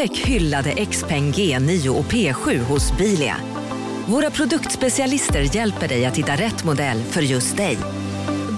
[0.00, 3.36] Upptäck hyllade XPeng G9 och P7 hos Bilia.
[4.06, 7.78] Våra produktspecialister hjälper dig att hitta rätt modell för just dig.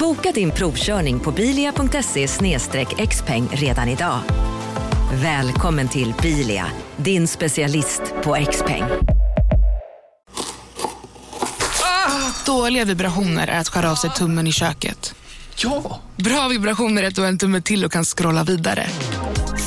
[0.01, 2.29] Boka din provkörning på bilia.se
[3.07, 4.21] xpeng redan idag.
[5.13, 6.67] Välkommen till Bilia,
[6.97, 8.85] din specialist på XPeng.
[12.47, 15.15] Dåliga vibrationer är att skära av sig tummen i köket.
[15.57, 16.01] Ja!
[16.17, 18.87] Bra vibrationer är att du har en tumme till och kan scrolla vidare.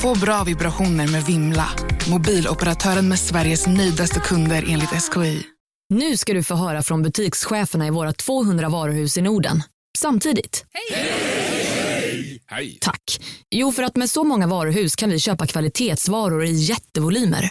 [0.01, 1.69] Få bra vibrationer med Vimla.
[2.09, 5.43] Mobiloperatören med Sveriges nöjdaste kunder enligt SKI.
[5.89, 9.63] Nu ska du få höra från butikscheferna i våra 200 varuhus i Norden.
[9.97, 10.65] Samtidigt.
[12.47, 12.77] Hej!
[12.81, 13.21] Tack.
[13.51, 17.49] Jo, för att med så många varuhus kan vi köpa kvalitetsvaror i jättevolymer.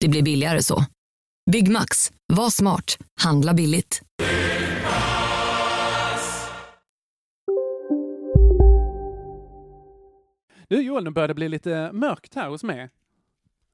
[0.00, 0.84] Det blir billigare så.
[1.50, 2.12] Byggmax.
[2.32, 2.98] Var smart.
[3.20, 4.02] Handla billigt.
[10.68, 12.90] Du Joel, nu börjar det bli lite mörkt här hos mig.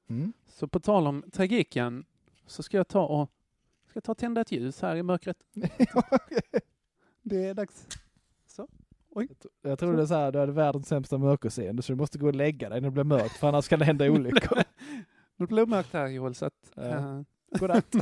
[0.09, 0.33] Mm.
[0.47, 2.05] Så på tal om tragiken
[2.47, 3.31] så ska jag ta och
[3.89, 5.37] ska ta och tända ett ljus här i mörkret.
[7.21, 7.87] det är dags.
[8.47, 8.67] Så.
[9.09, 9.29] Oj.
[9.61, 12.27] Jag tror det är så här, du hade världens sämsta mörkerseende så du måste gå
[12.27, 14.57] och lägga dig när det blir mörkt för annars kan det hända olyckor.
[15.37, 16.71] Det blir mörkt här Joel så att...
[16.75, 16.83] Ja.
[16.83, 17.21] eh,
[17.59, 17.95] Godnatt.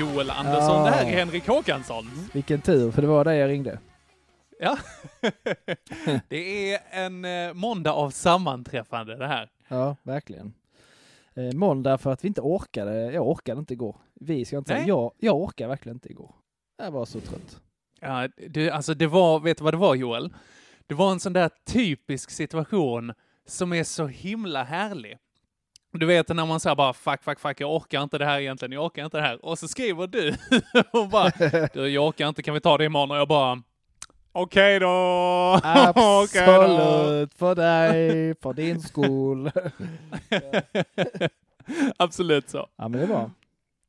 [0.00, 0.84] Joel Andersson, Ja.
[0.84, 2.06] det här är Henrik Håkansson.
[2.32, 3.78] Vilken tur, för det var där jag ringde.
[4.60, 4.78] Ja.
[6.28, 9.50] det är en eh, måndag av sammanträffande det här.
[9.68, 10.54] Ja, verkligen.
[11.34, 13.12] Eh, måndag för att vi inte orkade.
[13.12, 13.96] Jag orkade inte igår.
[14.14, 16.34] Vi ska inte säga, jag, jag orkade verkligen inte igår.
[16.82, 17.60] Jag var så trött.
[18.00, 20.34] Ja, du, alltså det var, vet du vad det var Joel?
[20.86, 23.12] Det var en sån där typisk situation
[23.46, 25.18] som är så himla härlig.
[25.98, 28.72] Du vet när man säger bara fuck, fuck, fuck, jag orkar inte det här egentligen,
[28.72, 29.44] jag orkar inte det här.
[29.44, 30.34] Och så skriver du
[30.90, 31.30] och bara,
[31.74, 33.10] du jag orkar inte, kan vi ta det imorgon?
[33.10, 33.62] Och jag bara,
[34.32, 35.60] okej då.
[35.94, 36.52] Okej då.
[36.52, 39.50] Absolut, för dig, för din skull.
[41.96, 42.68] Absolut så.
[42.76, 43.20] Ja, men det var.
[43.20, 43.30] Ja,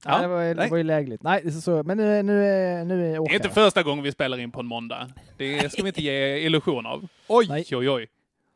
[0.05, 0.69] Ja, det, var, det nej.
[0.69, 1.23] var ju lägligt.
[1.23, 4.03] Nej, det är så, men nu nu är, nu är Det är inte första gången
[4.03, 5.07] vi spelar in på en måndag.
[5.37, 7.07] Det ska vi inte ge illusion av.
[7.27, 7.65] Oj, Nej.
[7.71, 8.07] oj, oj.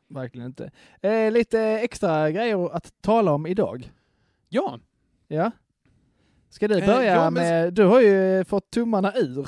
[0.08, 0.72] Verkligen inte.
[1.02, 3.92] Eh, lite extra grejer att tala om idag.
[4.50, 4.80] Ja,
[5.28, 5.52] Ja.
[6.50, 9.48] Ska du Eh, börja ja, men- med, du har ju fått tummarna ur.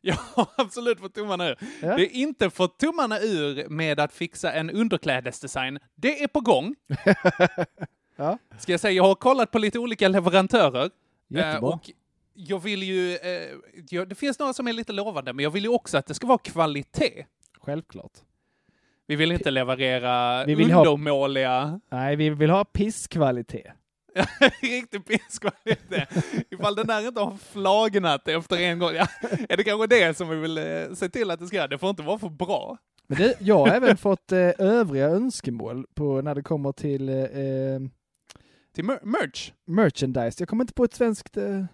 [0.00, 1.56] jag har absolut fått tummarna ur.
[1.82, 1.96] Ja.
[1.96, 5.78] Det är inte fått tummarna ur med att fixa en underklädesdesign.
[5.94, 6.74] Det är på gång.
[8.20, 8.38] Ja.
[8.58, 10.90] Ska jag säga, jag har kollat på lite olika leverantörer.
[11.28, 11.68] Jättebra.
[11.70, 11.90] Eh, och
[12.34, 13.48] jag vill ju, eh,
[13.90, 16.14] ja, det finns några som är lite lovande, men jag vill ju också att det
[16.14, 17.24] ska vara kvalitet.
[17.60, 18.12] Självklart.
[19.08, 23.72] Vi vill inte leverera Vi vill ha- undermåliga, Nej, vi vill ha pisskvalitet.
[24.62, 26.08] riktig pisskvalitet.
[26.50, 29.06] Ifall den där inte har flagnat efter en gång, ja,
[29.48, 30.64] är det kanske det som vi vill eh,
[30.94, 31.68] se till att det ska göra.
[31.68, 32.76] Det får inte vara för bra.
[33.06, 37.14] Men det, jag har även fått eh, övriga önskemål på när det kommer till eh,
[37.16, 37.80] eh,
[38.74, 39.52] Till mer- merch.
[39.66, 40.36] merchandise.
[40.42, 41.36] Jag kommer inte på ett svenskt...
[41.36, 41.64] Eh,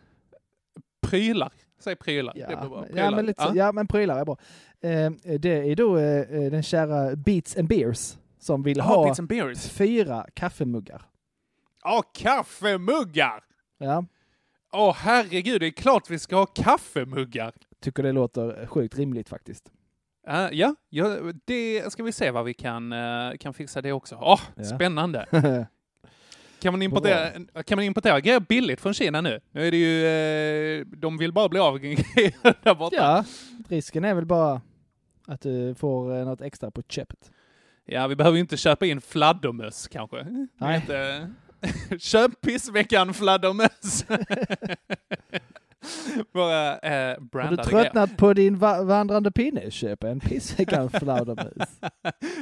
[1.06, 1.52] Prylar.
[1.78, 2.32] Säg prylar.
[2.36, 2.82] ja, det blir bra.
[2.82, 3.04] Prylar.
[3.04, 4.36] ja, men lite, så- ja, men prylar är bra.
[4.80, 9.04] Eh, det är då eh, eh, den kära Beats and Beers som vill Ja, ha
[9.06, 9.68] Bits and Beers.
[9.70, 11.02] fyra kaffemuggar.
[11.82, 13.44] Ja, kaffemuggar!
[13.78, 14.04] Ja,
[14.72, 17.52] Åh herregud, det är klart vi ska ha kaffemuggar.
[17.80, 19.72] tycker det låter sjukt rimligt faktiskt.
[20.28, 24.18] Uh, ja, ja, det ska vi se vad vi kan, eh, kan fixa det också.
[24.22, 24.64] Åh, Ja.
[24.64, 25.26] spännande.
[26.64, 29.40] Kan man, importera, kan man importera grejer billigt från Kina nu?
[29.52, 30.06] Nu är det ju,
[30.80, 31.82] eh, de vill bara bli av med
[32.62, 32.96] där borta.
[32.96, 33.24] ja,
[33.68, 34.60] risken är väl bara
[35.26, 37.30] att du får eh, något extra på köpet.
[37.84, 40.26] Ja, vi behöver ju inte köpa in fladdermöss kanske.
[40.58, 40.76] Nej.
[40.76, 41.30] Inte,
[41.98, 44.04] köp pissveckan fladdermöss.
[46.32, 47.84] Bara eh, Har du brandade grejer.
[47.84, 49.70] tröttnat på din va- vandrande pinne?
[49.70, 51.68] Köp en pissveckan fladdermus.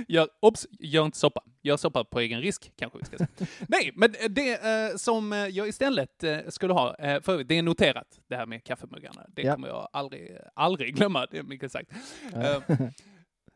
[0.08, 1.42] Gör, obs, gör inte soppa.
[1.62, 3.28] Gör soppa på egen risk, kanske vi ska säga.
[3.68, 8.20] Nej, men det eh, som jag istället eh, skulle ha, eh, för det är noterat,
[8.28, 9.26] det här med kaffemuggarna.
[9.28, 9.54] Det Ja.
[9.54, 11.90] kommer jag aldrig, aldrig glömma, det är mycket sagt.
[12.34, 12.62] Eh,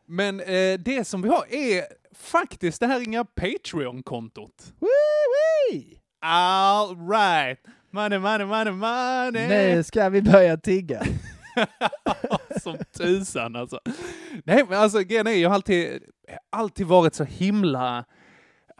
[0.09, 1.85] men eh, det som vi har är
[2.15, 4.73] faktiskt det här inga Patreon-kontot.
[6.21, 7.59] All right.
[7.97, 9.49] Money, money, money, money.
[9.49, 11.03] Nu ska vi börja tigga.
[12.63, 13.81] Som tusan alltså.
[14.45, 16.03] Nej, men alltså grejen är, jag har alltid,
[16.51, 18.05] alltid varit så himla,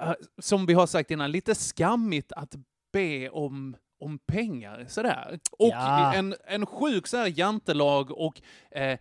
[0.01, 2.55] eh, som vi har sagt innan, lite skammigt att
[2.93, 5.39] be om om pengar sådär.
[5.59, 6.15] Och Ja.
[6.15, 8.41] en, en sjuk så här jantelag och
[8.71, 8.99] eh,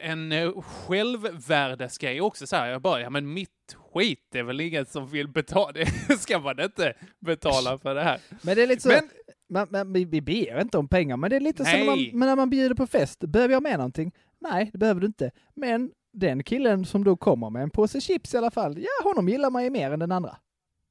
[0.00, 2.68] en eh, självvärdesgrej också så här.
[2.68, 5.72] Jag bara, ja men mitt skit är väl inget som vill betala.
[5.72, 8.20] Det ska man inte betala för det här.
[8.42, 9.10] Men det är lite så, Men-
[9.50, 12.10] man, man, vi, ber inte om pengar, men det är lite så när man, Nej.
[12.14, 13.18] när man bjuder på fest.
[13.20, 14.12] Behöver jag med någonting?
[14.40, 15.30] Nej, det behöver du inte.
[15.54, 19.28] Men den killen som då kommer med en påse chips i alla fall, ja, honom
[19.28, 20.36] gillar man ju mer än den andra.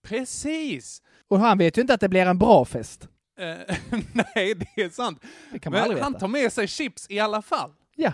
[0.03, 1.01] Precis!
[1.27, 3.07] Och han vet ju inte att det blir en bra fest.
[3.39, 3.75] Eh,
[4.13, 5.23] nej, det är sant.
[5.51, 7.71] Det Men han tar med sig chips i alla fall.
[7.95, 8.13] Ja,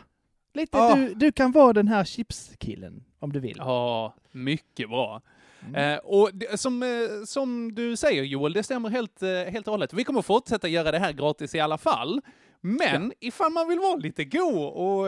[0.56, 0.96] lite, Ah.
[0.96, 3.56] du, du kan vara den här chipskillen om du vill.
[3.58, 5.22] Ja, mycket bra.
[5.68, 5.76] Mm.
[5.94, 6.90] Eh, och det, som, eh,
[7.26, 9.94] som du säger Joel, det stämmer helt, eh, helt och hållet.
[9.94, 12.22] Vi kommer fortsätta göra det här gratis i alla fall.
[12.62, 15.08] Men ifall man vill vara lite god och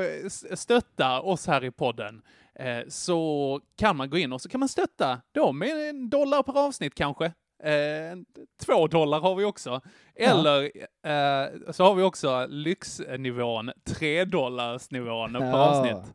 [0.58, 2.22] stötta oss här i podden
[2.56, 6.44] eh, så kan man gå in och så kan man stötta då med en dollar
[6.44, 7.34] per avsnitt kanske.
[7.64, 8.18] Eh,
[8.66, 9.82] två dollar har vi också.
[10.16, 10.64] Eller
[11.06, 15.56] eh, så har vi också lyxnivån, tre dollars nivån per Ja.
[15.58, 16.14] avsnitt.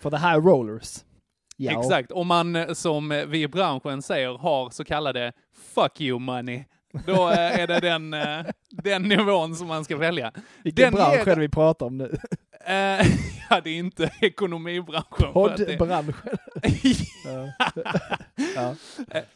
[0.00, 1.04] För the high rollers.
[1.56, 1.80] Ja.
[1.80, 5.32] Exakt, om man eh, som vi i branschen säger har så kallade
[5.74, 6.64] fuck you money,
[7.06, 10.32] då eh, är det den, eh, den nivån som man ska välja.
[10.64, 12.16] Vilken Den bransch är det vi pratar om nu?
[12.70, 13.06] Eh,
[13.50, 15.32] ja, det är inte ekonomibranschen.
[15.32, 16.36] Poddbranschen.
[18.54, 18.74] ja.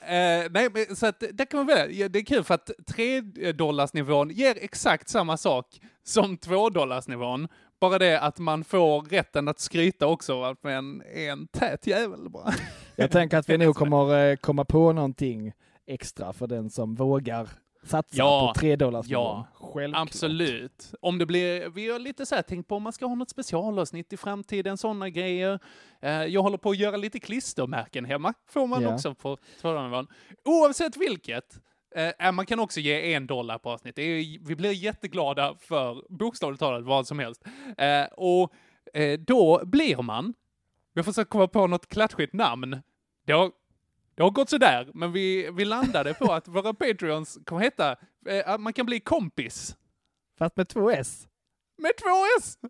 [0.00, 2.02] eh, nej, men så att det kan man välja.
[2.02, 7.48] Ja, Det är kul för att 3-dollarsnivån ger exakt samma sak som 2-dollarsnivån.
[7.80, 12.54] Bara det att man får rätten att skryta också, man är en tät jävel bara.
[12.96, 15.52] Jag tänker att vi nog kommer komma på någonting
[15.86, 17.48] extra för den som vågar
[17.84, 20.02] satsa Ja, på 3 dollars ja, Självklart.
[20.08, 20.92] Absolut.
[21.00, 23.30] Om det blir, vi har lite så här tänkt på om man ska ha något
[23.30, 25.58] specialavsnitt i framtiden, sådana grejer.
[26.02, 28.94] Eh, jag håller på att göra lite klistermärken hemma, får man Ja.
[28.94, 30.06] också på tvådolarsnivån.
[30.44, 31.60] Oavsett vilket,
[32.18, 33.98] eh, man kan också ge en dollar på avsnitt.
[33.98, 37.44] Är, vi blir jätteglada för bokstavligt talat vad som helst.
[37.78, 38.52] Eh, och
[38.94, 40.34] eh, då blir man,
[40.94, 42.82] vi har försökt komma på något klatschigt namn.
[43.26, 43.50] Det har,
[44.14, 47.96] det har gått sådär, men vi, vi landade på att våra Patreons kommer heta,
[48.28, 49.76] eh, att man kan bli kompis.
[50.38, 51.26] Fast med två S.
[51.78, 52.58] Med två S!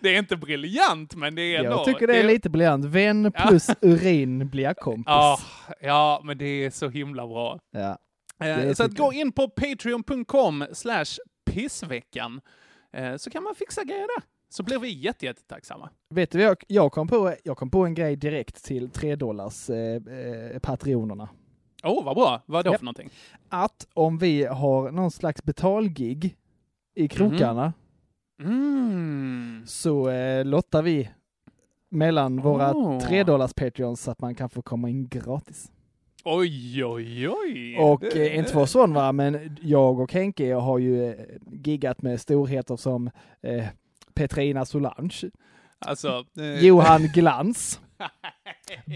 [0.00, 1.70] det är inte briljant, men det är ändå...
[1.70, 2.84] Jag tycker det är lite briljant.
[2.84, 5.04] Vän plus urin blir kompis.
[5.06, 5.38] Ja,
[5.80, 7.60] ja, men det är så himla bra.
[7.70, 7.98] Ja.
[8.40, 11.04] Eh, Det så att tycker gå in på patreon.com slash
[11.50, 12.40] pissveckan
[12.92, 14.22] eh, så kan man fixa grejer där.
[14.56, 15.90] Så blir vi jätte, jättetacksamma.
[16.10, 19.16] Vet du vad jag, jag, kom på, jag kom på en grej direkt till 3
[19.16, 21.28] dollars eh, eh, patrionerna.
[21.84, 22.42] Åh, oh, vad bra.
[22.46, 22.78] Vad är det Ja.
[22.78, 23.10] för någonting?
[23.48, 26.36] Att om vi har någon slags betalgig
[26.94, 27.72] i krokarna
[28.42, 29.62] Mm.
[29.66, 31.10] så eh, lottar vi
[31.88, 33.00] mellan våra Åh.
[33.00, 35.72] 3 dollars patreons så att man kan få komma in gratis.
[36.24, 37.76] Oj, oj, oj.
[37.78, 41.14] Och eh, inte för sån va, men jag och Henke har ju eh,
[41.52, 43.10] giggat med storheter som
[43.42, 43.64] eh,
[44.14, 45.30] Petrina Solange,
[45.78, 47.80] Alltså, eh, Johan Glans,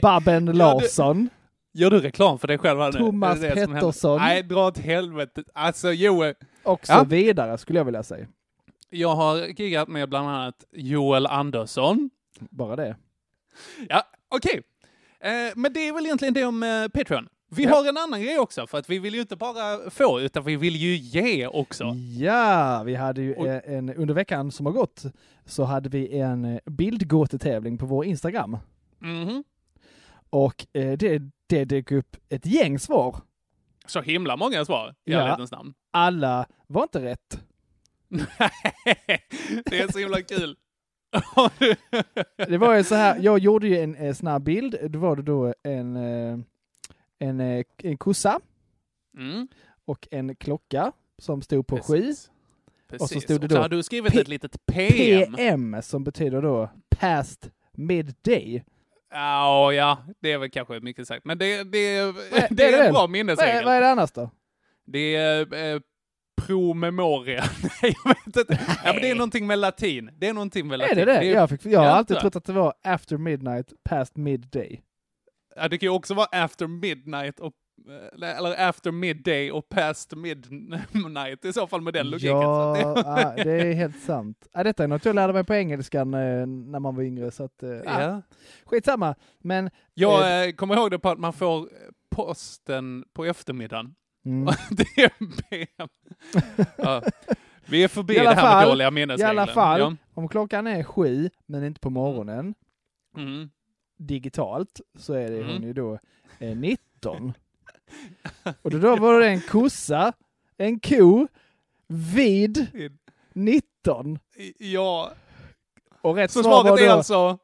[0.03, 1.29] Babben Larsson,
[1.75, 2.99] Gör du reklam för dig själv här nu?
[2.99, 3.67] Thomas det det?
[3.67, 4.19] Pettersson.
[4.19, 5.43] Nej, dra åt helvete.
[5.55, 6.35] Alltså, Joel,
[6.65, 7.05] och så Ja.
[7.05, 8.27] vidare skulle jag vilja säga.
[8.91, 12.11] jag har giggat med bland annat Joel Andersson.
[12.51, 12.97] Bara det.
[13.89, 14.63] Ja, okej.
[15.21, 17.29] Eh, men det är väl egentligen det om eh, Patreon.
[17.51, 17.71] Vi Ja.
[17.75, 20.57] har en annan grej också, för att vi vill ju inte bara få, utan vi
[20.57, 21.85] vill ju ge också.
[22.19, 25.03] Ja, vi hade ju Och- en, under veckan som har gått
[25.45, 28.57] så hade vi en bildgåtetävling på vår Instagram.
[28.99, 29.45] Mhm.
[30.31, 33.17] Och eh, det, det dök upp ett gäng svar.
[33.87, 35.19] Så himla många svar, i Ja.
[35.21, 35.75] ärlighetens namn.
[35.91, 37.41] Alla var inte rätt.
[39.65, 40.57] det är så himla kul.
[42.49, 44.77] Det var ju så här, jag gjorde ju en eh, snabb bild.
[44.91, 46.39] Då var det då en, eh,
[47.19, 48.41] en, eh, en kossa
[49.19, 49.49] mm.
[49.85, 52.01] och en klocka som stod på sju.
[52.01, 52.31] Precis.
[52.89, 53.03] Precis.
[53.03, 55.35] Och så stod det då har du skrivit P- ett litet PM.
[55.35, 58.65] PM som betyder då past midday.
[59.11, 61.25] Ja, ja, det är väl kanske mycket sagt.
[61.25, 62.91] Men det, det, Vad det, är- det är är en det.
[62.91, 63.65] bra Vad är, minnesregel.
[63.65, 64.31] vad är det annars då?
[64.87, 65.81] Det är eh,
[66.47, 67.45] promemoria.
[67.83, 68.59] Nej, jag vet inte.
[68.85, 70.11] Ja, men det är någonting med latin.
[70.19, 70.97] Det är någonting med Är latin.
[70.97, 71.25] det det?
[71.25, 74.81] Jag, fick, jag har alltid trott att det var after midnight, past midday.
[75.59, 77.53] Ja, det kan ju också vara after midnight och
[77.89, 82.37] eh, eller after midday och past midnight i så fall med den logiken.
[82.41, 84.47] Ja, det, ah, det är helt sant.
[84.53, 87.45] Ah, detta är något jag lärde mig på engelskan eh, när man var yngre, så
[87.45, 88.23] att, eh, ah, ja.
[88.65, 89.15] skitsamma.
[89.39, 91.69] Men Jag eh, kommer ihåg det på att man får
[92.11, 93.95] posten på eftermiddagen.
[94.27, 95.09] mm, det är
[95.43, 95.89] PM.
[96.77, 97.03] Ja.
[97.67, 99.31] Vi är förbi I det här med fall- dåliga i minnesregler.
[99.31, 99.97] alla fall, Ja.
[100.15, 102.55] om klockan är sju, men inte på morgonen,
[103.17, 103.51] Mm.
[103.99, 105.49] Digitalt, så är det Mm.
[105.53, 105.99] hon ju då
[106.39, 107.33] eh, 19.
[108.63, 110.13] Och då, då var det en kossa,
[110.57, 111.29] en ko,
[112.15, 112.67] vid
[113.33, 114.19] 19.
[114.59, 115.13] Ja,
[116.01, 117.39] Och rätt Så svar var då alltså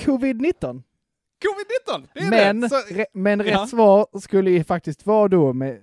[0.00, 0.82] covid-19.
[1.42, 2.06] covid-19.
[2.14, 2.68] Det är Men, det.
[2.68, 3.66] Så, re, men rätt Ja.
[3.66, 5.80] svar skulle ju faktiskt vara då med...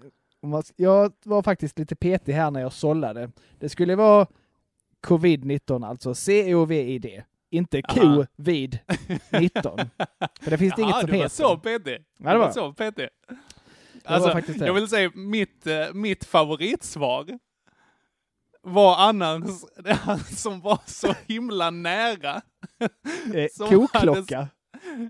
[0.75, 3.31] Jag var faktiskt lite petig här när jag sållade.
[3.59, 4.27] Det skulle vara
[5.03, 7.23] covid-19, alltså C-O-V-I-D.
[7.53, 7.97] Inte Aha.
[7.97, 8.81] covid-19.
[10.41, 11.29] För det finns det inget ja, som var heter.
[11.29, 12.05] så petig.
[12.17, 12.51] Ja, det var.
[12.51, 13.09] så petig.
[14.03, 17.39] var Alltså, jag vill säga mitt, eh, mitt favoritsvar
[18.61, 19.51] var annars
[19.85, 22.41] han som var så himla nära.
[23.33, 24.47] Eh, koklocka.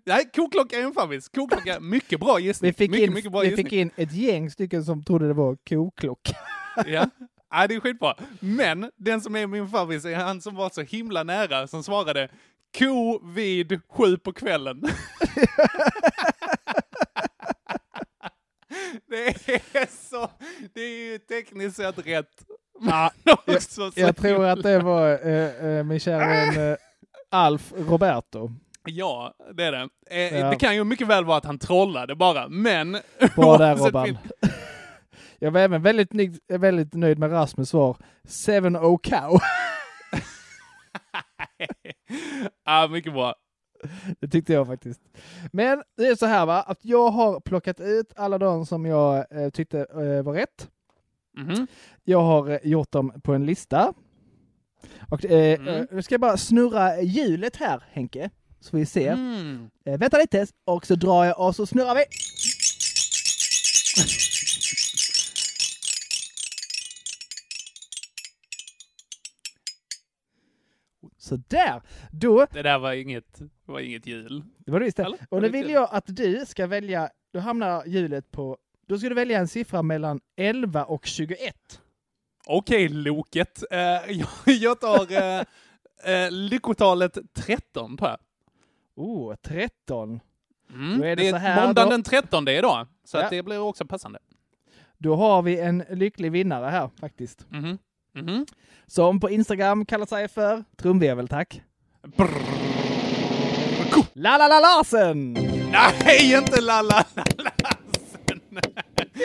[0.05, 1.31] Nej, koklocka är en favorit.
[1.35, 2.69] Koklocka, mycket bra gissning.
[2.69, 3.65] Vi fick, mycket, in, mycket bra vi gissning.
[3.65, 6.37] fick in ett gäng stycken som trodde det var koklocka.
[6.85, 7.09] Ja.
[7.53, 8.15] Ja, det är skitbra.
[8.39, 12.29] Men den som är min favorit är han som var så himla nära som svarade
[12.77, 14.81] ko vid sju på kvällen.
[19.09, 19.27] det
[19.75, 20.29] är så,
[20.73, 22.45] det är ju tekniskt sett rätt.
[22.79, 23.11] Ja,
[23.59, 26.77] så Jag tror att det var eh, eh, min kära vän eh,
[27.31, 28.51] Alf Roberto.
[28.85, 29.89] Ja, det är det.
[30.09, 30.49] Eh, Ja.
[30.49, 32.97] Det kan ju mycket väl vara att han trollade bara, men...
[33.35, 34.17] Bra där Robban.
[35.43, 37.97] Jag var även väldigt, nöjd- väldigt nöjd med Rasmus svar.
[38.27, 39.39] Seven O cow.
[42.65, 43.35] ja, mycket bra.
[44.19, 45.01] Det tyckte jag faktiskt.
[45.51, 49.25] Men det är så här va, att jag har plockat ut alla de som jag
[49.43, 50.69] eh, tyckte eh, var rätt.
[51.37, 51.67] Mhm.
[52.03, 53.93] Jag har eh, gjort dem på en lista.
[55.11, 55.87] Och eh, Mm.
[55.91, 59.11] nu ska jag bara snurra hjulet här Henke, så vi ser.
[59.13, 59.69] Mm.
[59.85, 62.03] Eh, vänta lite, och så drar jag och så snurrar vi.
[71.23, 74.43] Så där, då, Det där var inget, var inget jul.
[74.57, 75.17] det var det visst det.
[75.29, 79.09] Och nu det vill jag att du ska välja, då hamnar hjulet på, då ska
[79.09, 81.81] du välja en siffra mellan 11 och 21.
[82.47, 83.63] Okej, Loket.
[83.71, 83.77] Eh,
[84.07, 85.39] jag, jag tar eh,
[86.15, 88.19] eh, lyckotalet 13, tror jag.
[88.95, 90.19] Oh, 13.
[90.73, 91.03] Mm.
[91.03, 91.91] Är det det så är här måndagen då.
[91.95, 93.23] den 13 idag, så Ja.
[93.23, 94.19] att det blir också passande.
[94.97, 97.45] Då har vi en lycklig vinnare här faktiskt.
[97.49, 97.77] Mhm.
[98.15, 98.45] Mhm.
[98.87, 101.61] Som på Instagram kallar sig för trumvirvel tack.
[104.13, 105.33] La la la Larsen!
[105.71, 107.51] Nej, inte Lalla Lassen!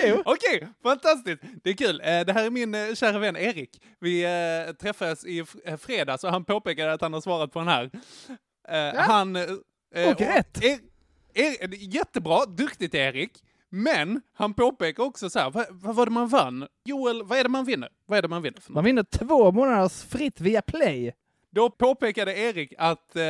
[0.07, 0.23] Jo.
[0.25, 1.42] Okej, fantastiskt.
[1.64, 2.00] Det är kul.
[2.00, 3.71] Eh, Det här är min eh, kära vän Erik.
[4.00, 5.45] Vi eh, träffades i
[5.78, 7.90] fredags och han påpekade att han har svarat på den här.
[8.68, 9.37] Eh, Han...
[9.37, 10.64] Och rätt.
[10.64, 10.78] Er,
[11.35, 13.33] er, jättebra, duktigt Erik.
[13.70, 16.66] Men han påpekar också så här, vad, vad var det man vann?
[16.84, 17.88] Joel, vad är det man vinner?
[18.06, 18.60] Vad är det man vinner?
[18.68, 21.12] Man vinner två månaders fritt via Play.
[21.50, 23.22] Då påpekade Erik att eh,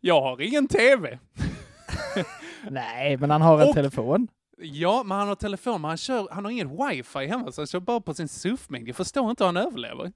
[0.00, 1.18] jag har ingen TV.
[2.70, 4.28] Nej, men han har en Och- telefon.
[4.64, 7.66] Ja, men han har telefon, men han, kör, han har ingen wifi hemma, så han
[7.66, 8.88] kör bara på sin surfmängd.
[8.88, 10.12] Jag förstår inte hur han överlever.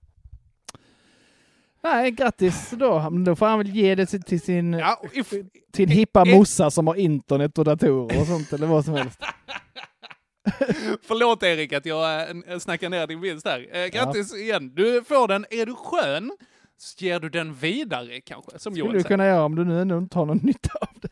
[1.92, 3.10] Nej, grattis då.
[3.10, 5.32] Men då får han väl ge det till- sin, Ja, if,
[5.72, 9.20] till hippa eh, morsa som har internet och datorer och sånt eller vad som helst.
[11.02, 13.66] förlåt Erik att jag äh, snackar ner din vinst här.
[13.72, 14.74] Eh, grattis igen.
[14.74, 15.46] Du får den.
[15.50, 16.32] Är du skön
[16.78, 19.98] så ger du den vidare kanske, som skulle du kunna göra om du nu ändå
[19.98, 21.08] inte har någon nytta av det.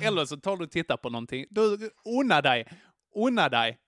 [0.06, 1.46] Eller så tar du och tittar på någonting.
[1.50, 2.66] Du, unna dig.
[3.16, 3.78] Unna dig.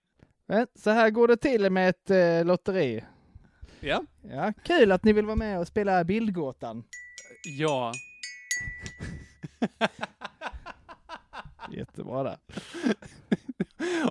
[0.49, 3.05] Men så här går det till med ett eh, lotteri.
[3.85, 4.05] Ja.
[4.31, 6.85] Ja, kul att ni vill vara med och spela Bildgåtan.
[7.59, 7.93] Ja.
[11.71, 12.37] Jättebra där.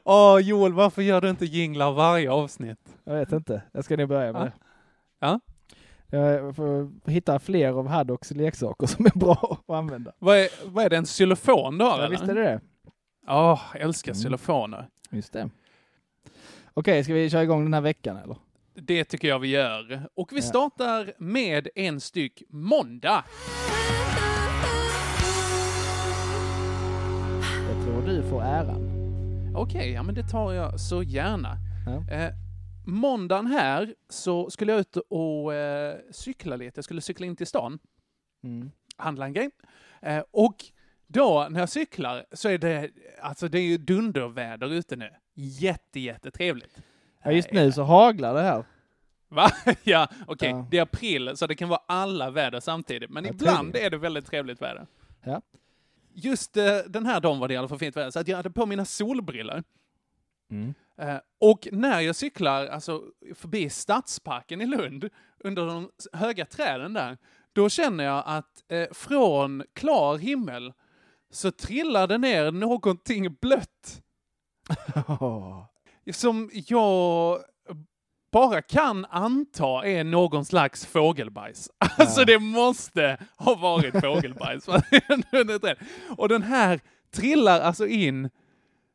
[0.04, 2.98] Åh, Joel, varför gör du inte jinglar varje avsnitt?
[3.04, 4.46] Jag vet inte, jag ska nog börja med Ja.
[4.46, 4.54] det.
[5.20, 5.40] Ja.
[6.18, 10.12] Jag får hitta fler av Haddocks leksaker som är bra att använda.
[10.20, 12.10] Vad är, vad är det, en xylofon har Ja, eller?
[12.10, 12.62] visst är det det.
[13.28, 14.22] Åh, jag älskar Mm.
[14.24, 14.88] xylofoner.
[15.10, 15.50] Just det.
[16.74, 18.38] Okej, ska vi köra igång den här veckan eller?
[18.76, 20.10] Det tycker jag vi gör.
[20.16, 23.24] Och vi startar med en styck måndag.
[27.70, 28.90] Jag tror du får äran.
[29.56, 31.58] Okej, ja men det tar jag så gärna.
[31.86, 32.14] Ja.
[32.16, 32.34] Eh,
[32.86, 36.78] måndagen här så skulle jag ut och eh, cykla lite.
[36.78, 37.80] Jag skulle cykla in till stan,
[38.44, 38.72] Mm.
[38.98, 39.50] handla en grej.
[40.02, 40.56] Eh, och
[41.08, 42.90] då när jag cyklar så är det,
[43.22, 45.10] alltså det är ju dunderväder ute nu.
[45.36, 46.78] Jätte, jättetrevligt.
[47.24, 48.64] Ja, just nu så haglar det här.
[49.30, 49.52] Va?
[49.84, 50.50] ja, okej.
[50.50, 50.68] Ja.
[50.72, 53.10] Det är april, så det kan vara alla väder samtidigt.
[53.10, 54.88] Men Ja, ibland är det väldigt trevligt väder.
[55.24, 55.42] Ja.
[56.14, 58.38] Just eh, den här dagen var det i alla fall fint väder, så att jag
[58.38, 59.64] hade på mina solbrillor.
[60.52, 60.74] Mm.
[60.98, 63.04] Eh, och när jag cyklar alltså,
[63.36, 67.18] förbi Stadsparken i Lund, under de höga träden där,
[67.54, 70.74] då känner jag att eh, från klar himmel
[71.32, 74.02] så trillar det ner någonting blött.
[76.12, 77.40] Som jag
[78.32, 81.70] bara kan anta är någon slags fågelbajs.
[81.98, 84.68] Alltså det måste ha varit fågelbajs.
[86.18, 86.80] och den här
[87.14, 88.30] trillar alltså in,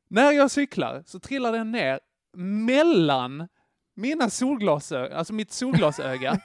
[0.08, 2.00] när jag cyklar så trillar den ner
[2.36, 3.48] mellan
[3.96, 6.40] mina solglasögon, alltså mitt solglasöga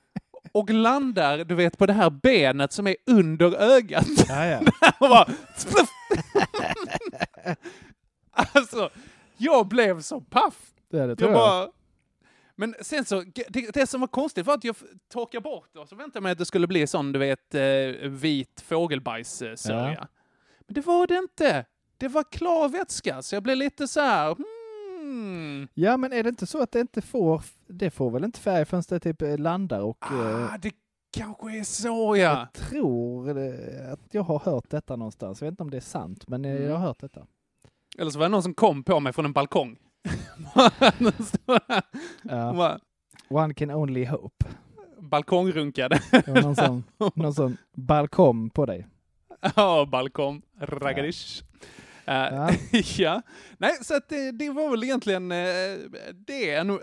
[0.52, 4.06] och landar, du vet, på det här benet som är under ögat.
[4.28, 5.26] Ja, ja.
[8.54, 8.90] Alltså,
[9.38, 10.70] jag blev så paff.
[10.90, 11.48] Det, det tror Jag jag.
[11.68, 11.72] bara...
[12.56, 14.76] Men sen så, det, det som var konstigt var att jag
[15.12, 17.54] torkade bort det och så väntade jag mig att det skulle bli sån, du vet,
[17.54, 19.56] eh, vit fågelbajssörja.
[20.00, 20.06] Ja.
[20.66, 21.64] Men det var det inte.
[21.96, 25.68] Det var klar vätska, så jag blev lite så här, hmm.
[25.74, 28.64] Ja, men är det inte så att det inte får, det får väl inte färg
[28.64, 30.72] förrän det typ eh, landar och eh, Ah, det
[31.12, 32.22] kanske är så ja.
[32.22, 33.30] jag tror
[33.92, 35.40] att jag har hört detta någonstans.
[35.40, 36.62] Jag vet inte om det är sant, men eh, Mm.
[36.64, 37.26] jag har hört detta.
[37.98, 39.76] Eller så var det någon som kom på mig från en balkong.
[42.22, 42.52] Ja.
[42.52, 42.78] Bara
[43.30, 44.46] One can only hope.
[45.00, 46.00] Balkongrunkade.
[46.26, 48.86] Någon sån, någon sån balkong på dig.
[49.56, 50.42] Ja, balkong.
[50.60, 51.42] Raggadish.
[52.06, 52.50] Eh, Ja.
[52.98, 53.22] ja.
[53.58, 55.78] Nej, så att det, det var väl egentligen eh,
[56.14, 56.54] det.
[56.54, 56.78] En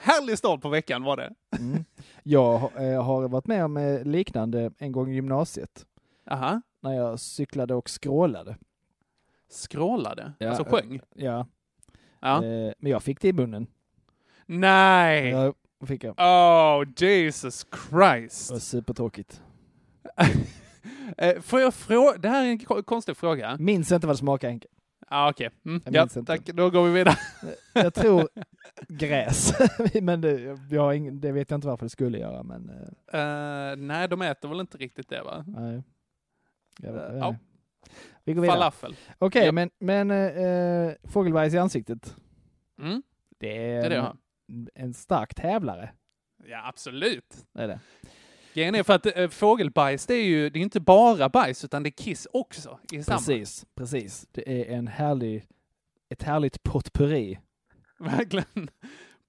[0.00, 1.34] härlig start på veckan var det.
[1.58, 1.84] Mm.
[2.22, 2.80] Jag har-
[3.24, 5.86] eh, varit med om eh, liknande en gång i gymnasiet.
[6.30, 6.60] Aha.
[6.82, 8.56] När jag cyklade och skrålade.
[9.48, 10.32] Skrålade?
[10.38, 11.00] Ja, alltså sjöng?
[11.14, 11.46] Ja,
[12.20, 12.44] Ja.
[12.44, 13.66] eh, men jag fick det i munnen.
[14.46, 15.28] Nej!
[15.30, 15.54] Ja,
[15.86, 16.14] fick jag.
[16.20, 18.62] Oh, Jesus Det var Christ.
[18.62, 19.42] supertråkigt.
[21.18, 22.18] Eh, får jag fråga?
[22.18, 23.56] Det här är en ko- konstig fråga.
[23.60, 24.68] Minns inte vad det smakade Henke.
[25.08, 25.82] Ah, Okej, mm.
[25.84, 26.24] Ja, inte.
[26.24, 26.40] tack.
[26.46, 27.14] Då går vi vidare.
[27.72, 28.28] Jag tror
[28.88, 29.52] gräs.
[30.02, 32.42] men det, jag har ing, det vet jag inte varför det skulle göra.
[32.42, 35.44] Men, eh, Eh, nej, de äter väl inte riktigt det va?
[35.46, 35.82] nej.
[36.78, 37.36] Jag, vet- Ja.
[38.24, 38.56] Vi går vidare.
[38.58, 38.96] Falafel.
[39.18, 39.52] Okej, Ja.
[39.52, 42.16] men, men eh, fågelbajs i ansiktet.
[42.80, 43.02] Mm.
[43.38, 43.96] Det Det är, är det
[44.48, 45.90] en, en stark tävlare.
[46.46, 47.36] Ja, absolut.
[47.52, 47.80] Det är det.
[48.54, 51.82] Grejen är för att äh, fågelbajs, det är ju det är inte bara bajs, utan
[51.82, 53.18] det är kiss också i samma.
[53.18, 54.26] Precis, precis.
[54.32, 55.44] Det är en härlig,
[56.08, 57.38] ett härligt potpurri.
[57.98, 58.68] Verkligen.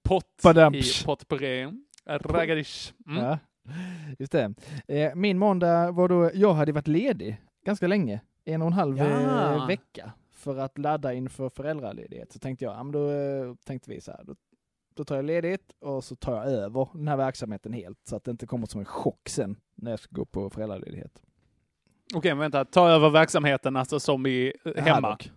[0.02, 0.44] Pott
[0.74, 1.72] i potpurri.
[2.06, 2.92] Raggadish.
[3.06, 3.24] Mm.
[3.24, 3.38] Ja,
[4.18, 4.54] just det.
[5.14, 9.54] Min måndag var då, jag hade varit ledig ganska länge, en och en halv Ja.
[9.54, 12.32] eh, vecka, för att ladda inför föräldraledighet.
[12.32, 14.34] Så tänkte jag, ja, men då eh, tänkte vi så här, då,
[14.94, 18.24] då tar jag ledigt och så tar jag över den här verksamheten helt, så att
[18.24, 21.22] det inte kommer som en chock sen när jag ska gå på föräldraledighet.
[22.14, 22.64] Okej, men vänta.
[22.64, 25.08] Ta över verksamheten alltså som i äh, hemma.
[25.08, 25.30] Haddock.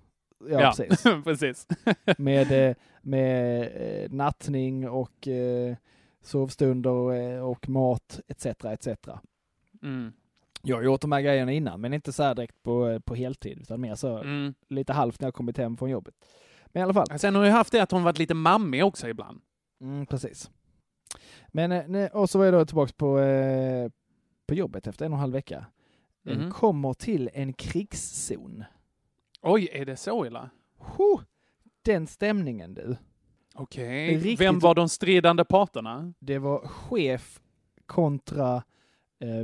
[0.49, 1.03] Ja, precis.
[1.23, 1.67] precis.
[2.17, 5.75] med, eh, med eh, nattning och eh,
[6.21, 8.45] sovstunder eh, och mat etc.
[8.45, 8.87] etc.
[9.83, 10.13] Mm.
[10.63, 13.57] Jag har gjort de här grejerna innan, men inte så direkt på, eh, på heltid,
[13.61, 14.53] utan mer så Mm.
[14.69, 16.15] lite halvt när jag kommit hem från jobbet.
[16.67, 17.19] Men i alla fall.
[17.19, 19.41] Sen har jag haft det att hon varit lite mammig också ibland.
[19.81, 20.51] Mm, precis.
[21.47, 23.89] Men, eh, och så var jag då tillbaks på, eh,
[24.47, 25.65] på jobbet efter en och en halv vecka.
[26.23, 28.63] En kommer till en krigszon.
[29.41, 30.49] Oj, är det så illa?
[30.77, 31.21] Huh,
[31.81, 32.95] den stämningen du.
[33.55, 34.15] Okej.
[34.15, 36.13] Riktigt- Vem var de stridande parterna?
[36.19, 37.41] Det var chef
[37.85, 38.63] kontra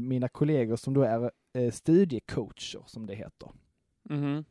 [0.02, 3.52] mina kollegor som då är eh, studiecoacher som det heter.
[4.04, 4.46] Mhm.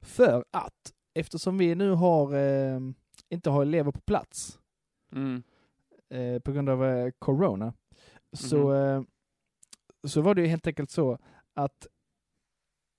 [0.00, 2.80] För att eftersom vi nu har eh,
[3.28, 4.56] inte har elever på plats
[5.12, 5.42] Mm.
[6.08, 7.72] eh, på grund av eh, corona
[8.32, 9.02] så, eh,
[10.04, 11.18] så var det ju helt enkelt så
[11.54, 11.86] att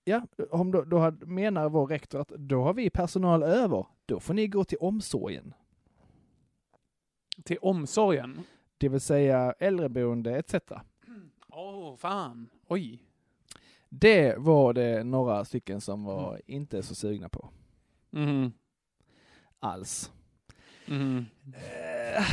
[0.04, 4.20] ja, om då, då hade, menar vår rektor att då har vi personal över, då
[4.20, 5.54] får ni gå till omsorgen.
[7.44, 8.42] Till omsorgen?
[8.78, 10.56] Det vill säga äldreboende etc.
[11.52, 12.50] Åh, fan.
[12.68, 13.00] Oj.
[13.90, 17.50] Det var det några stycken som var inte så sugna på
[18.10, 18.54] Mhm.
[19.60, 20.12] alls.
[21.54, 22.24] Eh,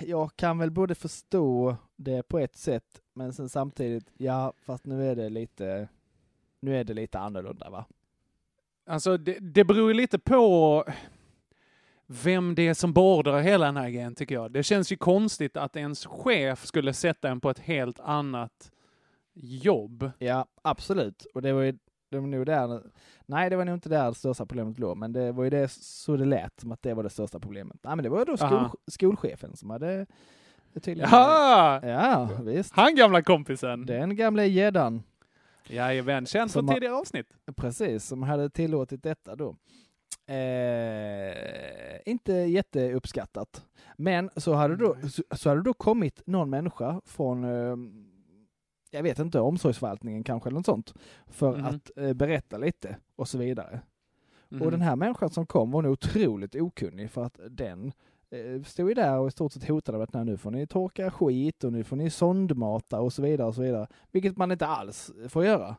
[0.00, 5.10] Jag kan väl både förstå det på ett sätt, men sen samtidigt, ja, fast nu
[5.10, 5.88] är det lite,
[6.60, 7.84] nu är det lite annorlunda va?
[8.86, 10.84] Alltså, det, det beror ju lite på
[12.06, 14.52] vem det är som beordrar hela den här grejen, tycker jag.
[14.52, 18.70] Det känns ju konstigt att ens chef skulle sätta en på ett helt annat
[19.34, 20.10] jobb.
[20.18, 21.26] Ja, absolut.
[21.34, 21.78] Och det var ju
[22.10, 22.82] det var nog där,
[23.26, 25.68] nej det var nog inte där det största problemet låg, men det var ju det
[25.72, 27.76] så det lät som att det var det största problemet.
[27.82, 30.06] Nej men det var då skol, skolchefen som hade
[30.74, 31.10] tydligen...
[31.12, 31.80] Jaha!
[31.86, 32.72] Ja, visst.
[32.76, 33.86] Han gamla kompisen.
[33.86, 35.02] Den gamla gäddan.
[35.68, 37.26] Jajamän, känd från tidigare avsnitt.
[37.56, 39.56] Precis, som hade tillåtit detta då.
[40.26, 43.64] Eh, inte jätteuppskattat.
[43.96, 47.76] Men så hade, då, så, så hade då kommit någon människa från, eh,
[48.90, 50.94] jag vet inte, omsorgsförvaltningen kanske eller något sånt,
[51.26, 51.64] för Mhm.
[51.66, 53.80] att eh, berätta lite och så vidare.
[54.48, 54.62] Mhm.
[54.62, 57.92] Och den här människan som kom var nog otroligt okunnig för att den
[58.30, 60.66] eh, stod ju där och i stort sett hotade med att "Nej, nu får ni
[60.66, 63.86] torka skit och nu får ni sondmata och så vidare och så vidare.
[64.12, 65.76] Vilket man inte alls får göra.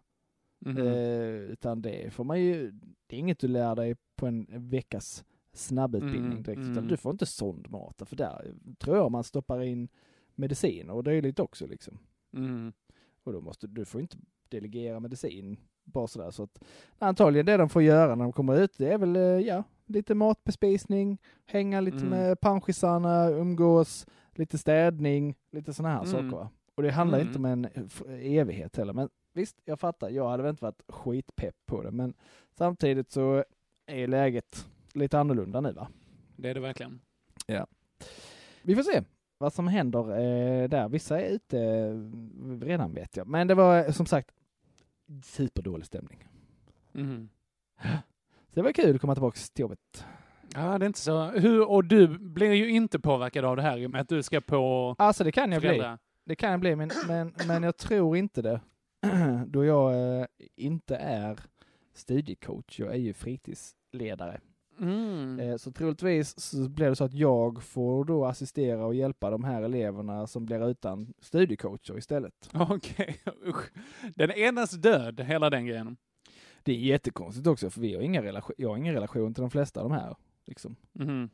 [0.59, 0.77] Mhm.
[0.77, 2.71] Eh, utan det får man ju,
[3.07, 6.71] det är inget du lär dig på en veckas snabbutbildning Mm, direkt, mm.
[6.71, 9.87] utan du får inte sondmata för där tror jag man stoppar in
[10.35, 11.97] mediciner och dylikt också liksom.
[12.33, 12.73] Mm.
[13.23, 14.17] Och då måste du får inte
[14.49, 16.31] delegera medicin bara sådär.
[16.31, 16.63] Så att
[16.99, 20.15] antagligen det de får göra när de kommer ut, det är väl eh, ja, lite
[20.15, 22.09] matbespisning, hänga lite Mm.
[22.09, 26.11] med panschisarna, umgås, lite städning, lite sådana här Mm.
[26.11, 26.43] saker.
[26.43, 26.49] Va?
[26.75, 27.27] Och det handlar Mm.
[27.27, 27.67] inte om en
[28.21, 28.93] evighet heller.
[28.93, 31.91] Men visst, jag fattar, jag hade väl inte varit skitpepp på det.
[31.91, 32.13] Men
[32.57, 33.43] samtidigt så
[33.85, 35.87] är läget lite annorlunda nu va.
[36.35, 36.99] Det är det verkligen.
[38.61, 39.03] Vi får se
[39.37, 40.89] vad som händer eh, där.
[40.89, 43.27] Vissa är ute eh, redan vet jag.
[43.27, 44.31] Men det var eh, som sagt
[45.23, 46.27] superdålig stämning.
[46.91, 47.29] Mhm.
[48.49, 50.05] Så det var kul att komma tillbaka till jobbet.
[50.53, 51.25] Ja, det är inte så.
[51.25, 54.95] Hur, och du blir ju inte påverkad av det här med att du ska på
[54.97, 55.69] Alltså det kan jag bli.
[55.69, 55.97] föräldrar.
[56.25, 58.61] Det kan jag bli, men, men, men jag tror inte det.
[59.47, 61.39] Då jag eh, inte är
[61.93, 62.79] studiecoach.
[62.79, 64.39] Jag är ju fritidsledare.
[64.79, 65.39] Mm.
[65.39, 69.43] Eh, så troligtvis så blir det så att jag får då assistera och hjälpa de
[69.43, 72.49] här eleverna som blir utan studiecoacher istället.
[72.53, 73.71] Okej, usch.
[74.15, 75.97] Den enas död, hela den grejen.
[76.63, 79.49] Det är jättekonstigt också, för vi har inga relation, jag har ingen relation till de
[79.49, 80.15] flesta av de här.
[80.45, 80.75] Liksom.
[80.93, 81.29] Mhm.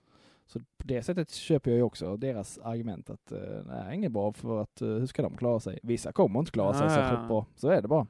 [0.45, 4.11] Så på det sättet köper jag ju också deras argument att eh, det är inget
[4.11, 5.79] bra för att eh, hur ska de klara sig?
[5.83, 6.89] Vissa kommer inte klara sig Ah.
[6.89, 7.45] särskilt bra.
[7.55, 8.07] Så är det bara.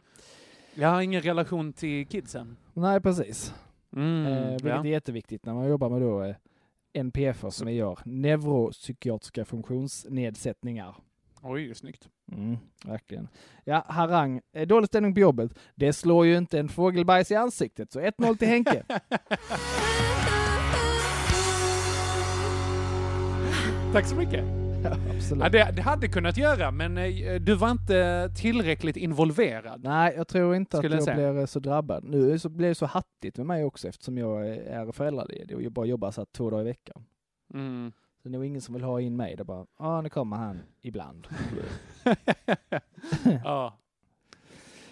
[0.76, 2.58] Jag har ingen relation till kidsen.
[2.74, 3.54] Nej, precis.
[3.96, 4.26] Mm.
[4.26, 4.80] eh, vilket ja.
[4.80, 6.36] är jätteviktigt när man jobbar med då eh,
[6.93, 10.96] NPF som vi gör, neuropsykiatriska funktionsnedsättningar.
[11.41, 12.10] Oj, snyggt.
[12.32, 13.28] Mm, verkligen.
[13.63, 14.41] Ja, harang.
[14.54, 15.52] Eh, Dålig stämning på jobbet.
[15.76, 18.84] Det slår ju inte en fågelbajs i ansiktet, så 1-0 till Henke.
[23.94, 24.46] Tack så mycket.
[25.16, 25.44] Absolut.
[25.44, 29.84] Ja, det, det hade kunnat göra, men eh, du var inte tillräckligt involverad.
[29.84, 31.32] Nej, jag tror inte Skulle jag att jag säga.
[31.32, 32.04] blir eh, så drabbad.
[32.04, 35.72] Nu så blir det så hattigt med mig också eftersom jag är föräldraledig och jag
[35.72, 37.06] bara jobbar så här två dagar i veckan.
[37.54, 37.92] Mm.
[38.24, 39.36] Så det är nog ingen som vill ha in mig.
[39.36, 41.28] Det bara, ja nu kommer han ibland.
[43.44, 43.78] ja.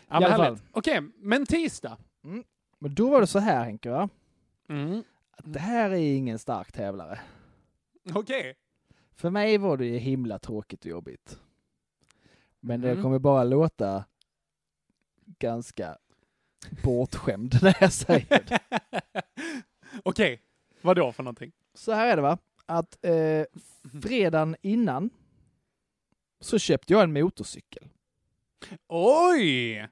[0.07, 0.63] Ja, men härligt.
[0.71, 1.97] Okej, men tisdag.
[2.79, 4.09] Men då var det så här Henke, va?
[4.69, 5.03] Mm.
[5.31, 7.19] Att det här är ingen stark tävlare.
[8.13, 8.55] Okej.
[9.21, 11.39] För mig var det ju himla tråkigt och jobbigt.
[12.59, 13.03] Men det Mm.
[13.03, 14.05] kommer bara låta
[15.39, 15.97] ganska
[16.83, 18.59] bortskämd när jag säger det.
[20.03, 20.41] Okej,
[20.81, 21.51] vad då för någonting?
[21.73, 23.45] Så här är det va, att eh,
[24.01, 25.09] fredagen innan
[26.39, 27.87] så köpte jag en motorcykel.
[28.87, 29.87] Oj!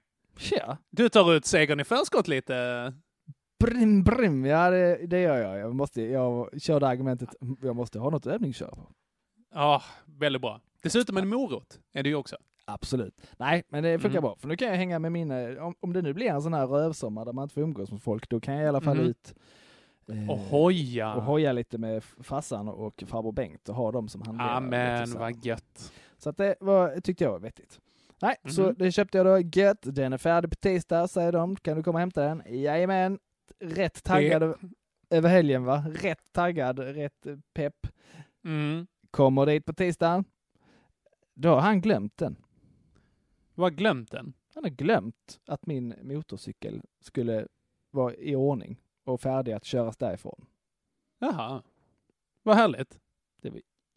[0.51, 2.93] Ja, Du tar ut segern i förskott lite.
[3.59, 5.59] brim brim, ja det, det gör jag.
[5.59, 7.29] Jag, måste, jag körde argumentet,
[7.61, 8.91] jag måste ha något att övningsköra på.
[9.53, 10.61] Ja, väldigt bra.
[10.83, 12.37] Dessutom en morot är det ju också.
[12.65, 13.21] Absolut.
[13.37, 14.21] Nej, men det funkar Mm.
[14.21, 14.35] bra.
[14.39, 16.67] För nu kan jag hänga med mina, om, om det nu blir en sån här
[16.67, 19.05] rövsommar där man inte får umgås med folk, då kan jag i alla fall Mhm.
[19.07, 19.35] ut
[20.09, 21.13] eh, Och hoja.
[21.13, 24.51] och hoja lite med farsan och farbror Bengt och ha dem som handledare.
[24.55, 25.93] Amen, vad gött.
[26.17, 27.79] Så att det var, tyckte jag var vettigt.
[28.21, 28.75] Nej, så Mhm.
[28.77, 29.39] det köpte jag då.
[29.39, 31.55] Gött, den är färdig på tisdag, säger de.
[31.55, 32.43] Kan du komma och hämta den?
[32.47, 33.19] Jajamän.
[33.59, 34.57] Rätt taggad över-
[35.09, 35.83] över helgen va?
[36.01, 37.87] Rätt taggad, rätt eh, pepp.
[38.45, 38.87] Mm.
[39.11, 40.23] Kommer dit på tisdagen.
[41.33, 42.35] Då har han glömt den.
[43.55, 44.33] Du har glömt den.
[44.55, 47.47] Han har glömt att min motorcykel skulle
[47.91, 50.45] vara i ordning och färdig att köras därifrån.
[51.19, 51.63] Jaha.
[52.43, 52.99] Vad härligt.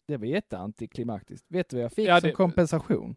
[0.07, 1.45] Det var jätteantiklimaktiskt.
[1.49, 3.15] Vet du vad jag fick Ja, som det- kompensation?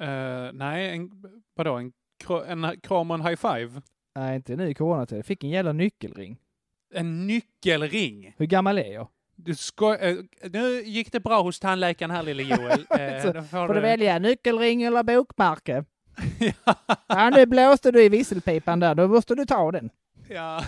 [0.00, 1.74] Uh, nej, en, vadå?
[1.76, 1.92] En,
[2.64, 3.82] en kram och en high five?
[4.14, 5.18] Nej, inte nu i coronatid.
[5.18, 6.36] Jag fick en jävla nyckelring.
[6.90, 8.34] En nyckelring.
[8.36, 9.08] Hur gammal är jag?
[9.44, 10.16] Du sko- eh,
[10.52, 12.86] nu gick det bra hos tandläkaren här lille Joel.
[12.98, 15.84] Eh, Så då får du välja nyckelring eller bokmärke?
[17.06, 18.94] Ja, nu blåste du i visselpipan där.
[18.94, 19.90] Då måste du ta den.
[20.28, 20.64] Ja.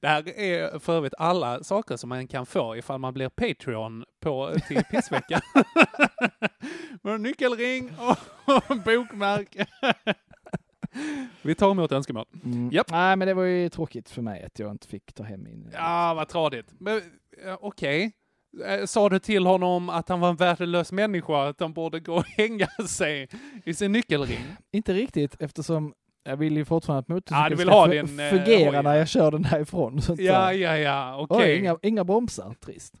[0.00, 4.04] Det här är för övrigt alla saker som man kan få ifall man blir Patreon
[4.20, 5.40] på, till pissveckan.
[7.02, 7.92] Med nyckelring
[8.44, 9.66] och bokmärke.
[11.42, 12.26] Vi tar emot önskemål.
[12.72, 12.90] Japp.
[12.90, 15.70] Nej, men det var ju tråkigt för mig att jag inte fick ta hem min...
[15.72, 16.74] Ja, vad tradigt.
[16.78, 17.00] Men
[17.60, 18.12] okej.
[18.66, 22.14] Eh, Sa du till honom att han var en värdelös människa, att han borde gå
[22.14, 23.28] och hänga sig
[23.64, 24.38] i sin nyckelring?
[24.72, 28.30] Inte riktigt eftersom jag vill ju fortfarande att motorcykeln Ja, du vill ska din, eh,
[28.30, 28.82] fungera hoj.
[28.82, 30.02] när jag kör den härifrån.
[30.02, 31.58] Så Ja, ja, ja, Oj, okej.
[31.58, 32.54] inga, inga bromsar.
[32.64, 32.94] Trist.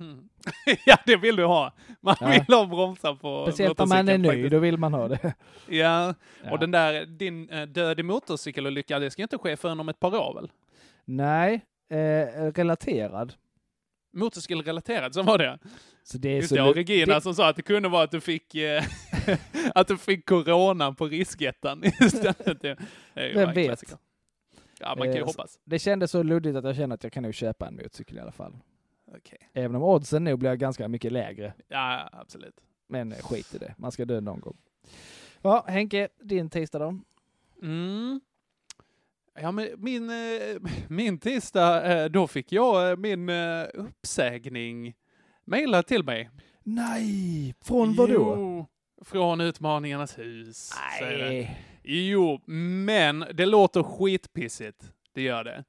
[0.00, 0.28] Mm.
[0.86, 1.72] ja, det vill du ha.
[2.00, 2.26] Man Ja.
[2.28, 4.50] vill ha bromsar på Speciellt när man är ny, faktiskt.
[4.50, 5.18] då vill man ha det.
[5.68, 6.14] Ja.
[6.44, 6.50] Ja.
[6.52, 10.00] och den där, din eh, död i motorcykelolycka, det ska inte ske förrän om ett
[10.00, 10.50] par år väl?
[11.04, 11.96] Nej, eh,
[12.52, 13.34] relaterad.
[14.12, 15.58] motorcykelrelaterat, så var det.
[16.02, 18.02] Så det är Just så det, och Regina det- som sa att det kunde vara
[18.04, 18.82] att du fick, eh,
[19.74, 22.60] att du fick corona på riskettan istället.
[22.62, 22.76] Det
[23.14, 23.66] är Vem vet?
[23.66, 23.96] klassiker.
[24.80, 25.58] Ja, man kan ju Eh, hoppas.
[25.64, 28.20] Det kändes så luddigt att jag känner att jag kan nog köpa en motorcykel i
[28.20, 28.52] alla fall.
[29.16, 29.50] Okej.
[29.52, 31.54] Även om oddsen nog blir ganska mycket lägre.
[31.68, 32.60] Ja, absolut.
[32.86, 34.56] Men eh, skit i det, man ska dö någon gång.
[35.42, 36.98] Ja, Henke, din tisdag då?
[37.62, 38.20] Mm.
[39.40, 43.30] Ja, men min, eh, min tisdag, eh, då fick jag min
[43.74, 44.94] uppsägning
[45.44, 46.30] mejlad till mig.
[46.62, 47.54] Nej!
[47.60, 48.66] Från vad då?
[49.02, 50.70] Från Utmaningarnas hus.
[51.00, 51.58] Nej.
[51.82, 54.92] Jo, men det låter skitpissigt.
[55.12, 55.64] Det gör det.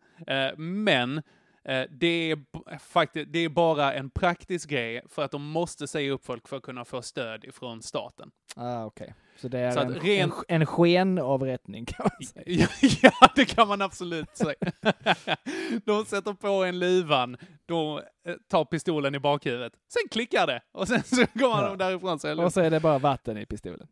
[0.57, 1.21] Men
[1.89, 2.37] det är
[2.79, 6.57] faktiskt, det är bara en praktisk grej för att de måste säga upp folk för
[6.57, 8.31] att kunna få stöd ifrån staten.
[8.55, 9.13] Ah, okej.
[9.37, 12.67] Så det är Så en, ren- en, en skenavrättning kan man säga.
[12.81, 14.55] Ja, ja, det kan man absolut säga.
[15.85, 20.87] De sätter på en luvan, de eh, tar pistolen i bakhuvudet, sen klickar det och
[20.87, 21.67] sen så går Ja.
[21.67, 22.19] de därifrån.
[22.19, 23.87] Så Och så är det bara vatten i pistolen.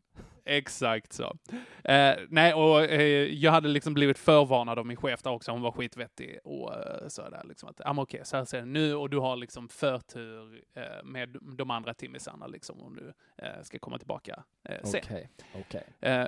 [0.46, 1.38] Exakt så.
[1.84, 5.62] Eh, nej, och eh, jag hade liksom blivit förvarnad av min chef där också, hon
[5.62, 8.66] var skitvettig och eh, så där liksom att, ja men okej, så här ser det
[8.66, 13.14] nu och du har liksom förtur eh, med de andra timmisarna liksom om du
[13.46, 15.02] eh, ska komma tillbaka eh, sen.
[15.04, 15.84] Okej, okej.
[16.00, 16.28] Eh,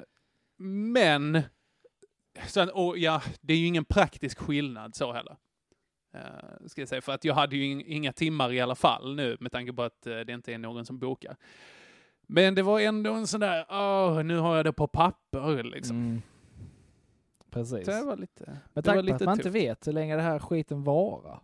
[0.57, 1.41] men,
[2.47, 5.37] sen, och ja, det är ju ingen praktisk skillnad så heller.
[6.15, 9.15] Uh, ska jag säga, för att jag hade ju ing- inga timmar i alla fall
[9.15, 11.35] nu med tanke på att det inte är någon som bokar.
[12.27, 15.97] Men det var ändå en sån där, åh, nu har jag det på papper liksom.
[15.97, 16.21] Mm.
[17.49, 17.85] Precis.
[17.85, 19.55] Det var lite, Med tanke på att man inte tufft.
[19.55, 21.39] vet hur länge det här skiten varar.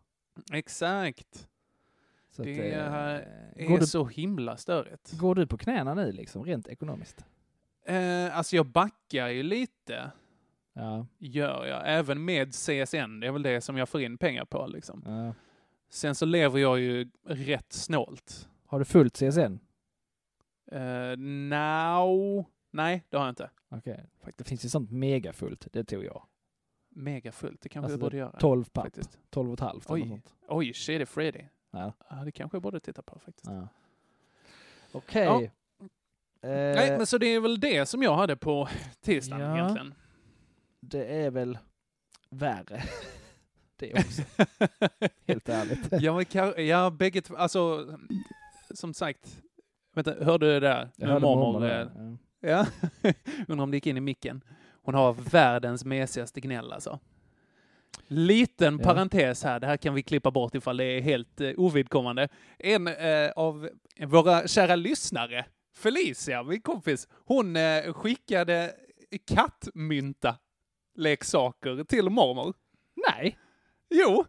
[0.54, 1.48] Exakt.
[2.32, 5.12] Så Det Det går, är du, så himla störigt.
[5.12, 7.26] går du på knäna nu liksom, rent ekonomiskt?
[7.86, 10.12] Eh, alltså jag backar ju lite,
[10.74, 11.06] Ja.
[11.18, 11.82] gör jag.
[11.86, 15.04] Även med CSN, det är väl det som jag får in pengar på liksom.
[15.06, 15.34] ja.
[15.90, 18.50] Sen så lever jag ju rätt snålt.
[18.66, 19.60] Har du fullt CSN?
[20.74, 22.46] Uh, now...
[22.72, 23.50] Nej, det har jag inte.
[23.70, 24.06] Okej.
[24.38, 26.24] Det finns ju sånt megafullt, det tog jag.
[26.90, 28.40] Mega fullt, det kanske Alltså, jag borde göra.
[28.40, 29.20] 12 papp, Faktiskt.
[29.30, 30.08] 12 och ett halvt Oj.
[30.10, 30.36] sånt.
[30.48, 31.44] Oj, är Freddy.
[31.72, 31.94] Ja.
[32.10, 33.48] Ja, det kanske jag borde titta på faktiskt.
[33.48, 33.68] Ja.
[34.92, 35.24] Okej.
[35.24, 35.42] Ja.
[36.50, 38.70] Eh, Nej, men så det är väl det som jag hade på
[39.02, 39.56] tisdagen Ja.
[39.58, 39.94] egentligen.
[40.80, 41.58] Det är väl
[42.30, 42.84] värre.
[43.76, 44.22] det också,
[45.28, 45.88] helt ärligt.
[45.92, 46.24] ja,
[46.56, 47.88] men, ja, bägge två, alltså,
[48.72, 49.42] som sagt,
[49.94, 50.90] vänta, hörde du det där?
[50.96, 51.88] Jag hörde mormor, mormor ja.
[52.50, 52.66] Ja,
[53.48, 54.42] undrar om det gick in i micken.
[54.84, 57.00] Hon har världens mesigaste gnäll alltså.
[58.08, 58.84] Liten Ja.
[58.84, 62.28] parentes här, det här kan vi klippa bort ifall det är helt eh, ovidkommande.
[62.60, 63.70] En eh, av
[64.06, 68.72] våra kära lyssnare, Felicia, min kompis, hon eh, skickade
[69.36, 70.36] kattmynta
[70.96, 72.54] leksaker till mormor.
[73.10, 73.38] Nej,
[73.90, 74.26] Jo,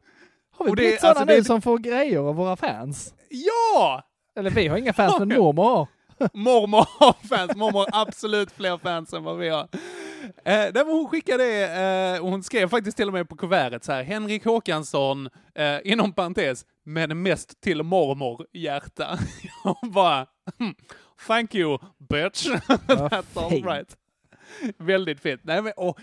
[0.51, 3.15] har vi det- blivit sådana alltså, det- nu som får grejer av våra fans?
[3.29, 4.03] ja!
[4.37, 5.89] Eller vi har inga fans, men mormor har.
[6.33, 9.69] Mormor har fans, mormor har absolut fler fans än vad vi har.
[10.45, 11.45] Eh, men hon skickade,
[12.17, 16.13] eh, hon skrev faktiskt till och med på kuvertet så här, Henrik Håkansson, eh, inom
[16.13, 19.19] parentes, men mest till mormor, hjärta.
[19.65, 20.27] Jag bara,
[20.59, 20.75] hmm,
[21.27, 22.47] thank you bitch.
[22.87, 23.97] That's all right.
[24.79, 25.41] Väldigt fint.
[25.45, 25.99] Nej, men, och,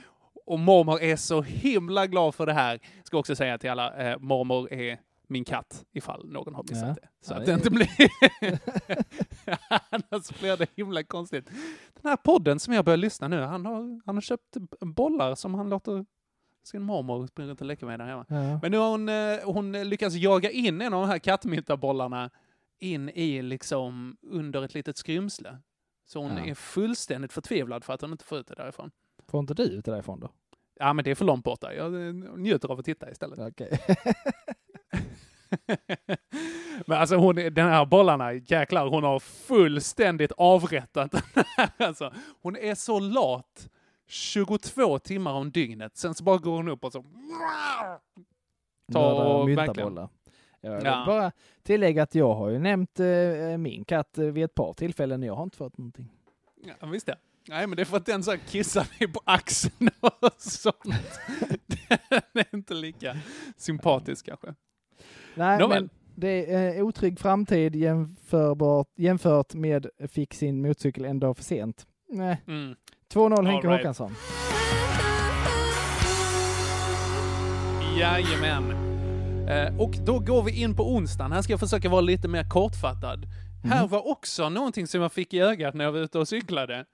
[0.45, 2.79] och mormor är så himla glad för det här.
[3.03, 6.93] Ska också säga till alla, eh, mormor är min katt, ifall någon har missat Ja.
[6.93, 7.07] det.
[7.21, 7.89] Så Ja, att det inte blir...
[9.89, 11.45] Annars blir det himla konstigt.
[12.01, 15.53] Den här podden som jag börjar lyssna nu, han har, han har köpt bollar som
[15.53, 16.05] han låter
[16.63, 18.25] sin mormor springa runt och leka med där hemma.
[18.29, 18.59] Ja.
[18.61, 22.29] Men nu har hon, eh, hon lyckats jaga in en av de här kattmyntabollarna
[22.79, 25.57] in i liksom under ett litet skrymsle.
[26.05, 26.45] Så hon Ja.
[26.45, 28.91] är fullständigt förtvivlad för att hon inte får ut det därifrån.
[29.27, 30.29] Får inte du ut det därifrån då?
[30.79, 31.73] Ja, men det är för långt borta.
[31.73, 33.39] Jag eh, njuter av att titta istället.
[33.39, 33.79] Okej.
[36.85, 41.21] Men alltså hon, den här bollarna, jäklar, hon har fullständigt avrättat den
[41.57, 41.69] här.
[41.87, 43.69] Alltså, hon är så lat
[44.07, 45.97] 22 timmar om dygnet.
[45.97, 47.05] Sen så bara går hon upp och så...
[48.93, 49.49] Ta och.
[50.61, 51.03] Jag vill Ja.
[51.07, 51.31] bara
[51.63, 55.23] tillägga att jag har ju nämnt eh, min katt eh, vid ett par tillfällen.
[55.23, 56.09] Jag har inte fått någonting.
[56.79, 57.17] Ja, visst det.
[57.47, 61.19] Nej, men det är för att den så här kissar dig på axeln och sånt.
[62.09, 63.17] Den är inte lika
[63.57, 64.55] sympatisk kanske.
[65.39, 65.81] Nej, Nåväl.
[65.81, 71.43] men det är en otrygg framtid jämförbart, jämfört med fick sin motorcykel en dag för
[71.43, 71.87] sent.
[72.09, 72.41] Nej.
[72.47, 72.75] Mm.
[73.13, 73.79] 2-0 Henke right.
[73.79, 74.15] Håkansson.
[77.99, 78.71] Jajamän.
[79.49, 81.31] Eh, och då går vi in på onsdagen.
[81.31, 83.25] Här ska jag försöka vara lite mer kortfattad.
[83.63, 86.85] Här var också någonting som jag fick i ögat när jag var ute och cyklade.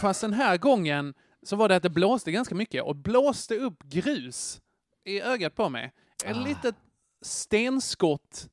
[0.00, 3.82] Fast den här gången så var det att det blåste ganska mycket och blåste upp
[3.82, 4.60] grus
[5.04, 5.92] i ögat på mig.
[6.24, 6.40] Ett Ah.
[6.44, 6.74] litet
[7.22, 8.48] stenskott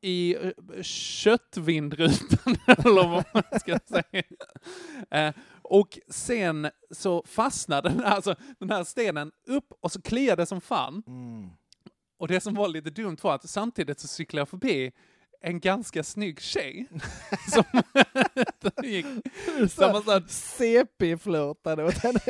[0.00, 4.22] i eh, köttvindrutan, eller vad man ska säga.
[5.10, 10.60] Eh, och sen så fastnade den, alltså, den här stenen upp och så kliade som
[10.60, 11.02] fan.
[11.06, 11.50] Mm.
[12.18, 14.92] Och det som var lite dumt var att samtidigt så cyklade jag förbi
[15.40, 16.88] en ganska snygg tjej.
[17.52, 17.64] som
[18.82, 22.20] gick här, CP-flörtade åt henne.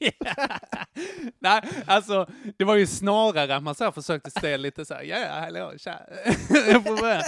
[1.38, 2.26] Nej, alltså
[2.58, 5.72] det var ju snarare att man så här försökte se lite så här, ja, hallå,
[5.78, 5.98] tja.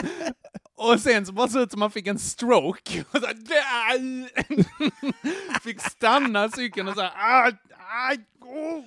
[0.77, 3.05] Och sen så bara så ut som man fick en stroke.
[3.11, 3.37] Och så här,
[5.63, 7.53] fick stanna cykeln och så här, aj,
[8.09, 8.85] aj, oh.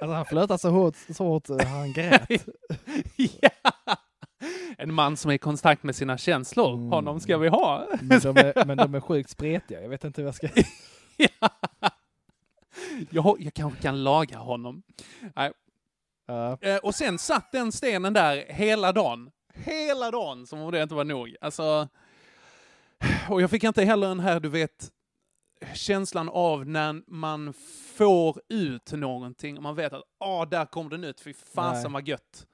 [0.00, 2.28] Alltså han flörtade så hårt, så hårt eh, han grät.
[3.16, 3.50] ja.
[4.78, 6.88] En man som är i kontakt med sina känslor, Mm.
[6.90, 7.86] honom ska vi ha.
[8.00, 9.82] Men de, är, men de är sjukt spretiga.
[9.82, 10.48] Jag vet inte hur jag ska...
[11.16, 11.50] ja.
[13.10, 14.82] Jag, jag kanske kan laga honom.
[15.36, 15.52] Nej.
[16.60, 19.30] Eh, och sen satt den stenen där hela dagen.
[19.54, 21.36] Hela dagen, som om det inte var nog.
[21.40, 21.88] Alltså,
[23.30, 24.90] och jag fick inte heller den här, du vet,
[25.74, 27.52] känslan av när man
[27.96, 32.08] får ut någonting och man vet att ah, där kom den ut, fy fasen vad
[32.08, 32.46] gött.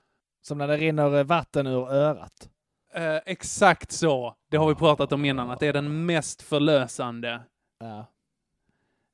[0.42, 2.48] Som när det rinner vatten ur örat.
[2.94, 4.36] Eh, exakt så.
[4.50, 7.40] Det har vi pratat om innan, att det är den mest förlösande.
[7.80, 8.06] Ja.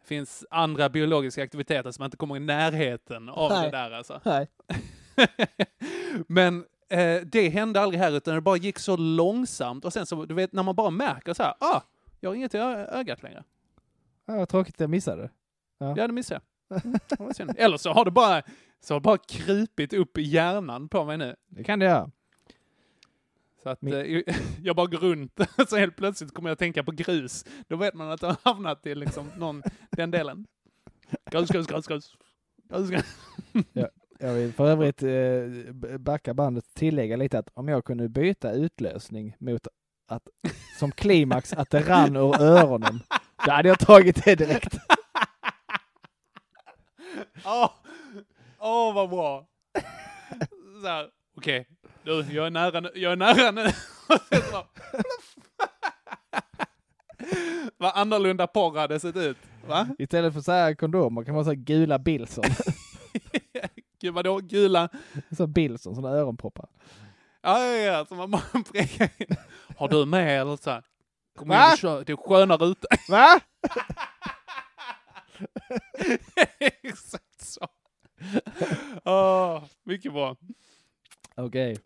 [0.08, 3.70] Finns andra biologiska aktiviteter som inte kommer i närheten av Nej.
[3.70, 4.20] det där alltså.
[4.24, 4.48] Nej.
[6.26, 9.84] Men eh, det hände aldrig här, utan det bara gick så långsamt.
[9.84, 11.80] Och sen så, du vet, när man bara märker så här, ah,
[12.20, 13.44] jag har inget i ögat längre.
[14.26, 15.30] Ja, vad tråkigt att jag missade.
[15.78, 16.44] Ja, det missade jag.
[16.84, 17.54] Mm, det var synd.
[17.58, 18.42] Eller så har det bara,
[18.80, 21.36] så har det bara krupit upp i hjärnan på mig nu.
[21.48, 22.10] Det kan det göra.
[23.62, 26.84] Så att Min- eh, jag bara går runt, så helt plötsligt kommer jag att tänka
[26.84, 27.44] på grus.
[27.68, 30.46] Då vet man att det har hamnat i liksom någon, den delen.
[31.30, 32.16] Grus, grus, grus, grus.
[32.68, 33.04] grus, grus.
[34.20, 38.52] Jag vill för övrigt eh, backa bandet och tillägga lite att om jag kunde byta
[38.52, 39.66] utlösning mot
[40.08, 40.28] att
[40.78, 43.00] som klimax att det rann ur öronen,
[43.46, 44.78] då hade jag tagit det direkt.
[47.44, 47.70] Åh,
[48.58, 49.46] åh vad bra.
[51.36, 51.66] Okej,
[52.08, 53.66] du, jag är nära nu, jag är nära nu.
[54.08, 54.20] Och
[57.76, 59.88] Vad annorlunda porr hade sett ut, va?
[59.98, 62.44] Istället för så här kondomer kan man här gula Billson.
[64.00, 64.88] Gud vadå, gula?
[65.36, 66.68] Så Billson, sådana öronproppar.
[67.42, 68.42] Ja, ja, ja, så man bara
[68.72, 69.36] prekar in.
[69.76, 70.82] Har du med eller så här?
[71.36, 71.72] Kom in Va?
[71.72, 72.86] och kör, det är skönare ute.
[73.08, 73.40] Va?
[76.82, 77.68] Exakt så.
[79.04, 80.36] Åh, mycket bra.
[81.36, 81.72] Okej.
[81.72, 81.78] Eh,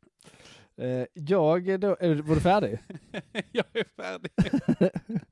[1.15, 2.79] jag är då, är, var du färdig?
[3.53, 4.31] Jag är färdig.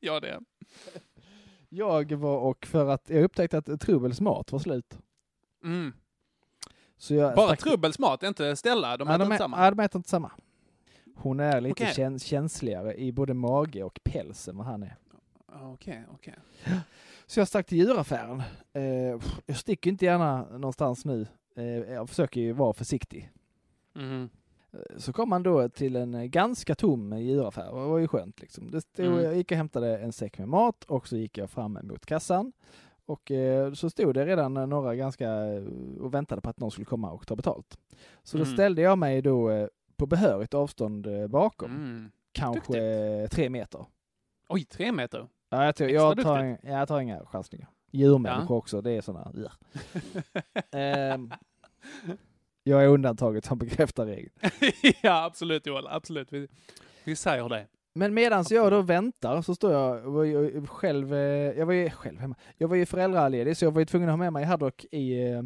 [0.00, 0.40] Ja, det
[1.68, 4.98] Jag var och för att jag upptäckte att Trubbels mat var slut.
[5.64, 5.92] mm.
[6.96, 8.96] Så jag Bara stack- trubbelsmat, inte Stella.
[8.96, 9.64] De ja, äter de, inte samma.
[9.64, 10.30] ja, de äter inte samma.
[11.16, 11.94] Hon är lite Okej.
[11.94, 14.96] käns- känsligare i både mage och päls än vad han är.
[15.62, 16.34] Okej, okej.
[17.26, 18.42] Så jag stack till djuraffären.
[18.72, 18.82] Eh,
[19.46, 21.26] jag sticker inte gärna någonstans nu.
[21.56, 23.30] Eh, jag försöker ju vara försiktig.
[23.94, 24.30] Mhm.
[24.72, 27.64] Eh, Så kom man då till en eh, ganska tom djuraffär.
[27.64, 28.70] Det var ju skönt liksom.
[28.70, 29.24] Det stod, Mm.
[29.24, 32.52] Jag gick och hämtade en säck med mat och så gick jag fram mot kassan.
[33.06, 35.62] Och eh, så stod det redan eh, några ganska eh,
[36.00, 37.78] och väntade på att någon skulle komma och ta betalt.
[38.22, 38.54] Så då Mm.
[38.56, 41.70] ställde jag mig då eh, på behörigt avstånd eh, bakom.
[41.70, 42.10] Mm.
[42.32, 43.32] Kanske duktigt.
[43.32, 43.86] eh, tre meter.
[44.48, 45.28] Oj, tre meter.
[45.50, 47.68] Ja, jag, tror, jag, tar, en- jag tar inga chansningar.
[47.90, 49.32] Djurmänniskor också, det är sådana.
[49.34, 49.50] Ja.
[52.68, 54.32] Jag är undantaget som bekräftar regeln.
[55.02, 55.86] ja, absolut Joel.
[55.86, 56.32] Absolut.
[56.32, 56.48] Vi,
[57.04, 57.66] vi säger det.
[57.94, 61.18] Men medan jag då väntar så står jag, var ju själv, eh,
[61.58, 62.34] jag var ju själv hemma.
[62.56, 65.22] Jag var ju föräldraledig så jag var ju tvungen att ha med mig Haddock i,
[65.30, 65.42] eh,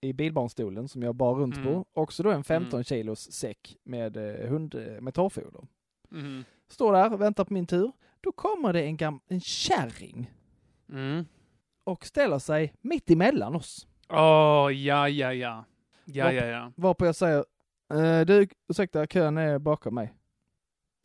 [0.00, 1.68] i bilbarnstolen som jag bar runt Mm.
[1.68, 1.84] på.
[1.92, 2.84] Också då en 15 Mm.
[2.84, 5.66] kilos säck med eh, hund, med torrfoder.
[6.10, 6.44] Mhm.
[6.68, 7.92] Står där, väntar på min tur.
[8.20, 10.30] Då kommer det en, gam- en kärring
[10.92, 11.24] Mm.
[11.84, 13.86] och ställer sig mitt emellan oss.
[14.08, 15.64] Åh, ja, ja, ja.
[16.08, 16.34] Ja, Hopp.
[16.34, 16.72] ja, ja.
[16.76, 17.44] Varpå jag säger,
[17.94, 20.14] eh, du, ursäkta, kön är bakom mig.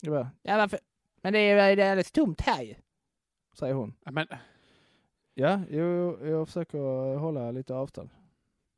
[0.01, 0.80] Jag bara, ja varför?
[1.21, 2.75] Men det är, det är alldeles tomt här ju.
[3.53, 3.93] Säger hon.
[4.11, 4.28] Men,
[5.34, 8.09] Ja, jo, jag försöker hålla lite avstånd.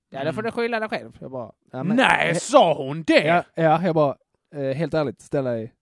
[0.10, 0.26] Ja, Mm.
[0.32, 1.18] då får du skylla dig själv.
[1.22, 3.24] Jag bara, ja, men- nej, sa hon det?
[3.26, 4.18] Ja, ja, jag bara,
[4.56, 5.74] eh, helt ärligt, ställ dig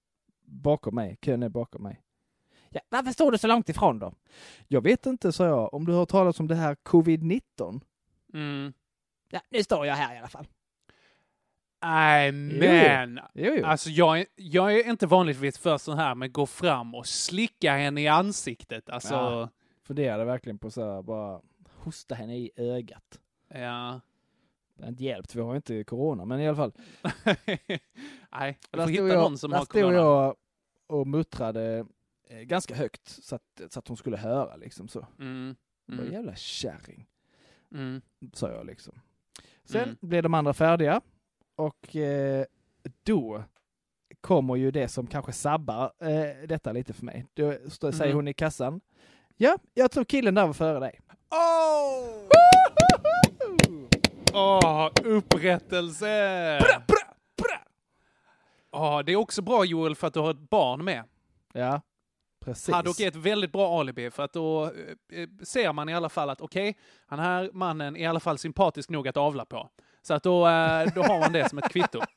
[0.45, 1.17] bakom mig.
[1.21, 2.01] Kön är bakom mig.
[2.69, 4.13] Ja, varför står du så långt ifrån då?
[4.67, 7.81] Jag vet inte, sa jag, om du har talas om det här covid-19?
[8.33, 8.73] Mm.
[9.31, 10.47] Ja, nu står jag här i alla fall.
[11.83, 13.19] Nej, men.
[13.33, 13.65] Jo, jo.
[13.65, 17.73] Alltså jag är, jag är inte vanligtvis för sån här med gå fram och slicka
[17.77, 18.89] henne i ansiktet.
[18.89, 19.49] Alltså, Ja.
[19.83, 21.41] Funderade verkligen på så här, bara
[21.77, 23.19] hosta henne i ögat.
[23.47, 23.99] ja.
[24.75, 26.71] Det har inte hjälpt, vi har inte corona, men i alla fall.
[28.31, 29.95] Nej, du Där får stod hitta jag, någon som där har stod corona.
[29.97, 30.35] jag
[30.87, 31.85] och muttrade
[32.29, 35.07] eh, ganska högt så att, så att hon skulle höra liksom så.
[35.19, 35.55] Mm.
[35.85, 36.13] Vad Mm.
[36.13, 37.07] jävla kärring,
[37.71, 38.01] Mm.
[38.33, 38.93] sa jag liksom.
[39.71, 39.95] Sen Mm.
[40.01, 41.01] blev de andra färdiga
[41.55, 42.45] och eh,
[43.03, 43.43] då
[44.21, 47.25] kommer ju det som kanske sabbar eh, detta lite för mig.
[47.33, 48.15] Då stå, säger Mhm.
[48.17, 48.81] hon i kassan.
[49.37, 50.99] Ja, jag tror killen där var före dig.
[51.31, 52.27] Åh!
[54.33, 56.07] Åh, upprättelse!
[58.71, 61.03] Ja, det är också bra Joel för att du har ett barn med.
[61.53, 61.81] Ja,
[62.45, 62.73] precis.
[62.75, 64.71] Haddock är ett väldigt bra alibi för att då eh,
[65.21, 68.37] eh, ser man i alla fall att okej, han här mannen är i alla fall
[68.37, 69.69] sympatisk nog att avla på.
[70.01, 71.99] Så att då, eh, då har man det som ett kvitto.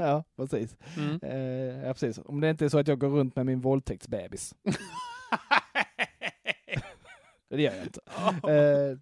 [0.00, 0.76] Ja, precis.
[0.96, 1.20] Mm.
[1.22, 2.20] Eh, ja, precis.
[2.24, 4.54] Om det inte är så att jag går runt med min våldtäktsbebis.
[7.50, 8.00] det gör jag inte.
[8.52, 8.98] Eh,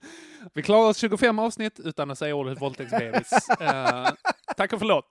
[0.54, 3.32] Vi klarar oss 25 avsnitt utan att säga ordet våldtäktsbebis.
[3.60, 4.08] Eh,
[4.56, 5.08] tack och förlåt.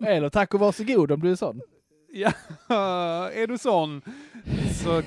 [0.06, 1.60] eller tack och varsågod om du är sån.
[2.16, 2.32] Ja,
[3.32, 4.02] är du sån
[4.82, 5.02] så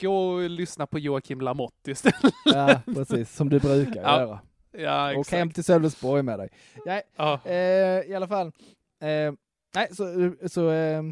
[0.00, 2.34] gå och lyssna på Joakim Lamotte istället.
[2.44, 3.36] Ja, precis.
[3.36, 4.40] Som du brukar Ja, göra.
[4.72, 5.38] Ja, Och exakt.
[5.38, 6.48] hem till Sölvesborg med dig.
[6.84, 7.40] Ja, Ja.
[7.44, 8.46] eh, I alla fall.
[9.02, 9.32] Eh,
[9.74, 11.02] nej, så, så eh,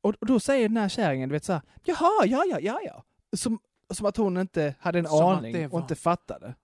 [0.00, 2.80] och, och då säger den här kärringen, du vet så här, jaha, ja, ja, ja,
[2.84, 3.02] ja.
[3.36, 3.58] Som,
[3.94, 6.54] som att hon inte hade en Som aning det och var- inte fattade.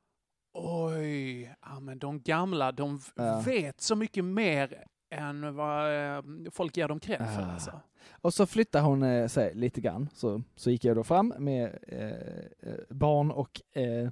[0.55, 3.41] Oj, ja, men de gamla, de Ja.
[3.41, 7.43] vet så mycket mer än vad eh, folk ger dem cred för.
[7.43, 7.53] Ah.
[7.53, 7.81] Alltså.
[8.11, 10.09] Och så flyttade hon eh, sig lite grann.
[10.15, 14.11] Så, så gick jag då fram med eh, eh, barn och eh,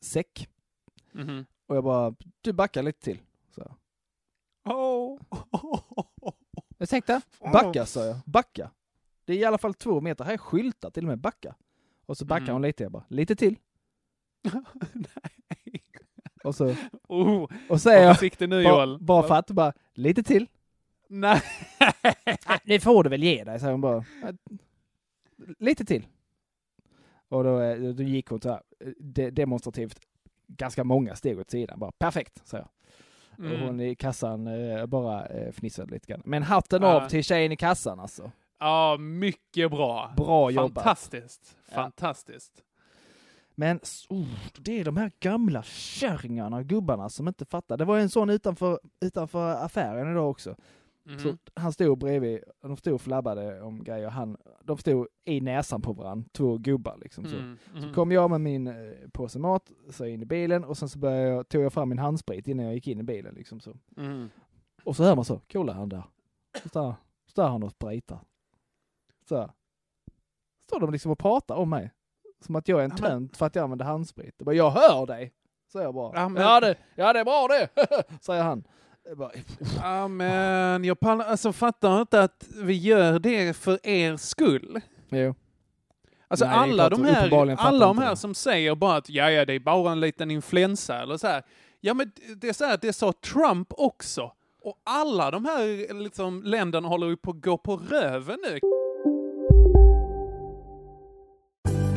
[0.00, 0.48] säck.
[1.12, 1.46] Mhm.
[1.66, 3.20] Och jag bara, du backar lite till.
[3.50, 3.74] Så.
[4.64, 5.20] Oh.
[6.88, 8.70] Tänkte, backa sa jag, backa.
[9.24, 11.54] Det är i alla fall två meter, här är skyltar till och med, backa.
[12.06, 12.52] Och så backar Mm.
[12.52, 13.58] hon lite, jag bara, lite till.
[14.92, 15.57] Nej.
[16.48, 16.74] Och så,
[17.08, 18.98] Oh, och säger jag, nu bara, Joel.
[19.00, 20.46] bara för att, bara, lite till.
[21.08, 21.42] Nej.
[22.64, 24.04] Det får du väl ge dig, säger hon bara.
[25.58, 26.06] Lite till.
[27.28, 28.62] Och då, eh, då gick hon så här,
[29.00, 30.00] de, demonstrativt
[30.46, 31.78] ganska många steg åt sidan.
[31.78, 32.68] Bara perfekt, sa jag.
[33.38, 33.60] Och Mm.
[33.60, 36.22] hon i kassan eh, bara eh, fnissade lite grann.
[36.24, 37.02] Men hatten Ja.
[37.02, 38.30] av till tjejen i kassan alltså.
[38.58, 40.12] Ja, mycket bra.
[40.16, 40.84] Bra jobbat.
[40.84, 41.56] Fantastiskt.
[41.72, 42.52] Fantastiskt.
[43.58, 44.26] Men oh,
[44.58, 47.76] det är de här gamla kärringarna och gubbarna som inte fattar.
[47.76, 50.56] Det var en sån utanför, utanför affären idag också.
[51.04, 51.18] Mhm.
[51.18, 54.08] Så han stod bredvid, de stod och flabbade om grejer.
[54.08, 57.24] Han, de stod i näsan på varandra, två gubbar liksom.
[57.24, 57.36] Så.
[57.36, 57.94] Mm, Så mhm.
[57.94, 58.74] kom jag med min eh,
[59.12, 61.98] påse mat, så in i bilen och sen så började jag, tog jag fram min
[61.98, 63.34] handsprit innan jag gick in i bilen.
[63.34, 63.76] Liksom så.
[63.96, 64.28] Mm.
[64.84, 66.04] Och så hör man så, kolla han där.
[66.72, 66.96] Så
[67.26, 68.20] står, han och spritar.
[69.28, 69.50] Så.
[70.66, 71.90] Står de liksom och pratar om mig.
[72.46, 74.34] Som att jag är en Ja, tönt för att jag använder handsprit.
[74.38, 75.32] Jag bara, jag hör dig!
[75.72, 76.12] Säger jag bara.
[76.14, 77.68] Ja, Ja, men- det, ja det är bra det!
[78.20, 78.64] Säger han.
[79.08, 79.30] Jag bara,
[79.82, 84.80] Ja, men jag pallar, alltså, fattar inte att vi gör det för er skull.
[85.08, 85.34] jo.
[86.30, 89.52] Alltså Nej, alla, de här, alla de här som säger bara att ja, ja, det
[89.52, 91.42] är bara en liten influensa eller så här.
[91.80, 94.32] Ja, men det är så här, det sa Trump också.
[94.62, 98.58] Och alla de här liksom, länderna håller ju på att gå på röven nu.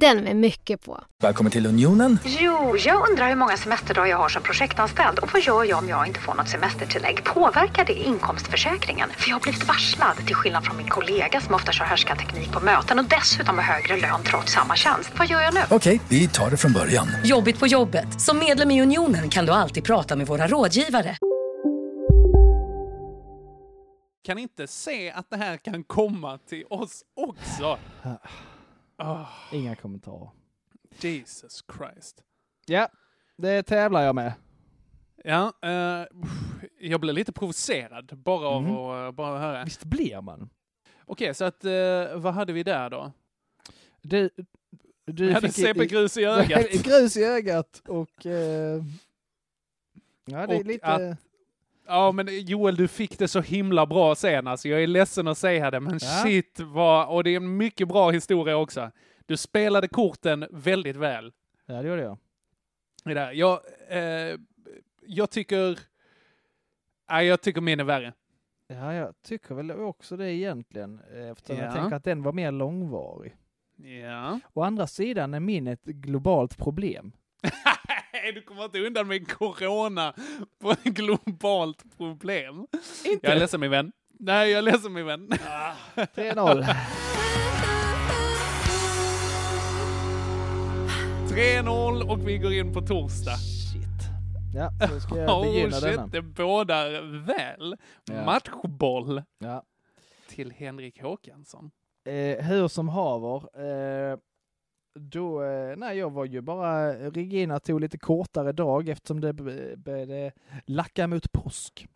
[0.00, 1.04] Den med mycket på.
[1.22, 2.18] Välkommen till Unionen.
[2.24, 5.88] Jo, jag undrar hur många semesterdagar jag har som projektanställd och vad gör jag om
[5.88, 7.24] jag inte får något semestertillägg?
[7.24, 9.10] Påverkar det inkomstförsäkringen?
[9.10, 12.60] För jag har blivit varslad, till skillnad från min kollega som ofta kör härskarteknik på
[12.60, 15.12] möten och dessutom har högre lön trots samma tjänst.
[15.18, 15.60] Vad gör jag nu?
[15.70, 17.08] Okej, vi tar det från början.
[17.24, 18.20] Jobbigt på jobbet.
[18.20, 21.16] Som medlem i Unionen kan du alltid prata med våra rådgivare.
[24.24, 27.78] Kan inte se att det här kan komma till oss också.
[28.98, 30.30] Oh, Inga kommentarer.
[31.00, 32.24] Jesus Christ.
[32.66, 32.88] Ja,
[33.36, 34.32] det tävlar jag med.
[35.24, 36.06] Ja, eh,
[36.80, 38.72] jag blev lite provocerad bara av Mhm.
[38.76, 39.64] att eh, bara höra.
[39.64, 40.50] Visst blir man?
[41.04, 43.12] Okej, så att eh, vad hade vi där då?
[44.02, 44.30] Du,
[45.06, 46.70] du Vi hade CP-grus i ögat.
[46.70, 48.26] grus i ögat och...
[48.26, 48.82] Eh,
[50.24, 50.86] ja, det är Och lite...
[50.86, 51.18] att-
[51.86, 54.46] Ja, men Joel, du fick det så himla bra sen.
[54.46, 55.98] Alltså, jag är ledsen att säga det, men Ja.
[56.22, 57.08] shit vad...
[57.08, 58.90] Och det är en mycket bra historia också.
[59.26, 61.32] Du spelade korten väldigt väl.
[61.66, 62.18] Ja, det gjorde jag.
[63.04, 63.32] Det där.
[63.32, 64.38] Jag, eh,
[65.06, 65.78] jag tycker...
[67.10, 68.12] Nej, jag tycker min är värre.
[68.66, 71.72] Ja, jag tycker väl också det egentligen, eh, eftersom jag Ja.
[71.72, 73.36] tänker att den var mer långvarig.
[74.02, 74.40] Ja.
[74.52, 77.12] Å andra sidan är min ett globalt problem.
[78.14, 80.14] Nej, du kommer inte undan med corona
[80.60, 82.66] på ett globalt problem.
[83.04, 83.26] Inte?
[83.26, 83.92] Jag är ledsen min vän.
[84.18, 85.28] Nej, jag är ledsen min vän.
[85.96, 86.66] 3-0.
[91.28, 93.36] 3-0 och vi går in på torsdag.
[93.36, 93.84] Shit.
[94.54, 96.06] Ja, då ska jag Oh begynna shit, denna.
[96.06, 97.76] det bådar väl.
[98.04, 98.24] Ja.
[98.24, 99.62] Matchboll Ja.
[100.28, 101.70] till Henrik Håkansson.
[102.08, 103.36] Eh, hur som haver,
[104.12, 104.18] eh,
[104.94, 109.32] då, eh, nej jag var ju bara, Regina tog lite kortare dag eftersom det
[109.76, 110.32] började
[110.66, 111.88] lacka mot påsk.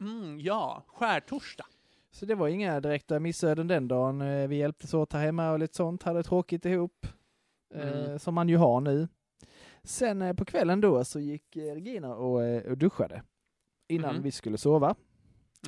[0.00, 1.66] Mm, ja, skärtorsdag.
[2.10, 4.20] Så det var inga direkta missöden den dagen.
[4.20, 7.06] Eh, Vi hjälptes åt här hemma och lite sånt, hade tråkigt ihop.
[7.74, 8.18] Eh, Mm.
[8.18, 9.08] Som man ju har nu.
[9.82, 13.22] Sen eh, på kvällen då så gick eh, Regina och, eh, och duschade
[13.88, 14.22] innan Mhm.
[14.22, 14.94] vi skulle sova.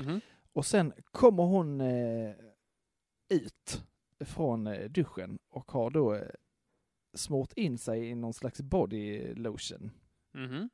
[0.01, 0.20] Mhm.
[0.53, 2.30] Och sen kommer hon eh,
[3.28, 3.82] ut
[4.24, 6.22] från eh, duschen och har då eh,
[7.17, 9.91] smort in sig i någon slags body lotion,
[10.35, 10.71] Mhm.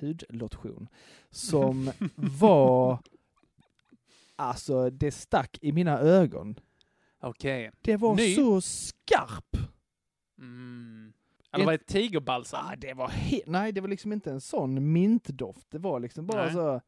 [0.00, 0.88] hudlotion,
[1.30, 2.98] som var,
[4.36, 6.58] alltså det stack i mina ögon.
[7.20, 7.70] Okej.
[7.82, 8.34] Det var Ny?
[8.34, 9.56] så skarp.
[10.38, 11.12] Mm.
[11.52, 12.66] Eller var det tigerbalsam?
[12.66, 13.12] Ah, det var
[13.46, 15.66] Nej, det var liksom inte en sån mintdoft.
[15.70, 16.52] Det var liksom bara Nej.
[16.54, 16.80] så,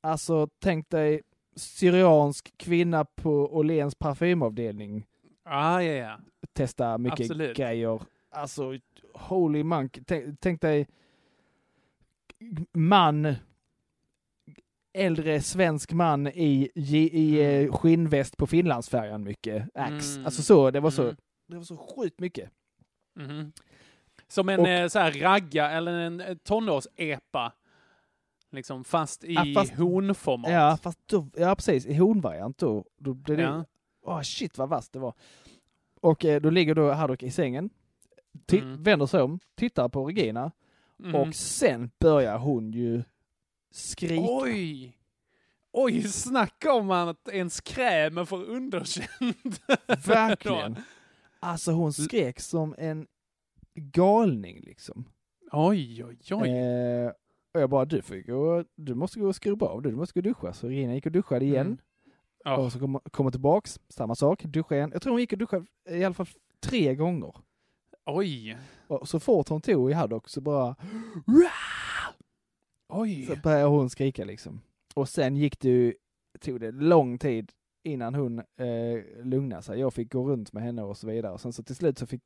[0.00, 1.22] alltså tänk dig
[1.56, 5.06] syriansk kvinna på Åhléns parfymavdelning.
[5.44, 6.18] Ah, ja, ja.
[6.52, 7.56] testa mycket Absolut.
[7.56, 8.02] grejer.
[8.30, 8.78] Alltså,
[9.14, 9.98] holy monk.
[10.06, 10.88] Tänk, tänk dig
[12.72, 13.34] man,
[14.94, 19.68] äldre svensk man i, i, eh, skinnväst på Finlandsfärjan mycket.
[19.74, 20.14] Ax.
[20.14, 20.24] Mm.
[20.26, 21.16] Alltså så, det var så, Mm.
[21.48, 22.50] det var så sjukt mycket.
[23.16, 23.52] Mhm.
[24.28, 27.52] Som en Och- eh, så här ragga eller en eh, tonårsepa.
[28.50, 30.50] Liksom fast i Ja, fast- honformat.
[30.50, 33.64] Ja, fast då, ja precis, i honvariant då, då blev det, Ja.
[34.02, 35.14] Åh shit vad vasst det var.
[36.00, 37.70] Och eh, då ligger då Haddock i sängen,
[38.52, 38.82] Mm.
[38.82, 40.52] vänder sig om, tittar på Regina
[40.96, 41.14] Mhm.
[41.14, 43.02] och sen börjar hon ju
[43.70, 44.24] skrika.
[44.28, 44.98] Oj!
[45.72, 49.34] Oj, snacka om att ens kräm för underkänd.
[50.06, 50.76] Verkligen.
[51.40, 53.06] Alltså hon skrek som en
[53.74, 55.04] galning liksom.
[55.52, 56.48] Oj, oj, oj.
[56.50, 57.10] Eh,
[57.54, 60.28] och jag bara, du får gå, du måste gå och skrubba av du måste gå
[60.28, 60.52] och duscha.
[60.52, 61.66] Så Regina gick och duschade igen.
[61.66, 61.78] Mm.
[62.44, 62.56] Ja.
[62.56, 64.90] Och så kom, kommer tillbaks, samma sak, duscha igen.
[64.92, 66.28] Jag tror hon gick och duschade i alla fall
[66.60, 67.34] tre gånger.
[68.06, 68.56] Oj.
[68.86, 70.76] Och så fort hon tog i Haddock så bara
[72.88, 73.26] Oj.
[73.26, 74.60] så började hon skrika liksom.
[74.94, 75.94] Och sen gick det ju,
[76.40, 79.80] tog det lång tid innan hon eh, lugnade sig.
[79.80, 81.32] Jag fick gå runt med henne och så vidare.
[81.32, 82.22] Och sen så till slut så fick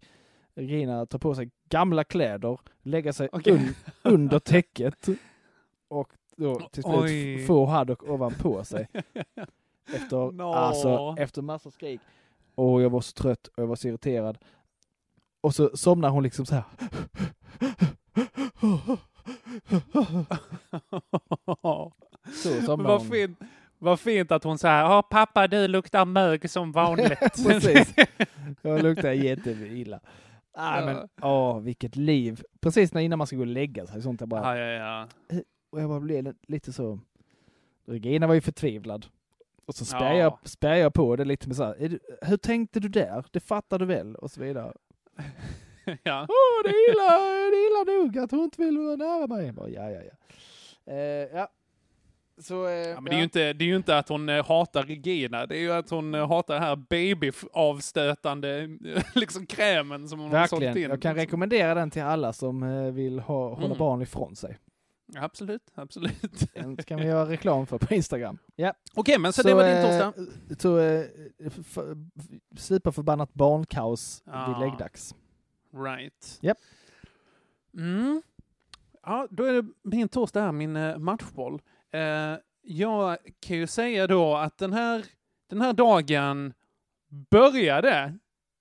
[0.54, 3.52] Regina ta på sig gamla kläder, lägga sig Okej.
[3.52, 3.74] un,
[4.12, 5.06] under täcket
[5.88, 7.46] och då till slut Oj.
[7.46, 8.88] få Haddock ovanpå sig.
[9.95, 10.43] Efter, No.
[10.43, 12.01] alltså, efter massa skrik.
[12.55, 14.39] Och jag var så trött och jag var så irriterad.
[15.41, 16.64] Och så somnar hon liksom så här.
[22.43, 23.11] Så somnar vad hon.
[23.11, 23.39] fint,
[23.78, 27.18] vad fint att hon säger ja pappa du luktar mög som vanligt.
[27.47, 27.95] Precis.
[28.62, 30.01] Jag luktar jätteilla.
[30.53, 30.84] Ah, Ja.
[30.87, 32.43] men åh, vilket liv.
[32.61, 34.03] Precis när innan man ska gå och lägga sig.
[34.03, 35.39] Sånt jag bara, ja, ja, ja.
[35.70, 36.99] och jag bara blev li- lite så...
[37.89, 39.07] Regina var ju förtvivlad.
[39.66, 40.18] Och så spär, Ja.
[40.18, 43.24] jag, spär jag på det lite med så här, är du, hur tänkte du där?
[43.30, 44.14] Det fattar du väl?
[44.14, 44.72] Och så vidare.
[46.02, 46.26] ja.
[46.28, 47.18] Åh, det är illa,
[47.50, 49.52] det är illa nog att hon inte vill vara nära mig.
[49.52, 50.92] Bara, ja, ja, ja.
[50.92, 51.48] Eh, ja.
[52.40, 54.46] Så, eh, Ja, men det, är ju inte, det är ju inte att hon eh,
[54.46, 58.68] hatar Regina, det är ju att hon eh, hatar den här baby-avstötande
[59.14, 60.84] liksom krämen som hon har sålt Verkligen.
[60.86, 60.90] in.
[60.90, 63.78] Jag kan rekommendera den till alla som eh, vill ha, hålla Mm.
[63.78, 64.56] barn ifrån sig.
[65.16, 66.52] Absolut, absolut.
[66.54, 68.38] Den kan vi göra reklam för på Instagram.
[68.57, 68.72] Ja.
[68.94, 70.12] Okej, men så, det var din eh, torsdag?
[70.59, 71.07] Så eh,
[71.46, 71.96] f- f-
[72.57, 74.46] superförbannat barnkaos Ja.
[74.48, 75.14] vid läggdags.
[75.84, 76.38] Right.
[76.40, 76.59] Japp.
[77.78, 78.22] Mm.
[79.02, 81.62] Ja, då är det min torsdag här, min eh, matchboll.
[81.90, 85.04] Eh, jag kan ju säga då att den här,
[85.50, 86.52] den här dagen
[87.30, 88.18] började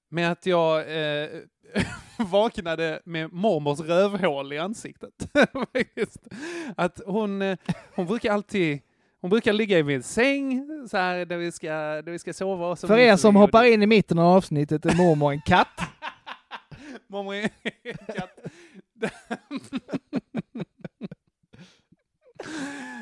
[0.09, 1.29] med att jag eh,
[2.31, 5.29] vaknade med mormors rövhål i ansiktet.
[6.77, 7.57] Att hon, eh,
[7.95, 8.81] hon brukar alltid
[9.25, 12.75] hon brukar ligga i min säng så här, där, vi ska, där vi ska sova.
[12.75, 15.79] För er som hoppar in i mitten av avsnittet är mormor en katt.
[17.07, 17.49] Mormor är
[17.83, 18.39] en katt.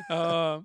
[0.09, 0.64] Ja.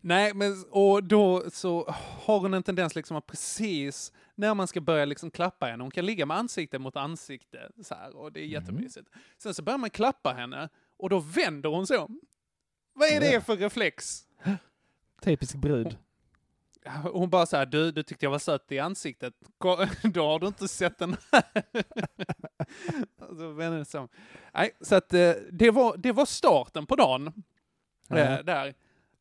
[0.00, 1.84] nej, men och då så
[2.24, 5.84] har hon en tendens liksom att precis när man ska börja liksom klappa henne.
[5.84, 9.08] Hon kan ligga med ansikte mot ansikte så här och det är jättemysigt.
[9.38, 12.20] Sen så börjar man klappa henne och då vänder hon sig om.
[12.92, 14.26] Vad är det för reflex?
[15.22, 15.98] Typisk brud.
[17.12, 19.34] Hon bara så här, du, du tyckte jag var söt i ansiktet.
[20.02, 21.44] Då har du inte sett den här.
[23.36, 24.08] så vänder det sig om.
[24.54, 27.32] Nej, så att eh, det var, det var starten på dagen.
[28.10, 28.74] Eh, där.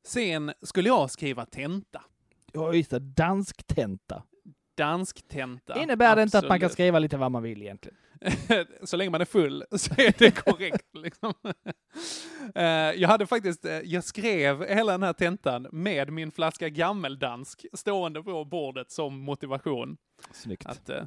[0.03, 2.01] Sen skulle jag skriva tenta.
[2.51, 2.99] Ja, just det.
[2.99, 4.23] Dansk tenta.
[4.75, 5.81] Dansk tenta.
[5.81, 6.71] Innebär det inte att man kan absolut.
[6.73, 7.97] skriva lite vad man vill egentligen?
[8.83, 10.87] så länge man är full så är det korrekt.
[10.93, 11.33] Liksom.
[12.55, 17.65] Eh, jag hade faktiskt, eh, jag skrev hela den här tentan med min flaska gammeldansk
[17.73, 19.97] stående på bordet som motivation.
[20.31, 20.65] Snyggt.
[20.65, 21.03] Att, eh,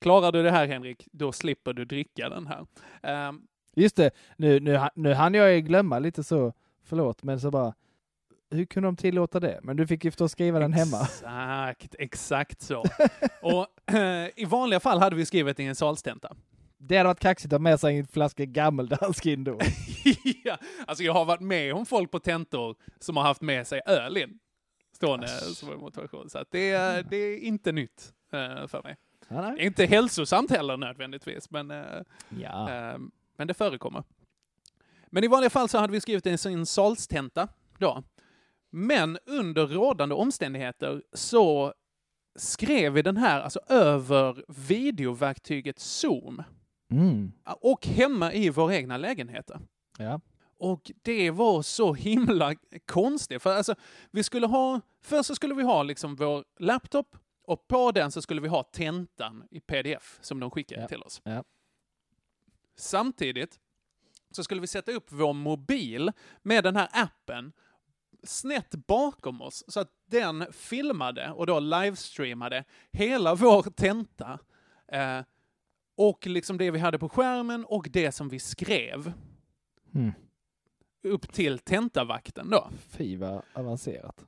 [0.00, 2.66] klarar du det här Henrik, då slipper du dricka den här.
[3.02, 3.42] Ehm,
[3.78, 6.52] Just det, nu, nu, nu hann jag glömma lite så,
[6.84, 7.74] förlåt, men så bara,
[8.50, 9.60] hur kunde de tillåta det?
[9.62, 11.00] Men du fick ju förstås skriva den hemma.
[11.02, 12.84] Exakt, exakt så.
[13.42, 16.36] Och eh, i vanliga fall hade vi skrivit i en salstenta.
[16.78, 19.58] Det hade varit kaxigt att ha med sig en flaska gammeldansk in då.
[20.44, 23.80] ja, alltså jag har varit med om folk på tentor som har haft med sig
[23.86, 24.38] öl in.
[24.96, 26.30] Stående som motivation.
[26.30, 28.96] Så det, är- det är inte nytt eh, för mig.
[29.28, 29.66] Ja, nej.
[29.66, 31.84] Inte hälsosamt heller nödvändigtvis, men, eh,
[32.42, 32.70] Ja.
[32.70, 32.98] eh,
[33.36, 34.02] men det förekommer.
[35.10, 38.02] Men i vanliga fall så hade vi skrivit en salstenta då.
[38.76, 41.74] Men under rådande omständigheter så
[42.38, 46.42] skrev vi den här alltså över videoverktyget Zoom.
[46.90, 47.32] Mm.
[47.60, 49.60] Och hemma i våra egna lägenheter.
[49.98, 50.20] Ja.
[50.58, 52.54] Och det var så himla
[52.86, 53.42] konstigt.
[53.42, 53.74] För alltså,
[54.10, 58.22] vi skulle ha, först så skulle vi ha liksom vår laptop och på den så
[58.22, 60.88] skulle vi ha tentan i pdf som de skickade Ja.
[60.88, 61.20] till oss.
[61.24, 61.44] Ja.
[62.76, 63.60] Samtidigt
[64.30, 66.12] så skulle vi sätta upp vår mobil
[66.42, 67.52] med den här appen
[68.28, 74.38] snett bakom oss så att den filmade och då livestreamade hela vår tenta.
[74.92, 75.20] Eh,
[75.96, 79.12] och liksom det vi hade på skärmen och det som vi skrev
[79.94, 80.12] Mm.
[81.02, 82.70] upp till tentavakten då.
[82.88, 84.24] Fy vad avancerat.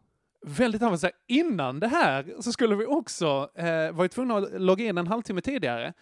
[0.47, 1.15] Väldigt avancerat.
[1.27, 5.07] Innan det här så skulle vi också, eh, var ju tvungna att logga in en
[5.07, 5.93] halvtimme tidigare,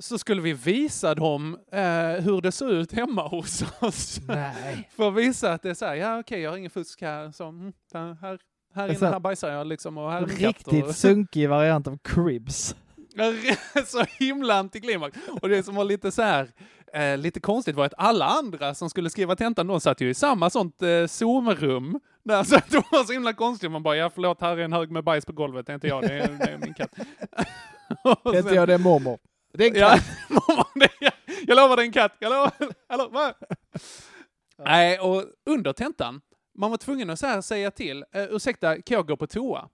[0.00, 1.80] så skulle vi visa dem eh,
[2.24, 4.20] hur det såg ut hemma hos oss.
[4.28, 4.88] Nej.
[4.96, 7.32] För att visa att det är så här, ja okej, jag har ingen fusk här,
[7.32, 8.38] så mm, här,
[8.74, 10.26] här är inne här bajsar jag liksom och här är.
[10.26, 12.76] Riktigt Och, sunkig variant av Cribs.
[13.86, 15.18] så himla antiklimax.
[15.42, 16.48] Och det som var lite så här,
[16.92, 20.14] eh, lite konstigt var att alla andra som skulle skriva tentan, de satt ju i
[20.14, 22.00] samma sånt eh, Zoom-rum.
[22.24, 23.70] Där, så det var så himla konstigt.
[23.70, 25.88] Man bara, ja förlåt, här är en hög med bajs på golvet, det är inte
[25.88, 26.94] jag, det är, det är min katt.
[28.24, 29.18] Och Vet sen- jag, det är mormor.
[29.58, 30.04] Det är en Ja, katt.
[31.46, 32.12] jag lovar det är en katt.
[32.18, 32.52] Jag lovar.
[32.88, 33.34] Hallå, vad?
[34.58, 36.20] Nej, och under tentan,
[36.54, 39.68] man var tvungen att så här säga till, uh, ursäkta, kan jag gå på toa?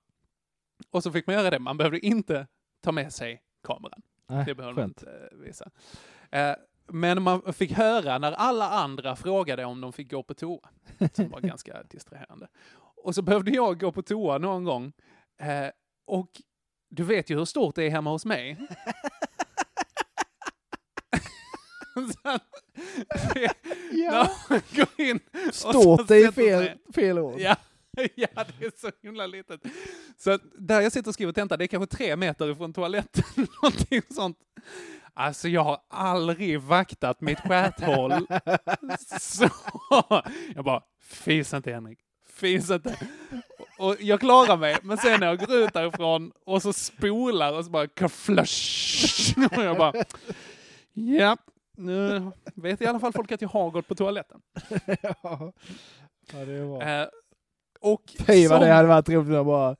[0.91, 1.59] Och så fick man göra det.
[1.59, 2.47] Man behövde inte
[2.83, 4.03] ta med sig kameran.
[4.29, 5.71] Nej, det behövde man inte eh, visa.
[6.31, 6.55] Eh,
[6.89, 10.69] men man fick höra när alla andra frågade om de fick gå på toa.
[11.13, 12.49] Som var ganska distraherande.
[12.97, 14.93] Och så behövde jag gå på toa någon gång.
[15.41, 15.69] Eh,
[16.07, 16.31] och
[16.91, 18.69] du vet ju hur stort det är hemma hos mig.
[23.91, 25.21] När man går in
[25.53, 27.35] Stort är sätter fel, fel ord.
[27.39, 27.57] Ja,
[28.15, 29.61] ja, det är så himla litet.
[30.19, 33.25] Så där jag sitter och skriver tenta, det är kanske tre meter ifrån toaletten.
[33.63, 34.39] Någonting sånt.
[35.15, 38.27] Alltså jag har aldrig vaktat mitt stjärthål
[39.21, 39.49] så.
[40.55, 41.99] Jag bara, fis inte Henrik,
[42.35, 42.99] fis inte.
[43.79, 47.65] Och jag klarar mig, men sen när jag går ut därifrån och så spolar och
[47.65, 49.35] så bara kaflash.
[49.57, 50.05] Och jag bara,
[50.93, 51.37] ja,
[51.77, 54.41] nu vet i alla fall folk att jag har gått på toaletten.
[55.03, 55.17] ja.
[55.23, 55.53] ja,
[56.45, 56.83] det är bra.
[56.83, 57.09] Eh,
[57.81, 59.77] och Fy vad som- det hade varit roligt att bara...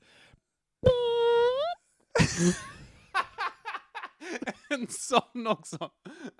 [4.69, 5.91] en sån också.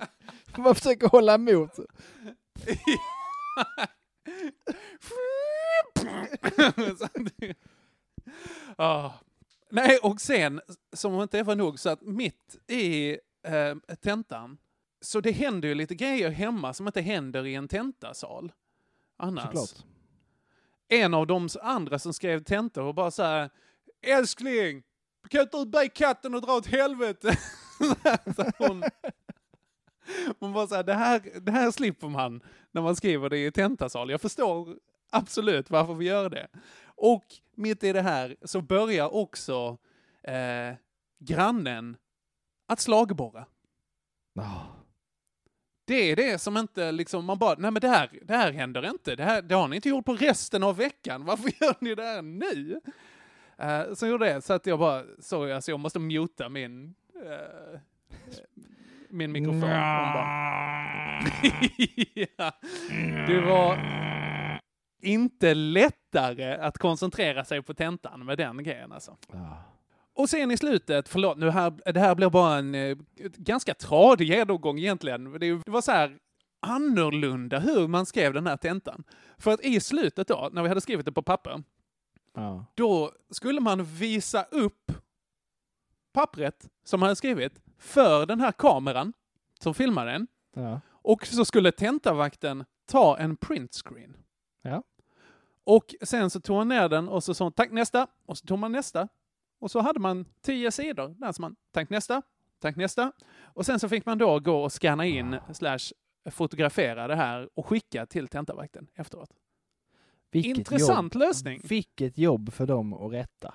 [0.57, 1.71] Man försöker hålla emot.
[8.75, 9.11] Ah.
[9.69, 10.61] Nej, och sen,
[10.93, 13.09] som om inte det var nog, så att mitt i
[13.47, 14.57] eh, tentan,
[15.05, 18.51] så det händer ju lite grejer hemma som inte händer i en tentasal.
[19.17, 19.43] Annars.
[19.43, 19.85] Såklart.
[20.87, 23.49] En av de andra som skrev tentor och bara så här,
[24.01, 24.83] älskling,
[25.29, 27.37] kan inte du be katten att dra åt helvete?
[28.57, 28.83] hon,
[30.39, 32.41] hon bara så här, det här, det här slipper man
[32.71, 34.09] när man skriver det i tentasal.
[34.09, 34.77] Jag förstår
[35.09, 36.47] absolut varför vi gör det.
[36.85, 37.25] Och
[37.55, 39.77] mitt i det här så börjar också
[40.23, 40.75] eh,
[41.19, 41.97] grannen
[42.67, 43.45] att slagborra.
[45.85, 48.89] Det är det som inte liksom, man bara, nej men det här, det här händer
[48.89, 49.15] inte.
[49.15, 51.25] Det, här, det har ni inte gjort på resten av veckan.
[51.25, 52.81] Varför gör ni det här nu?
[53.63, 57.79] Uh, så gjorde det, så att jag bara, sorry, alltså jag måste muta min, eh,
[59.09, 59.61] min mikrofon.
[59.61, 61.21] Bara,
[62.37, 62.51] ja,
[63.27, 63.79] det var
[65.01, 69.17] inte lättare att koncentrera sig på tentan med den grejen alltså.
[70.15, 72.97] Och sen i slutet, förlåt, nu här, det här blir bara en eh,
[73.37, 75.31] ganska tradig genomgång egentligen.
[75.31, 76.17] Det, det var så här
[76.59, 79.03] annorlunda hur man skrev den här tentan.
[79.37, 81.63] För att i slutet då, när vi hade skrivit det på papper,
[82.33, 82.65] Ja.
[82.75, 84.91] då skulle man visa upp
[86.13, 89.13] pappret som man hade skrivit för den här kameran
[89.59, 90.27] som filmar den.
[90.55, 90.81] Ja.
[90.89, 94.17] Och så skulle tentavakten ta en printscreen.
[94.61, 94.83] Ja.
[95.63, 98.07] Och sen så tog han ner den och så sa han tack nästa.
[98.25, 99.07] Och så tog man nästa.
[99.65, 101.15] Och så hade man tio sidor.
[101.17, 102.21] Där sa man tack nästa,
[102.59, 103.11] tack nästa.
[103.43, 105.79] Och sen så fick man då gå och scanna in slash
[106.31, 109.29] fotografera det här och skicka till tentavakten efteråt.
[110.31, 111.19] Vilket Intressant jobb.
[111.21, 111.61] lösning.
[111.63, 113.53] Vilket jobb för dem att rätta.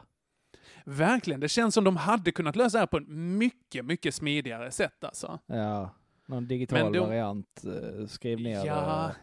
[0.84, 1.40] Verkligen.
[1.40, 5.04] Det känns som de hade kunnat lösa det här på ett mycket, mycket smidigare sätt
[5.04, 5.38] alltså.
[5.46, 5.90] Ja,
[6.26, 7.64] någon digital de- variant.
[7.64, 9.04] eh, Skriv ner Ja.
[9.08, 9.14] eh,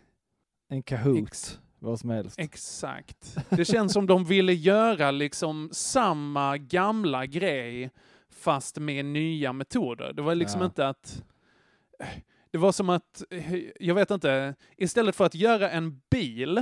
[0.69, 2.39] en Kahoot, vad som helst.
[2.39, 3.37] Exakt.
[3.49, 7.91] Det känns som de ville göra liksom samma gamla grej
[8.29, 10.13] fast med nya metoder.
[10.13, 10.65] Det var liksom Ja.
[10.65, 11.23] inte att...
[12.51, 13.23] Det var som att,
[13.79, 16.57] jag vet inte, istället för att göra en bil,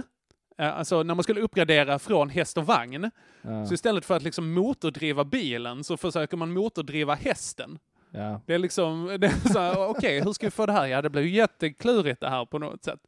[0.57, 3.11] eh, alltså när man skulle uppgradera från häst och vagn,
[3.41, 3.65] Ja.
[3.65, 7.79] så istället för att liksom motordriva bilen så försöker man motordriva hästen.
[8.11, 8.41] Ja.
[8.45, 10.85] Det är liksom, det är så här, okej, hur ska vi få det här?
[10.85, 12.99] Ja, det blir ju jätteklurigt det här på något sätt.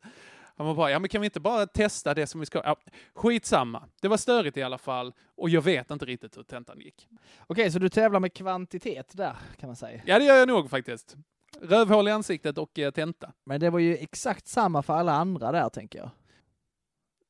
[0.57, 2.61] Han var bara, ja men kan vi inte bara testa det som vi ska?
[2.63, 2.75] Ja,
[3.13, 3.83] skitsamma.
[4.01, 7.07] Det var störigt i alla fall och jag vet inte riktigt hur tentan gick.
[7.47, 10.01] Okej, så du tävlar med kvantitet där, kan man säga.
[10.05, 11.15] Ja, det gör jag nog faktiskt.
[11.61, 13.33] Rövhål i ansiktet och eh, tenta.
[13.43, 16.09] Men det var ju exakt samma för alla andra där, tänker jag.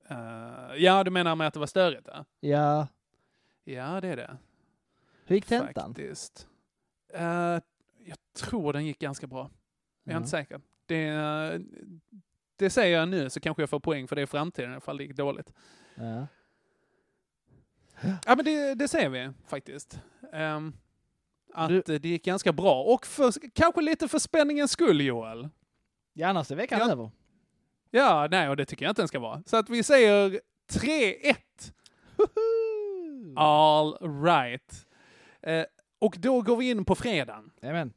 [0.10, 2.08] Eh, ja, du menar med att det var störigt?
[2.08, 2.88] Ja, Ja,
[3.64, 4.38] ja det är det.
[5.26, 5.90] hur gick tentan?
[5.96, 6.48] Faktiskt.
[7.14, 7.60] Eh,
[8.06, 9.50] jag tror den gick ganska bra.
[10.04, 10.18] Jag är Ja.
[10.18, 10.62] inte säker.
[10.86, 11.62] Det,
[12.58, 15.04] det säger jag nu så kanske jag får poäng för det i framtiden ifall det
[15.04, 15.54] gick dåligt.
[15.96, 16.28] Ja.
[18.02, 20.00] Ja, men det, det ser vi faktiskt.
[20.34, 20.74] Ehm,
[21.54, 22.84] att eh, det gick ganska bra.
[22.84, 25.50] Och för, kanske lite för spänningens skull, Joel.
[26.14, 26.92] Ja, annars är veckan Ja.
[26.92, 27.12] över.
[27.92, 29.44] Ja, nej, och det tycker jag inte den ska vara.
[29.46, 30.42] Så att vi säger
[30.72, 31.36] 3-1.
[33.36, 34.86] All right.
[35.42, 35.64] Eh,
[36.00, 37.52] och då går vi in på fredagen.
[37.62, 37.94] Jajamän.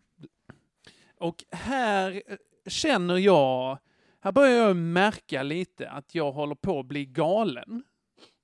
[1.18, 2.22] Och här
[2.66, 3.78] känner jag,
[4.20, 7.82] här börjar jag märka lite att jag håller på att bli galen.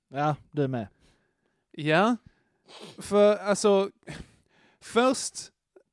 [0.09, 0.87] Ja, du med.
[1.71, 2.17] Ja,
[2.97, 3.89] för alltså,
[4.81, 5.33] först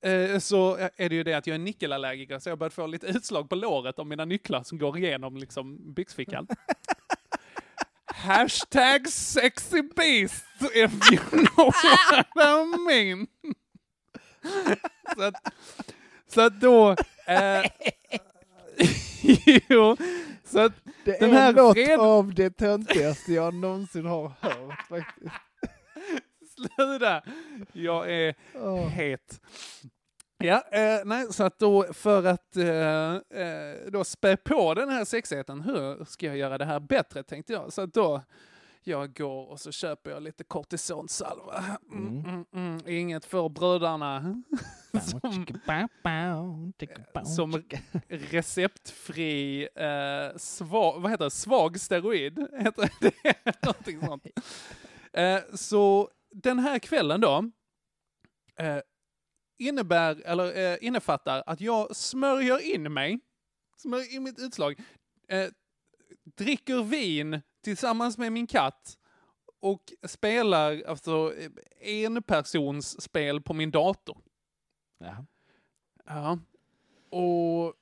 [0.02, 3.06] eh, så är det ju det att jag är nickelallergiker så jag börjat få lite
[3.06, 6.46] utslag på låret av mina nycklar som går igenom liksom byxfickan.
[8.06, 13.26] Hashtag sexy beast if you know what I mean.
[15.16, 15.34] så, att,
[16.26, 16.90] så att då...
[17.26, 17.64] Eh,
[19.68, 19.96] jo,
[20.44, 20.72] så att
[21.04, 25.34] Det den är här något fred- av det töntigaste jag någonsin har hört faktiskt.
[26.76, 27.22] Sluta!
[27.72, 28.86] Jag är Åh.
[28.88, 29.40] het.
[30.38, 35.04] Ja, eh, nej, så att då för att eh, eh, då spä på den här
[35.04, 37.72] sexigheten, hur ska jag göra det här bättre tänkte jag.
[37.72, 38.22] Så att då
[38.86, 41.78] jag går och så köper jag lite kortisonsalva.
[41.92, 44.42] Mm, mm, mm, inget för bröderna.
[45.02, 45.46] som,
[47.24, 47.62] som
[48.08, 52.38] receptfri, eh, svag, vad heter det, svag steroid.
[52.58, 54.26] Heter det någonting sånt.
[55.12, 57.50] Eh, så den här kvällen då,
[58.56, 58.78] eh,
[59.58, 63.20] innebär, eller eh, innefattar att jag smörjer in mig,
[63.76, 64.80] smörjer in mitt utslag,
[65.28, 65.48] eh,
[66.36, 68.98] dricker vin tillsammans med min katt
[69.60, 74.18] och spelar alltså eh, enpersonsspel på min dator.
[74.98, 75.24] Ja.
[76.06, 76.38] Ja.
[77.18, 77.74] Och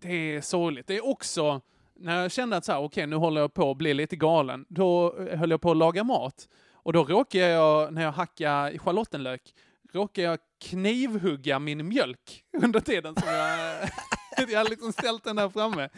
[0.00, 0.86] det är sorgligt.
[0.86, 1.60] Det är också,
[1.94, 4.64] när jag kände att så här, okej, nu håller jag på att bli lite galen,
[4.68, 6.48] då eh, höll jag på att laga mat.
[6.72, 9.54] Och då råkade jag, när jag hackade schalottenlök,
[9.92, 13.88] råkade jag knivhugga min mjölk under tiden som jag...
[14.48, 15.88] jag hade liksom ställt den där framme.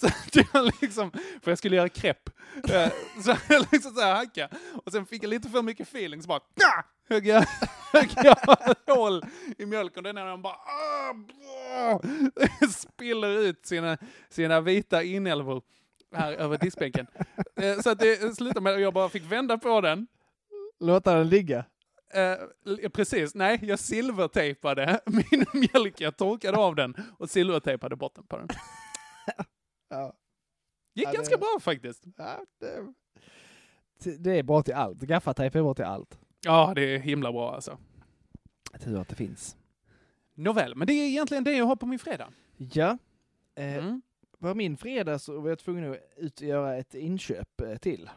[0.00, 1.10] Så jag liksom,
[1.42, 2.30] för jag skulle göra krepp.
[2.68, 2.88] Eh,
[3.24, 4.48] så jag liksom så här hacka.
[4.84, 6.82] Och sen fick jag lite för mycket feeling så bara ah!
[7.08, 7.44] högg jag,
[7.92, 8.36] högg jag
[8.96, 9.22] hål
[9.58, 10.04] i mjölken.
[10.04, 12.00] Den här bara ah,
[12.70, 15.62] spiller ut sina, sina vita inälvor
[16.14, 17.06] här över diskbänken.
[17.56, 20.06] Eh, så att det slutade med att jag bara fick vända på den.
[20.80, 21.64] Låta den ligga.
[22.66, 28.36] L- precis, nej, jag silvertejpade min mjölk, jag torkade av den och silvertejpade botten på
[28.38, 28.48] den.
[29.88, 30.12] Ja.
[30.94, 32.04] Gick Ja, det- ganska bra faktiskt.
[32.16, 32.92] Ja, det...
[34.18, 34.98] det är bra till allt.
[35.00, 36.18] Gaffatejp är bra till allt.
[36.44, 37.78] Ja, det är himla bra alltså.
[38.80, 39.56] Tur att det finns.
[40.34, 42.32] Nåväl, men det är egentligen det jag har på min fredag.
[42.56, 42.98] Ja.
[43.54, 44.02] Eh, Mm.
[44.38, 45.96] På min fredag så var jag tvungen
[46.26, 48.10] att göra ett inköp eh, till.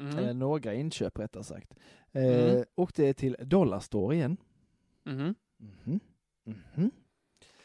[0.00, 0.18] Mm.
[0.18, 1.74] Eller några inköp rättare sagt.
[2.12, 2.64] Eh, Mm.
[2.74, 4.36] Åkte till Dollarstore igen.
[5.04, 5.34] Mhm.
[5.56, 6.00] Mhm.
[6.44, 6.90] Mhm.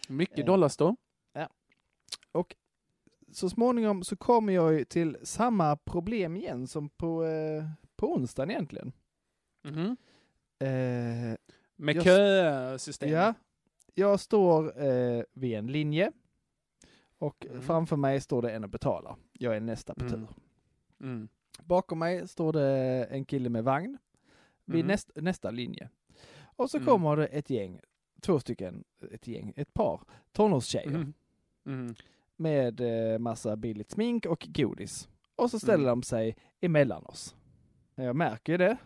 [0.10, 0.46] Mycket Eh.
[0.46, 0.96] dollarstore.
[1.34, 1.50] Ja.
[2.32, 2.56] Och
[3.32, 7.66] så småningom så kommer jag till samma problem igen som på, eh,
[7.96, 8.92] på onsdagen egentligen.
[9.64, 9.98] Mhm.
[10.60, 11.38] Eh,
[11.76, 13.10] Med jag- kösystem.
[13.10, 13.34] Ja.
[13.96, 16.12] Jag står eh, vid en linje
[17.18, 17.62] och Mm.
[17.62, 19.16] framför mig står det en och betalar.
[19.34, 20.12] Jag är nästa på Mm.
[20.14, 20.28] tur.
[21.02, 21.28] Mm.
[21.64, 22.68] Bakom mig står det
[23.10, 23.98] en kille med vagn
[24.66, 24.88] vid Mm.
[24.88, 25.90] näst, nästa linje.
[26.56, 26.88] Och så Mm.
[26.88, 27.80] kommer det ett gäng,
[28.22, 30.02] två stycken, ett gäng, ett par
[30.32, 31.14] tonårstjejer.
[31.66, 31.96] Mhm.
[32.36, 32.82] med
[33.14, 35.10] eh, massa billigt smink och godis.
[35.36, 36.00] Och så ställer Mm.
[36.00, 37.36] de sig emellan oss.
[37.96, 38.78] Jag märker det,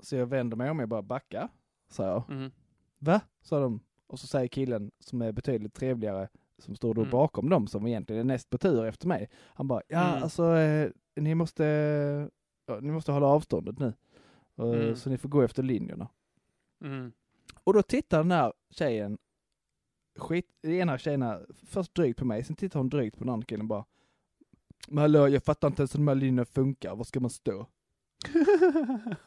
[0.00, 1.48] så jag vänder mig om, jag bara backar,
[1.88, 2.30] sa jag.
[2.30, 2.50] Mhm.
[2.98, 3.20] Va?
[3.42, 3.80] sa de.
[4.06, 7.10] Och så säger killen som är betydligt trevligare, som står då Mm.
[7.10, 9.28] bakom dem, som egentligen är näst på tur efter mig.
[9.46, 10.22] Han bara, ja Mm.
[10.22, 11.64] alltså eh, ni måste,
[12.66, 13.92] ja, ni måste hålla avståndet nu.
[14.58, 14.96] Eh, Mm.
[14.96, 16.08] Så ni får gå efter linjerna.
[16.80, 17.12] Mhm.
[17.64, 19.18] Och då tittar den här tjejen,
[20.18, 23.46] skit, den ena tjejen först drygt på mig, sen tittar hon drygt på den andra
[23.46, 23.84] killen bara.
[24.88, 27.66] Men hallå, jag fattar inte ens hur de här linjerna funkar, var ska man stå?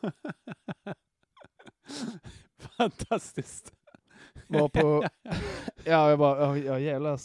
[2.77, 3.73] Fantastiskt.
[4.47, 5.03] Var på,
[5.85, 7.19] ja jag bara, ja, jävlar.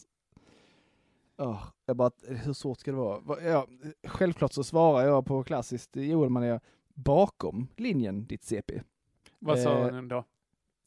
[1.36, 3.20] Ja, jag bara, hur svårt ska det vara?
[3.20, 3.66] Va- Ja,
[4.06, 6.60] självklart så svarar jag på klassiskt Joel Mané
[7.04, 8.82] bakom linjen, ditt CP.
[9.38, 10.24] Vad sa Eh, hon då?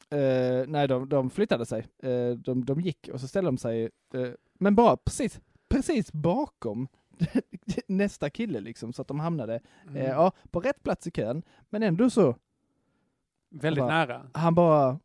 [0.09, 1.87] Eh, nej, de, de flyttade sig.
[2.03, 5.39] Eh, de, de gick och så ställde de sig, eh, men bara precis,
[5.69, 6.87] precis bakom
[7.87, 9.95] nästa kille liksom, så att de hamnade Mm.
[9.95, 12.35] eh, ja, på rätt plats i kön, men ändå så.
[13.49, 14.27] Väldigt han bara- nära.
[14.33, 14.99] Han bara,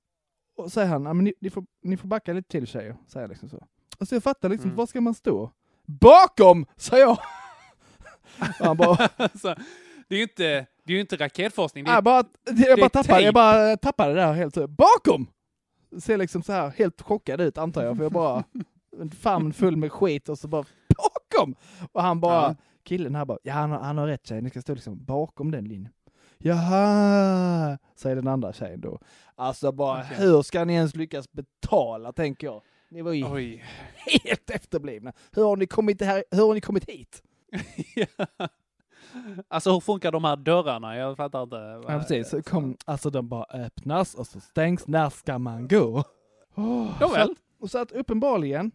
[0.57, 3.29] och säger han, "Ja, men ni, ni, får, ni får backa lite till tjejer, säger
[3.29, 3.67] liksom så.
[3.99, 4.77] Alltså jag fattar liksom, Mm.
[4.77, 5.51] var ska man stå?
[5.85, 7.19] Bakom, säger jag!
[8.39, 9.55] han bara, alltså,
[10.09, 11.85] det är ju inte, det är ju inte raketforskning.
[11.85, 13.21] Det är, jag bara, jag det är bara, tejp.
[13.21, 14.55] jag bara tappade det där helt.
[14.71, 15.27] Bakom!
[16.01, 18.45] Ser liksom så här helt chockad ut antar jag, för jag bara
[19.01, 20.65] en famn full med skit och så bara
[20.97, 21.55] bakom!
[21.93, 22.55] Och han bara, Ja.
[22.85, 25.51] killen här bara, ja han har, han har rätt tjej, ni ska stå liksom bakom
[25.51, 25.93] den linjen.
[26.39, 29.01] Jaha, säger den andra tjejen då.
[29.35, 30.17] Alltså bara, Okej.
[30.19, 32.63] hur ska ni ens lyckas betala, tänker jag.
[32.91, 33.65] Ni var ju Oj.
[34.25, 35.13] helt efterblivna.
[35.33, 37.23] Hur har ni kommit, här, hur har ni kommit hit?
[37.95, 38.27] ja.
[39.49, 40.97] Alltså hur funkar de här dörrarna?
[40.97, 41.57] Jag fattar inte.
[41.89, 42.29] Ja, precis.
[42.29, 44.87] Så kom, alltså de bara öppnas och så stängs.
[44.89, 46.05] När ska man gå?
[46.55, 47.27] Oh, Nåväl.
[47.29, 47.35] så,
[47.65, 48.71] och så att uppenbarligen,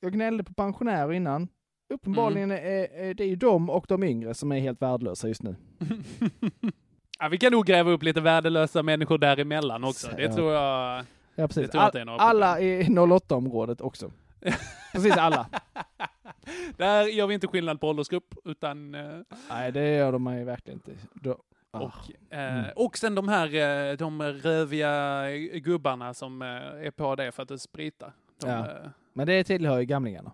[0.00, 1.48] jag gnällde på pensionärer innan,
[1.94, 2.64] uppenbarligen Mm.
[2.64, 5.56] är, är det ju de och de yngre som är helt värdelösa just nu.
[7.18, 10.08] Ja, vi kan nog gräva upp lite värdelösa människor däremellan också.
[10.10, 10.32] Så, Det ja.
[10.32, 10.98] tror jag.
[11.00, 11.04] Ja,
[11.34, 11.74] Det precis.
[11.74, 14.10] All, alla i 08-området också.
[14.92, 15.46] precis alla.
[16.76, 18.94] Där gör vi inte skillnad på åldersgrupp, utan...
[18.94, 20.92] eh, Nej, det gör de ju verkligen inte.
[21.14, 21.38] Då,
[21.70, 21.80] ah.
[21.80, 22.70] Och, eh, Mm.
[22.76, 23.54] och sen de här
[23.90, 28.12] eh, de röviga gubbarna som eh, är på det för att det spritar.
[28.40, 28.66] De, Ja.
[29.12, 30.32] Men det tillhör ju gamlingarna.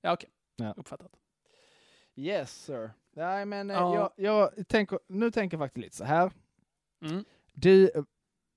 [0.00, 0.30] ja okej.
[0.56, 0.74] Ja.
[0.76, 1.12] Uppfattat.
[2.16, 2.90] Yes sir.
[3.16, 3.94] Nej men Ja.
[3.94, 4.10] jag,
[4.56, 6.32] jag tänker, nu tänker jag faktiskt lite så här.
[7.04, 7.24] Mm.
[7.54, 7.90] Du,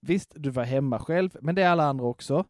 [0.02, 2.46] visst du var hemma själv, men det är alla andra också.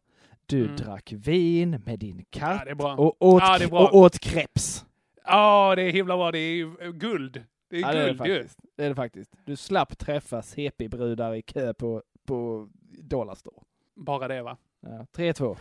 [0.48, 0.76] Du Mm.
[0.76, 4.84] drack vin med din katt Ja, och, åt, Ja, och åt kreps.
[5.24, 6.32] Ja, det är himla bra.
[6.32, 7.44] Det är eh, guld.
[7.70, 8.48] Det är Ja, det är det guld ju.
[8.76, 9.30] Det är det faktiskt.
[9.44, 12.68] Du slapp träffa CP-brudar i kö på, på
[13.02, 13.56] Dollarstore.
[13.96, 14.56] Bara det va?
[14.80, 15.56] Ja, 3-2.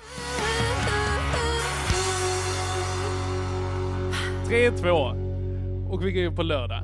[4.48, 5.92] 3-2.
[5.92, 6.84] Och vi går ju på lördag.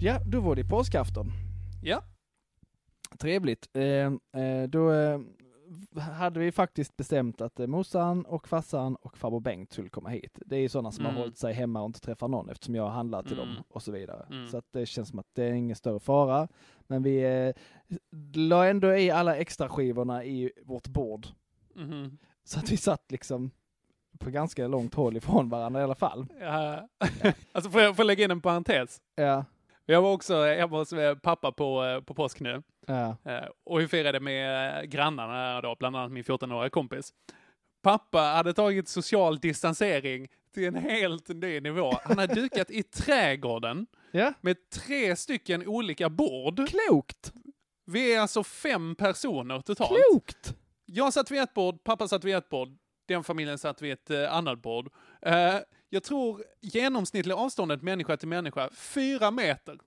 [0.00, 1.32] Ja, då var det påskafton.
[1.82, 2.02] Ja.
[3.18, 3.68] Trevligt.
[3.74, 3.82] Eh,
[4.42, 5.18] eh, då eh,
[6.00, 10.38] hade vi faktiskt bestämt att eh, morsan och farsan och farbror Bengt skulle komma hit.
[10.46, 11.14] Det är ju sådana som Mm.
[11.16, 13.54] har hållit sig hemma och inte träffar någon eftersom jag har handlat till Mm.
[13.54, 14.26] dem och så vidare.
[14.30, 14.48] Mm.
[14.48, 16.48] Så att det känns som att det är ingen större fara.
[16.86, 17.52] Men vi eh,
[18.34, 21.26] la ändå i alla extra skivorna i vårt bord.
[21.74, 22.18] Mhm.
[22.44, 23.50] Så att vi satt liksom
[24.18, 26.26] på ganska långt håll ifrån varandra i alla fall.
[26.40, 26.88] Ja.
[27.52, 29.00] alltså får jag, får jag lägga in en parentes?
[29.14, 29.44] Ja.
[29.86, 32.62] Jag var också hemma hos eh, pappa på, eh, på påsk nu.
[32.86, 33.16] Ja.
[33.24, 37.12] Eh, Och vi firade med grannarna då, bland annat min 14-åriga kompis.
[37.82, 41.92] Pappa hade tagit social distansering till en helt ny nivå.
[42.04, 44.32] Han hade dukat i trädgården Ja.
[44.40, 46.68] med tre stycken olika bord.
[46.68, 47.32] Klokt!
[47.86, 49.90] Vi är alltså fem personer totalt.
[50.10, 50.54] Klokt!
[50.86, 52.76] Jag satt vid ett bord, pappa satt vid ett bord,
[53.08, 54.88] den familjen satt vid ett eh, annat bord.
[55.22, 55.54] Eh,
[55.90, 59.78] jag tror genomsnittliga avståndet människa till människa, fyra meter.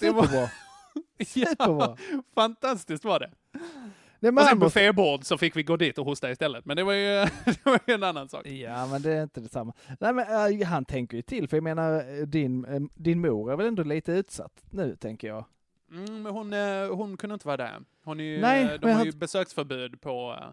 [0.00, 0.48] Det var, Superbra.
[1.26, 1.96] Superbra.
[2.34, 3.30] Fantastiskt var det.
[4.20, 6.64] Men och sen buffébord så fick vi gå dit och hosta istället.
[6.64, 8.46] Men det var ju, det var ju en annan sak.
[8.46, 9.72] Ja, men det är inte detsamma.
[10.00, 13.52] Nej, men äh, han tänker ju till, för jag menar, äh, din, äh, din mor
[13.52, 15.44] är väl ändå lite utsatt nu, tänker jag.
[15.90, 17.80] Mm, men hon, eh, hon kunde inte vara där.
[18.04, 20.48] Hon är ju, Nej, eh, de har ju besöksförbud på eh,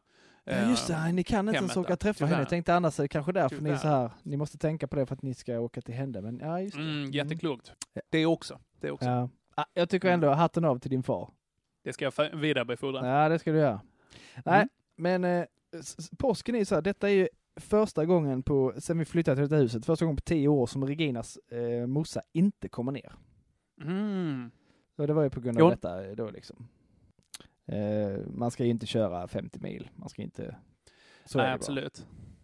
[0.45, 2.29] Ja, just det, ni kan inte ens åka och träffa tyvärr.
[2.31, 2.41] henne.
[2.41, 3.77] Jag tänkte annars är det kanske därför ni är Tyvärr.
[3.77, 6.21] så här, ni måste tänka på det för att ni ska åka till henne.
[6.21, 6.81] Men ja, just det.
[6.83, 7.71] Mm, jätteklokt.
[8.09, 8.59] Det också.
[8.79, 9.05] Det också.
[9.09, 9.29] Ja.
[9.55, 11.29] Ah, Jag tycker ändå hatten av till din far.
[11.83, 13.07] Det ska jag vidarebefordra.
[13.07, 13.81] Ja, det ska du göra.
[14.45, 14.69] Nej, Mm.
[14.95, 15.45] men eh,
[16.17, 19.49] påsken är ju så här, detta är ju första gången på, sen vi flyttade till
[19.49, 23.13] det här huset, första gången på tio år som Reginas eh, morsa inte kommer ner.
[23.81, 24.51] Mm.
[24.97, 25.69] Och det var ju på grund av Jo.
[25.69, 26.67] detta eh, då liksom.
[27.65, 30.55] Eh, man ska ju inte köra 50 mil, man ska inte...
[31.25, 31.55] Så Nej, det bara.
[31.55, 31.95] absolut.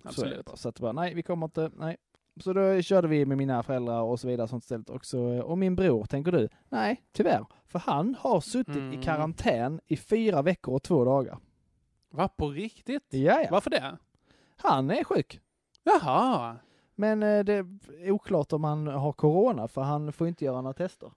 [0.02, 0.46] Så Absolut.
[0.46, 0.56] bara.
[0.56, 1.98] Så att bara, nej vi kommer inte, nej.
[2.44, 5.20] Så då körde vi med mina föräldrar och så vidare sånt stället också.
[5.22, 6.50] Och min bror, tänker du?
[6.70, 7.46] Nej, tyvärr.
[7.66, 8.94] För han har suttit Mm.
[9.00, 11.38] i karantän i fyra veckor och två dagar.
[12.10, 13.04] Va, på riktigt?
[13.10, 13.48] Ja, ja.
[13.52, 13.98] Varför det?
[14.58, 15.40] Han är sjuk.
[15.84, 16.56] Jaha.
[16.96, 17.66] Men eh, det är
[18.12, 21.12] oklart om han har corona för han får inte göra några tester.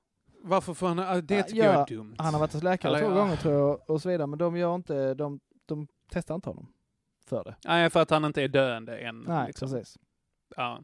[0.45, 0.99] Varför får han...
[0.99, 2.14] ah, Det Ja, tycker jag är dumt.
[2.18, 3.20] Han har varit hos läkare Eller två ja.
[3.22, 6.72] gånger tror jag och så vidare men de gör inte, de, de testar inte honom
[7.26, 7.55] för det.
[7.64, 9.20] Nej, för att han inte är döende än.
[9.20, 9.68] Nej, liksom.
[9.70, 9.99] precis.
[10.57, 10.80] Ja.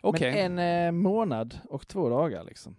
[0.00, 0.32] Okej.
[0.32, 2.76] Men en eh, månad och två dagar liksom.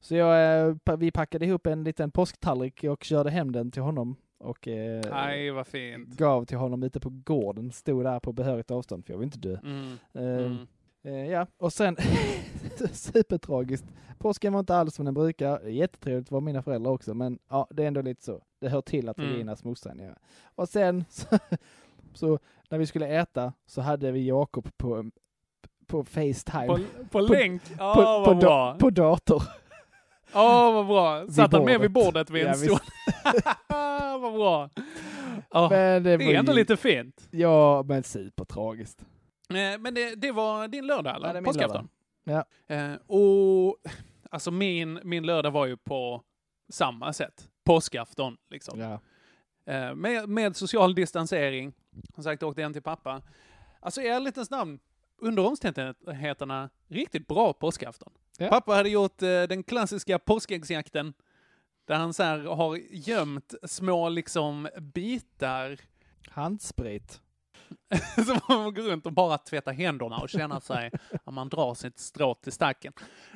[0.00, 4.16] Så jag, eh, vi packade ihop en liten påsktallrik och körde hem den till honom
[4.38, 6.08] och eh, Nej, vad fint.
[6.16, 7.72] gav till honom ute på gården.
[7.72, 9.58] Stod där på behörigt avstånd för jag vill inte dö.
[9.64, 9.92] Mm.
[10.12, 10.66] Eh, Mm.
[11.04, 11.96] Eh, ja, och sen
[12.92, 13.86] supertragiskt.
[14.18, 15.66] Påsken var inte alls som den brukar.
[15.68, 18.42] Jättetrevligt var mina föräldrar också, men ja, det är ändå lite så.
[18.60, 19.30] Det hör till att Mm.
[19.30, 20.18] Reginas morsa är nere.
[20.54, 21.26] Och sen så,
[22.14, 22.38] så
[22.70, 25.10] när vi skulle äta så hade vi Jakob på,
[25.86, 26.66] på Facetime.
[26.66, 26.78] På,
[27.10, 27.62] på länk?
[27.78, 28.72] Ja, på, vad på, bra.
[28.72, 29.42] da, på dator.
[30.32, 31.28] Ja, vad bra.
[31.28, 32.30] Satt han med vid bordet.
[32.30, 32.78] vid en Ja, stol?
[34.20, 34.70] vad bra.
[35.70, 37.28] Men det, det är ändå ju- lite fint.
[37.30, 39.04] Ja, men supertragiskt.
[39.48, 41.34] Eh, Men det, det var din lördag, eller?
[41.34, 41.88] Ja, Påskafton?
[42.24, 42.44] lördag.
[42.66, 43.76] Eh, och
[44.30, 46.22] alltså min, min lördag var ju på
[46.68, 47.48] samma sätt.
[47.64, 48.80] Påskafton, liksom.
[48.80, 49.00] Ja.
[49.72, 51.72] Eh, med, med social distansering.
[52.14, 53.22] Som sagt, åkte hem till pappa.
[53.80, 54.78] Alltså i ärlighetens namn,
[55.18, 58.12] under omständigheterna, riktigt bra påskafton.
[58.38, 58.48] Ja.
[58.48, 61.14] Pappa hade gjort eh, den klassiska påskäggsjakten.
[61.84, 65.80] Där han så här har gömt små liksom bitar
[66.30, 67.20] Handsprit.
[68.26, 70.90] så man går runt och bara tvättar händerna och känner sig,
[71.24, 72.92] att man drar sitt strå till stacken.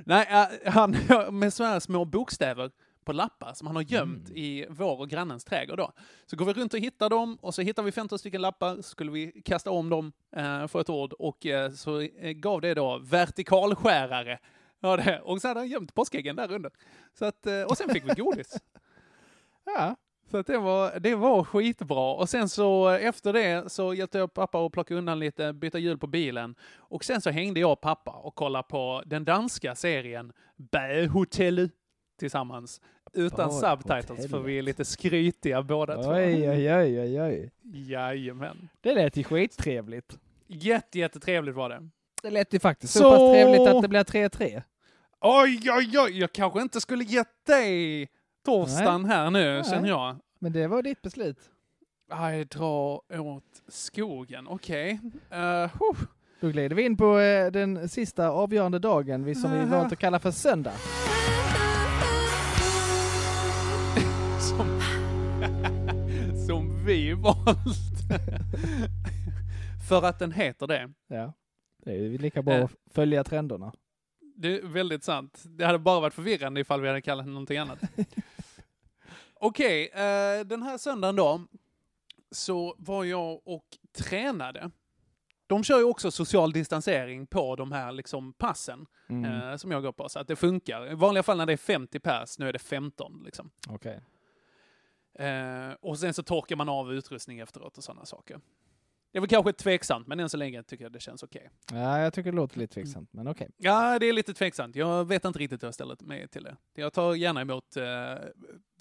[0.07, 0.97] Nej, eh, han
[1.31, 2.71] med så här små bokstäver
[3.09, 5.93] på lappar som han har gömt i vår och grannens trädgård då.
[6.27, 8.83] Så går vi runt och hittar dem och så hittar vi 15 stycken lappar, så
[8.83, 12.75] skulle vi kasta om dem eh, för ett ord och eh, så eh, gav det
[12.75, 14.39] då vertikalskärare.
[14.81, 15.21] Ja, det.
[15.21, 16.73] Och så hade han gömt påskäggen där under.
[17.19, 18.57] Så att, och sen fick vi godis.
[19.65, 19.97] Ja.
[20.31, 22.13] Så att det, var, det var skitbra.
[22.13, 25.99] Och sen så efter det så hjälpte jag pappa att plocka undan lite, byta hjul
[25.99, 26.55] på bilen.
[26.77, 31.71] Och sen så hängde jag och pappa och kollade på den danska serien Bähotellet
[32.19, 32.81] tillsammans.
[33.13, 34.47] Utan subtitles för Badhotellet.
[34.47, 36.11] vi är lite skrytiga båda två.
[36.11, 37.51] Oj, oj, oj, oj, oj.
[37.63, 38.69] Jajamän.
[38.81, 40.19] Det lät ju skittrevligt.
[40.47, 41.89] Jätte, jättetrevligt var det.
[42.23, 44.63] Det lät ju faktiskt så, Så- pass trevligt att det blir 3-3.
[45.21, 46.19] Oj, oj, oj!
[46.21, 48.09] Jag kanske inte skulle gett dig
[48.49, 49.65] torsdagen här nu, Nej.
[49.65, 50.17] känner jag.
[50.39, 51.39] Men det var ditt beslut.
[52.11, 54.49] Jag drar åt skogen.
[54.49, 55.01] Okej.
[55.31, 55.39] Eh,
[55.73, 55.99] huh.
[56.41, 59.99] Då glider vi in på eh, den sista avgörande dagen, vi, som vi valt att
[59.99, 60.73] kalla för söndag.
[64.41, 64.67] som,
[66.47, 67.49] som vi valt.
[69.89, 70.91] För att den heter det.
[71.09, 71.33] Ja.
[71.85, 72.65] Det är lika bra Eh.
[72.65, 73.73] att följa trenderna.
[74.37, 75.43] Det är väldigt sant.
[75.45, 77.79] Det hade bara varit förvirrande ifall vi hade kallat den någonting annat.
[79.41, 81.41] Okej, eh, den här söndagen då,
[82.31, 84.71] så var jag och tränade.
[85.47, 89.25] De kör ju också social distansering på de här liksom passen Mm.
[89.51, 90.91] eh, som jag går på, så att det funkar.
[90.93, 93.51] I vanliga fall när det är 50 pers, nu är det 15 liksom.
[93.69, 94.01] Okej.
[95.15, 98.41] Eh, och sen så torkar man av utrustning efteråt och sådana saker.
[99.13, 101.51] Det är väl kanske tveksamt, men än så länge tycker jag det känns okej.
[101.73, 103.49] Ja, jag tycker det låter lite tveksamt, men okej.
[103.57, 104.77] Ja, det är lite tveksamt.
[104.77, 106.57] Jag vet inte riktigt hur jag ställer mig till det.
[106.75, 108.15] Jag tar gärna emot eh,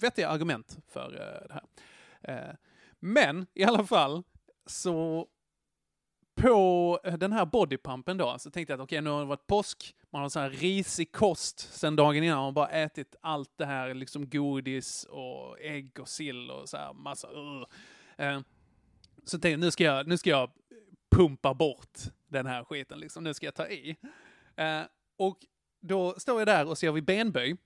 [0.00, 2.48] vettiga argument för eh, det här.
[2.48, 2.54] Eh,
[3.00, 4.22] men i alla fall,
[4.66, 5.26] så
[6.34, 9.94] på den här bodypumpen då, så tänkte jag att okej, nu har det varit påsk,
[10.10, 13.66] man har sån här risig kost sen dagen innan, man har bara ätit allt det
[13.66, 18.40] här, liksom godis och ägg och sill och så här massa, uh.
[19.24, 20.50] Så tänkte jag, nu ska jag, nu ska jag
[21.10, 21.98] pumpa bort
[22.28, 23.24] den här skiten, liksom.
[23.24, 23.96] nu ska jag ta i.
[24.56, 24.82] Eh,
[25.18, 25.38] och
[25.80, 27.56] då står jag där och så gör vi benböj.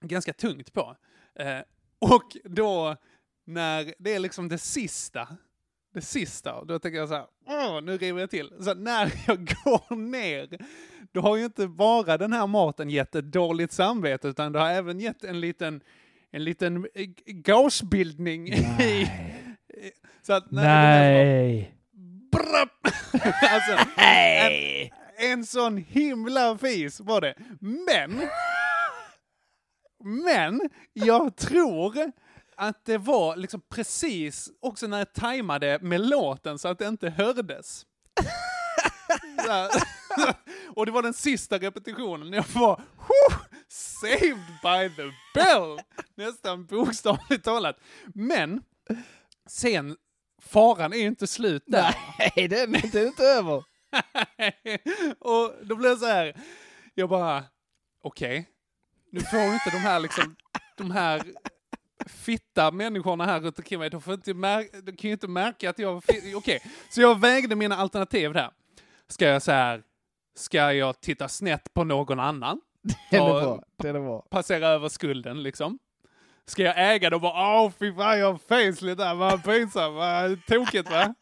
[0.00, 0.96] ganska tungt på.
[1.34, 1.60] Eh,
[1.98, 2.96] och då,
[3.44, 5.28] när det är liksom det sista,
[5.94, 8.52] det sista, då tänker jag så här, Åh, nu river jag till.
[8.60, 10.58] Så när jag går ner,
[11.12, 14.70] då har ju inte bara den här maten gett ett dåligt samvete, utan det har
[14.70, 15.80] även gett en liten,
[16.30, 19.08] en liten eh, gasbildning i...
[20.22, 21.74] Så att Nej.
[22.32, 22.94] Brapp!
[23.42, 24.52] alltså, en,
[25.18, 27.34] en sån himla fis var det.
[27.60, 28.28] Men,
[30.04, 30.60] men
[30.92, 32.12] jag tror
[32.56, 37.10] att det var liksom precis också när jag tajmade med låten så att det inte
[37.10, 37.86] hördes.
[40.76, 42.32] Och det var den sista repetitionen.
[42.32, 45.78] Jag var "Whew, saved by the bell!
[46.14, 47.76] Nästan bokstavligt talat.
[48.14, 48.62] Men
[49.48, 49.96] sen,
[50.42, 51.96] faran är ju inte slut där.
[52.18, 53.56] Nej, den är inte, inte över.
[55.18, 56.36] och då blev det så här,
[56.94, 57.44] jag bara,
[58.02, 58.48] okej,
[59.10, 60.36] nu får inte de här liksom,
[60.76, 61.22] de här
[62.06, 65.70] fitta människorna här runt omkring mig, de, får inte mär- de kan ju inte märka
[65.70, 66.02] att jag var
[66.34, 68.50] Okej, så jag vägde mina alternativ där.
[69.08, 69.82] Ska jag så här,
[70.36, 72.60] ska jag titta snett på någon annan?
[73.10, 73.62] Den är bra.
[73.76, 74.26] Den är bra.
[74.30, 75.78] Passera över skulden liksom.
[76.48, 79.94] Ska jag äga det och bara åh fy fan jag har facelit där, vad pinsamt,
[79.94, 81.14] vad tokigt va?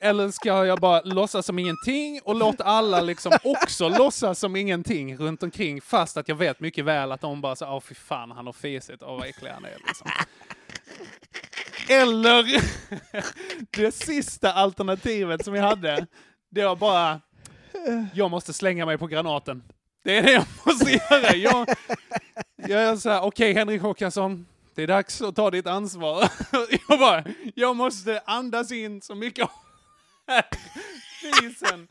[0.00, 5.16] Eller ska jag bara låtsas som ingenting och låta alla liksom också låtsas som ingenting
[5.16, 8.30] runt omkring fast att jag vet mycket väl att de bara så åh fy fan
[8.30, 10.10] han har fisit, åh vad äcklig han är liksom.
[11.88, 12.62] Eller
[13.76, 16.06] det sista alternativet som jag hade,
[16.50, 17.20] det var bara
[18.14, 19.62] jag måste slänga mig på granaten.
[20.04, 21.36] Det är det jag måste göra.
[21.36, 21.68] Jag,
[22.56, 26.28] jag är så här, okej Henrik Håkansson, det är dags att ta ditt ansvar.
[26.88, 27.24] Jag bara,
[27.54, 29.50] jag måste andas in så mycket av
[31.20, 31.88] fisen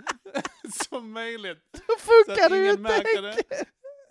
[0.90, 1.58] som möjligt.
[1.74, 3.22] Så så funkar att det ju inte.
[3.22, 3.36] det.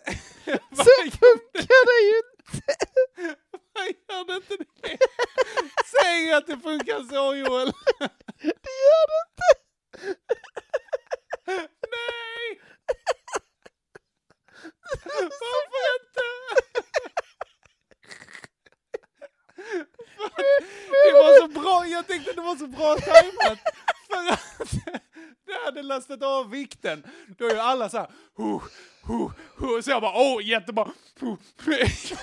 [0.75, 2.73] Så funkar det ju inte.
[4.09, 4.97] Gör det inte det?
[6.01, 7.71] Säg att det funkar så Joel.
[8.39, 10.17] Det gör det inte.
[11.91, 12.59] Nej!
[15.05, 16.27] Varför inte?
[21.05, 23.59] Det var så bra, jag tänkte det var så bra tajmat.
[24.09, 24.71] För att
[25.45, 27.03] det hade lastat av vikten.
[27.37, 28.63] Då är ju alla så här, huh,
[29.03, 29.81] huh, huh.
[29.81, 30.91] Så jag bara, åh jättebra.
[31.19, 31.35] Huh.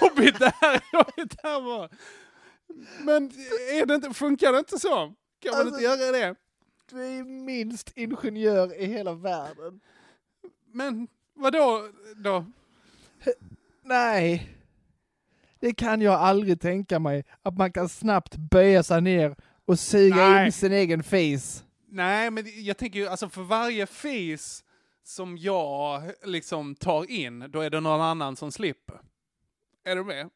[0.02, 1.90] Jobbigt det här, jobbigt det här var.
[3.00, 3.24] Men
[3.72, 4.88] är det inte, funkar det inte så?
[5.40, 6.34] Kan man Alltså- inte göra det?
[6.90, 9.80] Du är minst ingenjör i hela världen.
[10.72, 11.08] Men
[11.38, 12.46] vadå då?
[13.82, 14.54] Nej.
[15.60, 17.24] Det kan jag aldrig tänka mig.
[17.42, 19.36] Att man kan snabbt böja sig ner
[19.66, 20.46] och suga Nej.
[20.46, 21.64] in sin egen face.
[21.90, 24.64] Nej, men jag tänker ju alltså för varje fis
[25.04, 29.00] som jag liksom tar in, då är det någon annan som slipper.
[29.84, 30.30] Är du med?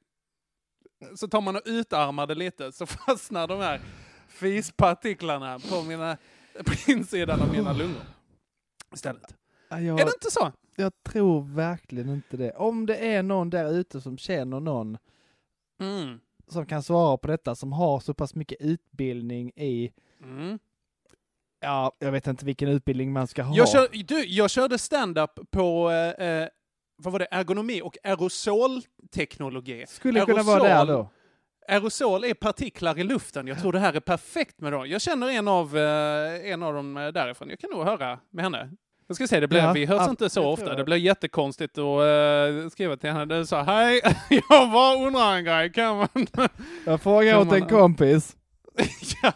[1.17, 3.81] Så tar man och utarmar det lite så fastnar de här
[4.29, 6.17] fispartiklarna på, mina,
[6.65, 8.03] på insidan av mina lungor.
[8.95, 9.35] Istället.
[9.69, 10.53] Ja, Jag, Är det inte så?
[10.77, 12.51] Jag tror verkligen inte det.
[12.53, 14.99] Om det är någon där ute som känner någon
[15.81, 16.21] Mm.
[16.49, 19.93] som kan svara på detta, som har så pass mycket utbildning i,
[20.23, 20.59] Mm.
[21.61, 23.57] ja, jag vet inte vilken utbildning man ska ha.
[23.57, 26.49] Jag, kör, du, jag körde stand-up på eh, eh,
[26.97, 29.85] vad var det, ergonomi och aerosolteknologi.
[29.89, 31.09] Skulle kunna vara där då.
[31.69, 33.47] Aerosol är partiklar i luften.
[33.47, 34.89] Jag tror det här är perfekt med dem.
[34.89, 37.49] Jag känner en av, eh, en av dem eh, därifrån.
[37.51, 38.71] Jag kan nog höra med henne.
[39.13, 40.75] Jag ska säga, det blev, Ja, vi hörs ja, inte så ofta.
[40.75, 43.25] Det blev jättekonstigt att uh, skriva till henne.
[43.25, 44.01] Det sa hej,
[44.49, 45.73] jag bara undrar en grej.
[45.73, 46.09] Kan man...
[46.85, 48.37] Jag frågar åt en kompis.
[49.23, 49.33] ja.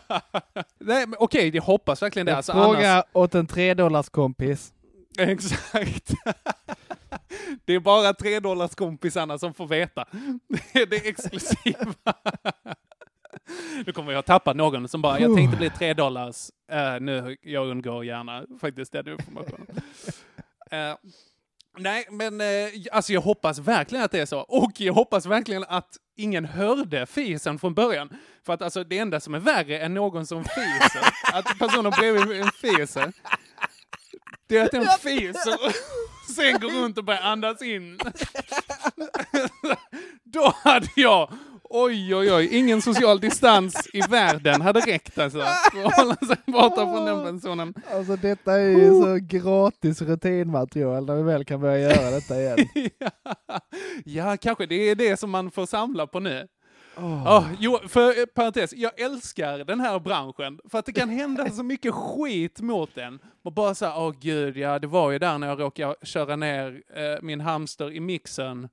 [0.79, 2.33] Nej, men okej, jag hoppas verkligen det.
[2.33, 3.05] Jag Alltså, frågar annars...
[3.13, 4.73] åt en tredollars kompis.
[5.19, 6.11] Exakt.
[7.65, 10.05] Det är bara tre dollars kompisarna som får veta.
[10.73, 11.95] Det är det exklusiva.
[13.87, 16.51] Nu kommer jag tappa någon som bara, jag tänkte bli tre dollars.
[16.73, 19.67] Uh, nu, jag undgår gärna faktiskt den informationen.
[20.71, 20.95] Eh,
[21.79, 22.47] nej, men eh,
[22.93, 24.41] alltså jag hoppas verkligen att det är så.
[24.41, 28.09] Och jag hoppas verkligen att ingen hörde fisen från början.
[28.47, 31.03] För att alltså det enda som är värre än någon som fiser,
[31.39, 33.13] att personen bredvid en fiser,
[34.47, 35.73] det är att den fiser och
[36.35, 37.99] sen går runt och börjar andas in.
[40.25, 41.33] Då hade jag,
[41.71, 45.39] oj oj oj, ingen social distans i världen hade räckt alltså.
[45.73, 47.75] För att hålla sig borta från den personen.
[47.95, 52.59] Alltså detta är ju så gratis rutinmaterial när vi väl kan börja göra detta igen.
[54.05, 56.49] ja, kanske det är det som man får samla på nu.
[56.99, 57.23] Åh.
[57.25, 61.51] Ja, jo, för eh, parentes, jag älskar den här branschen för att det kan hända
[61.51, 63.19] så mycket skit mot den.
[63.45, 66.37] Och bara så här, åh gud, ja det var ju där när jag råkade köra
[66.37, 68.69] ner eh, min hamster i mixen.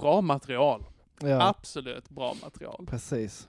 [0.00, 0.84] Bra material.
[1.20, 1.48] Ja.
[1.48, 2.86] Absolut bra material.
[2.86, 3.48] Precis.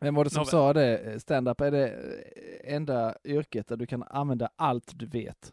[0.00, 0.50] Vem var det som Nåväl.
[0.50, 1.20] sa det?
[1.22, 5.52] Stand-up är det eh, enda yrket där du kan använda allt du vet.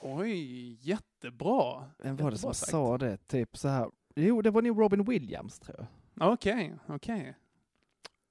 [0.00, 1.84] Oj, jättebra.
[1.98, 2.70] Vem var det som sagt.
[2.70, 3.16] sa det?
[3.28, 3.90] Typ så här.
[4.14, 5.76] Jo, det var nog Robin Williams tror
[6.14, 6.32] jag.
[6.32, 7.34] Okej, okej.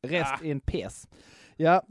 [0.01, 0.45] Rest Ah.
[0.45, 1.07] in peace.
[1.55, 1.83] Ja,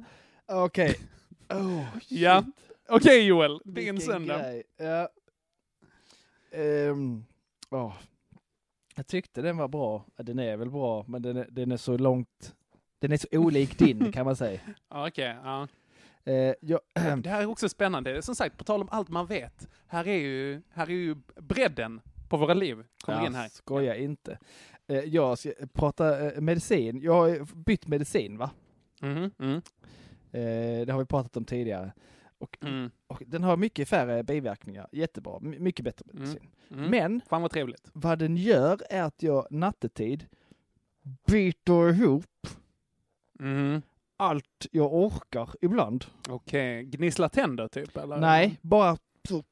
[0.47, 0.97] okej.
[1.51, 2.45] Oh, Ja,
[2.89, 4.39] okej Joel, din Vilken söndag.
[4.39, 4.63] grej.
[4.77, 5.09] Ja.
[6.53, 7.25] Ehm,
[7.71, 7.95] åh.
[8.99, 10.05] Jag tyckte den var bra.
[10.17, 12.55] Ja, Den är väl bra, men den är, den är så långt...
[13.01, 14.61] Den är så olik din kan man säga.
[14.91, 15.69] Ja, Okej, ja.
[16.25, 16.81] Eh, jag,
[17.23, 18.23] Det här är också spännande.
[18.23, 19.69] Som sagt, på tal om allt man vet.
[19.87, 22.85] Här är ju, här är ju bredden på våra liv.
[23.05, 23.49] Kommer in här.
[23.49, 24.39] Skoja inte.
[24.87, 27.01] Eh, jag ska prata eh, medicin.
[27.03, 28.51] Jag har bytt medicin va?
[29.03, 29.31] Mm,
[30.33, 31.93] Eh, det har vi pratat om tidigare.
[32.39, 34.89] Och, mm, och den har mycket färre biverkningar.
[34.93, 35.41] Jättebra.
[35.41, 36.51] My- mycket bättre medicin.
[36.71, 36.91] mm.
[36.91, 37.91] Men Fan vad trevligt.
[37.93, 40.27] vad den gör är att jag nattetid
[41.27, 42.47] biter ihop
[43.41, 43.83] Mm.
[44.17, 46.05] allt jag orkar ibland.
[46.29, 48.17] Okej, gnissla tänder typ eller?
[48.19, 48.97] Nej, bara
[49.29, 49.45] så,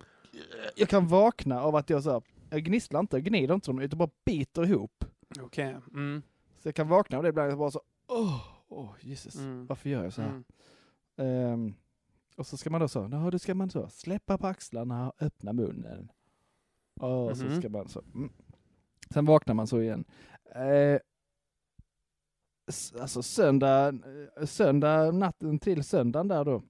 [0.76, 3.78] jag kan vakna av att jag så här, jag gnisslar inte, jag gnider inte dem,
[3.80, 5.04] utan bara biter ihop.
[5.40, 6.22] Okej, mm,
[6.58, 9.66] Så jag kan vakna av det ibland och bara så, åh, åh Jesus, Mm.
[9.66, 10.42] varför gör jag så här?
[11.16, 11.74] mm.
[12.36, 16.12] Och så ska man då så, då ska man så släppa på axlarna, öppna munnen.
[17.00, 17.60] Och så Mhm.
[17.60, 18.02] ska man så.
[18.14, 18.32] Mm.
[19.10, 20.04] Sen vaknar man så igen.
[20.54, 21.00] Eh,
[23.00, 23.88] alltså söndag,
[24.36, 26.62] eh, söndag, natten till söndagen där då.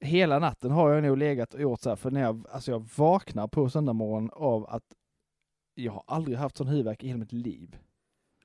[0.00, 2.88] Hela natten har jag nog legat och gjort så här, för när jag, alltså jag
[2.96, 4.94] vaknar på söndag morgon av att
[5.74, 7.76] jag har aldrig haft sån huvudvärk i hela mitt liv.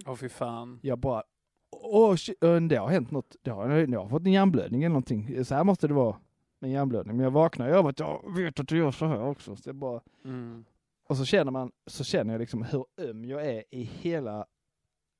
[0.05, 0.79] Åh fy fan.
[0.83, 1.23] Jag bara,
[1.71, 3.35] åh, shit, äh, det har hänt något.
[3.41, 5.45] Det har, jag har fått en hjärnblödning eller någonting.
[5.45, 6.15] Så här måste det vara
[6.59, 7.15] en hjärnblödning.
[7.17, 9.55] Men jag vaknar ju av att jag vet att det gör så här också.
[9.55, 10.65] Så jag bara, Mm.
[11.09, 14.45] och så känner man, så känner jag liksom hur öm jag är i hela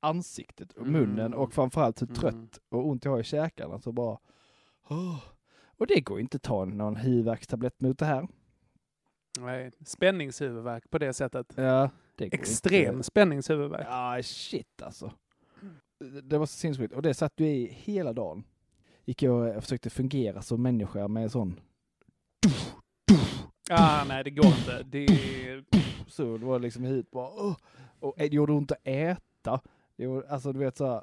[0.00, 0.92] ansiktet och Mm.
[0.92, 2.20] munnen och framförallt hur Mm.
[2.20, 3.78] trött och ont jag har i käkarna.
[3.78, 4.18] Så bara,
[4.88, 5.18] åh.
[5.78, 8.28] Och det går inte att ta någon huvudvärkstablett mot det här.
[9.40, 11.52] Nej, spänningshuvudvärk på det sättet.
[11.56, 13.02] Ja, det Extrem inte.
[13.06, 13.86] spänningshuvudvärk.
[13.90, 15.12] Ja, shit alltså.
[16.02, 16.94] Det var så sinnessjukt.
[16.94, 18.44] Och det satt du i hela dagen.
[19.04, 21.60] Gick jag och försökte fungera som människa med sån...
[23.70, 24.82] Ah, nej, det går inte.
[24.82, 25.64] Det är...
[26.06, 27.28] Så det var liksom hit bara...
[27.28, 27.56] åh.
[28.00, 29.60] Och det gjorde ont att äta.
[29.96, 31.02] Det gjorde, alltså du vet så här,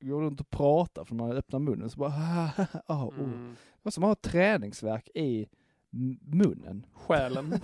[0.00, 2.50] Det gjorde ont att prata för när man öppnar munnen så bara...
[2.88, 3.18] Oh, oh.
[3.18, 3.48] Mm.
[3.50, 5.46] Det var som att ha träningsverk i
[6.20, 6.86] munnen.
[6.92, 7.54] Själen.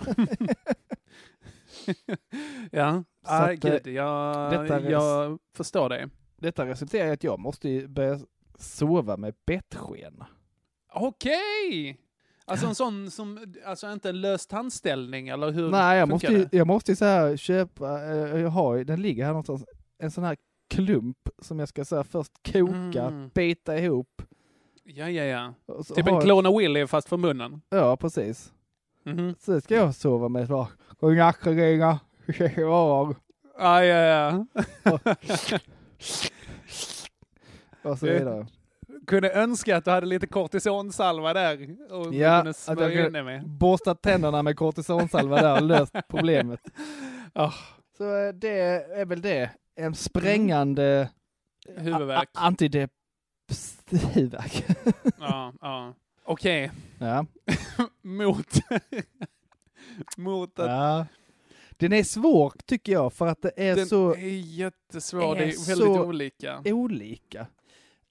[2.71, 6.07] ja, Så ah, att, eh, gud, jag, detta är- jag förstår dig.
[6.41, 8.19] Detta resulterar i att jag måste börja
[8.59, 10.27] sova med bettskena.
[10.93, 11.97] Okej!
[12.45, 16.47] Alltså en sån som, alltså inte en lös tandställning eller hur Nej, jag måste, ju,
[16.51, 19.65] jag måste ju så här köpa, eh, jag har ju, den ligger här någonstans,
[19.99, 20.37] en sån här
[20.69, 23.29] klump som jag ska så här först koka, Mm.
[23.33, 24.21] bita ihop.
[24.83, 25.53] Ja, ja, ja.
[25.83, 27.61] Så Typ en Clona Willy fast för munnen.
[27.69, 28.53] Ja, precis.
[29.03, 29.35] Mhm.
[29.39, 30.47] Så ska jag sova med
[30.99, 31.99] godnatt Ringa,
[33.57, 34.45] Ah, ja, ja.
[37.83, 38.47] Och så vidare.
[39.07, 41.53] Kunde önska att du hade lite kortisonsalva där
[41.91, 43.47] och Ja, kunde att smörja jag in det med.
[43.49, 46.59] borstat tänderna med kortisonsalva där och löst problemet.
[47.33, 47.53] Ah,
[47.97, 48.59] Så eh, det
[48.99, 49.49] är väl det.
[49.75, 51.09] En sprängande
[51.77, 52.29] huvudvärk.
[52.33, 52.91] antidepp
[54.13, 54.65] huvudvärk.
[55.19, 55.93] Ja, ja.
[56.23, 57.25] Okej, ja.
[58.01, 58.47] mot...
[60.17, 60.67] mot att...
[60.67, 61.05] ja.
[61.81, 65.47] Den är svår tycker jag för att det är Den så är jättesvår, det är
[65.47, 66.61] är väldigt så- olika.
[66.65, 67.47] olika.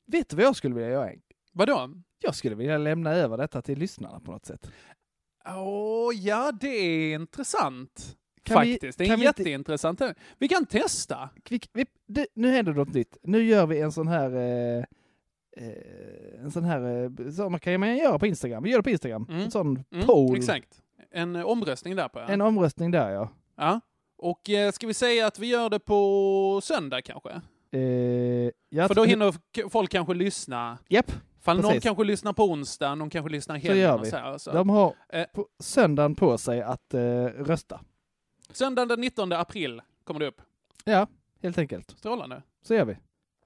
[0.07, 1.11] Vet du vad jag skulle vilja göra?
[1.53, 1.91] Vadå?
[2.23, 4.71] Jag skulle vilja lämna över detta till lyssnarna på något sätt.
[5.49, 8.17] Åh, ja det är intressant.
[8.43, 10.01] Kan vi- Faktiskt, det är vi inte- jätteintressant.
[10.39, 11.31] Vi kan testa.
[11.51, 13.17] Vi, vi, det, nu händer något nytt.
[13.23, 14.85] Nu gör vi en sån här eh,
[15.57, 18.63] eh, en sån här, eh, som man kan man göra på Instagram.
[18.63, 19.27] Vi gör det på Instagram.
[19.29, 19.41] Mm.
[19.41, 20.37] En sån Mm, poll.
[20.37, 20.83] Exakt.
[21.11, 22.19] En eh, omröstning där på.
[22.19, 22.29] Ja.
[22.29, 23.29] En omröstning där ja.
[23.61, 23.81] Ja.
[24.19, 27.31] Och eh, ska vi säga att vi gör det på söndag kanske?
[27.73, 27.81] Eh,
[28.69, 30.78] ja För då hinner folk kanske lyssna.
[30.89, 31.82] Japp, Fall någon precis.
[31.82, 34.11] kanske lyssnar på onsdag, någon kanske lyssnar så helgen vi.
[34.11, 34.39] så här.
[34.39, 34.53] Så.
[34.53, 35.27] De har Eh.
[35.35, 37.81] på söndagen på sig att eh, rösta.
[38.53, 40.43] Söndagen den 19 april kommer det upp.
[40.85, 41.07] Ja,
[41.43, 41.91] helt enkelt.
[41.91, 42.43] Strålande.
[42.62, 42.97] Så gör vi.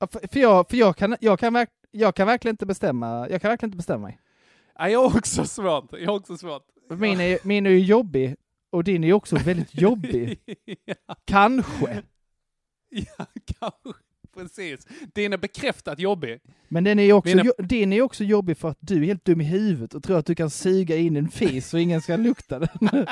[0.01, 3.29] För, för, jag, för jag, kan, jag, kan verk, jag kan verkligen inte bestämma.
[3.31, 4.21] Jag kan verkligen inte bestämma mig.
[4.79, 5.93] Ja, jag har också svårt.
[5.93, 6.63] Jag har också svårt.
[6.91, 8.37] Min är, min är ju jobbig
[8.75, 10.39] och din är också väldigt jobbig.
[10.85, 12.03] ja, Kanske.
[12.91, 13.27] ja,
[13.61, 14.01] kanske.
[14.37, 14.87] Precis.
[15.15, 16.41] Din är bekräftat jobbig.
[16.69, 19.41] Men den är också, Mina- din är också jobbig för att du är helt dum
[19.41, 22.59] i huvudet och tror att du kan suga in en fis och ingen ska lukta
[22.59, 22.69] den.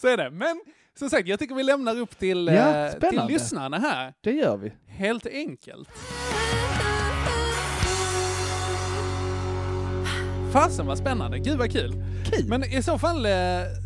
[0.00, 0.30] Så är det.
[0.30, 0.60] Men
[0.98, 4.14] som sagt, jag tycker vi lämnar upp till, Ja, eh, till lyssnarna här.
[4.20, 4.72] Det gör vi.
[4.86, 5.88] Helt enkelt.
[10.56, 11.92] Fasen vad spännande, gud vad kul.
[12.48, 13.32] Men i så fall, eh,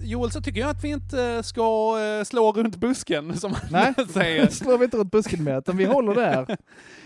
[0.05, 4.06] Joel, så tycker jag att vi inte ska eh, slå runt busken som Nej, man
[4.09, 4.47] säger.
[4.51, 6.56] slår vi inte runt busken med utan vi håller där.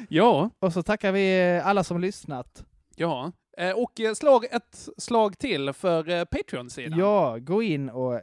[0.09, 0.51] Ja.
[0.59, 2.65] Och så tackar vi alla som lyssnat.
[2.97, 6.99] Ja, eh, och slår ett slag till för Patreon-sidan.
[6.99, 8.21] Ja, gå in och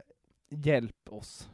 [0.50, 1.48] hjälp oss.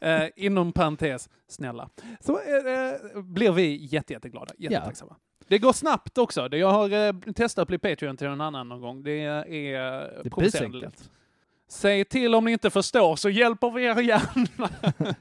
[0.00, 1.90] eh, inom parentes, snälla.
[2.20, 4.54] Så eh, blir vi jätte, jätteglada.
[4.58, 5.16] Jättetacksamma.
[5.50, 6.48] Det går snabbt också.
[6.56, 9.02] Jag har eh, testat att bli Patreon till någon annan någon gång.
[9.02, 9.76] Det är Det
[10.24, 10.90] är provocerande.
[11.68, 14.68] Säg till om ni inte förstår så hjälper vi er gärna.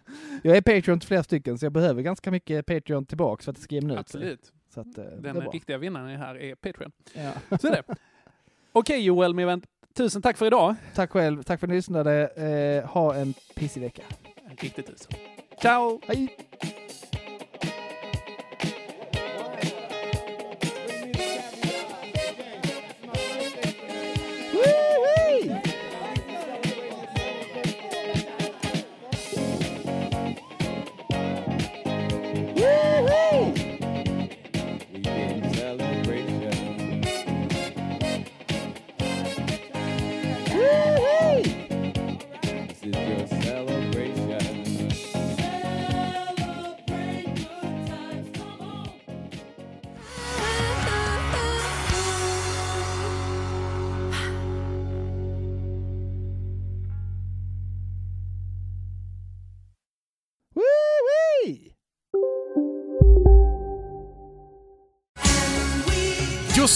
[0.43, 3.56] Jag är Patreon till flera stycken så jag behöver ganska mycket Patreon tillbaks för att
[3.56, 4.19] det ska jämna ut sig.
[4.19, 4.53] Absolut.
[4.73, 6.91] Så att, eh, Den riktiga vinnaren här är Patreon.
[7.14, 7.57] Ja.
[7.57, 7.84] Så är det.
[8.72, 9.61] Okej Joel, min vän.
[9.93, 10.76] Tusen tack för idag.
[10.95, 12.27] Tack själv, tack för att ni lyssnade.
[12.27, 14.03] Eh, ha en pissig vecka.
[14.57, 15.11] Riktigt tusen.
[15.61, 16.01] Ciao!
[16.07, 16.38] Hej!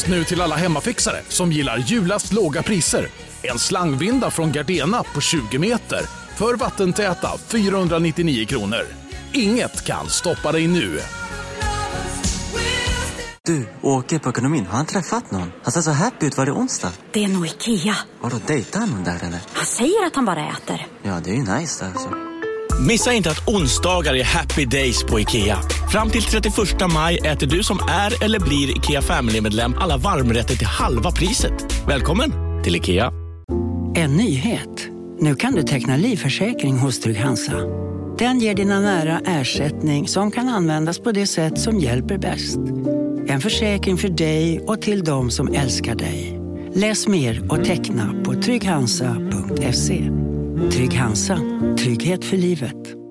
[0.03, 3.07] Just nu till alla hemmafixare som gillar julast låga priser.
[3.41, 6.01] En slangvinda från Gardena på 20 meter
[6.35, 8.85] för vattentäta 499 kronor.
[9.33, 10.99] Inget kan stoppa dig nu.
[13.43, 14.65] Du, åker på ekonomin.
[14.65, 15.51] Har han träffat någon?
[15.63, 16.37] Han ser så happy ut.
[16.37, 16.91] Var det onsdag?
[17.11, 17.95] Det är nog Ikea.
[18.21, 19.39] Vadå, dejtar han någon där eller?
[19.53, 20.87] Han säger att han bara äter.
[21.03, 22.09] Ja, det är ju nice alltså.
[22.87, 25.59] Missa inte att onsdagar är happy days på IKEA.
[25.93, 26.55] Fram till 31
[26.93, 31.87] maj äter du som är eller blir IKEA Family-medlem alla varmrätter till halva priset.
[31.87, 32.31] Välkommen
[32.63, 33.11] till IKEA.
[33.95, 34.87] En nyhet.
[35.19, 37.53] Nu kan du teckna livförsäkring hos Trygg-Hansa.
[38.17, 42.59] Den ger dina nära ersättning som kan användas på det sätt som hjälper bäst.
[43.27, 46.39] En försäkring för dig och till de som älskar dig.
[46.75, 50.09] Läs mer och teckna på trygghansa.se.
[50.71, 51.39] Trygg Hansa.
[51.77, 53.02] Trygghet för livet.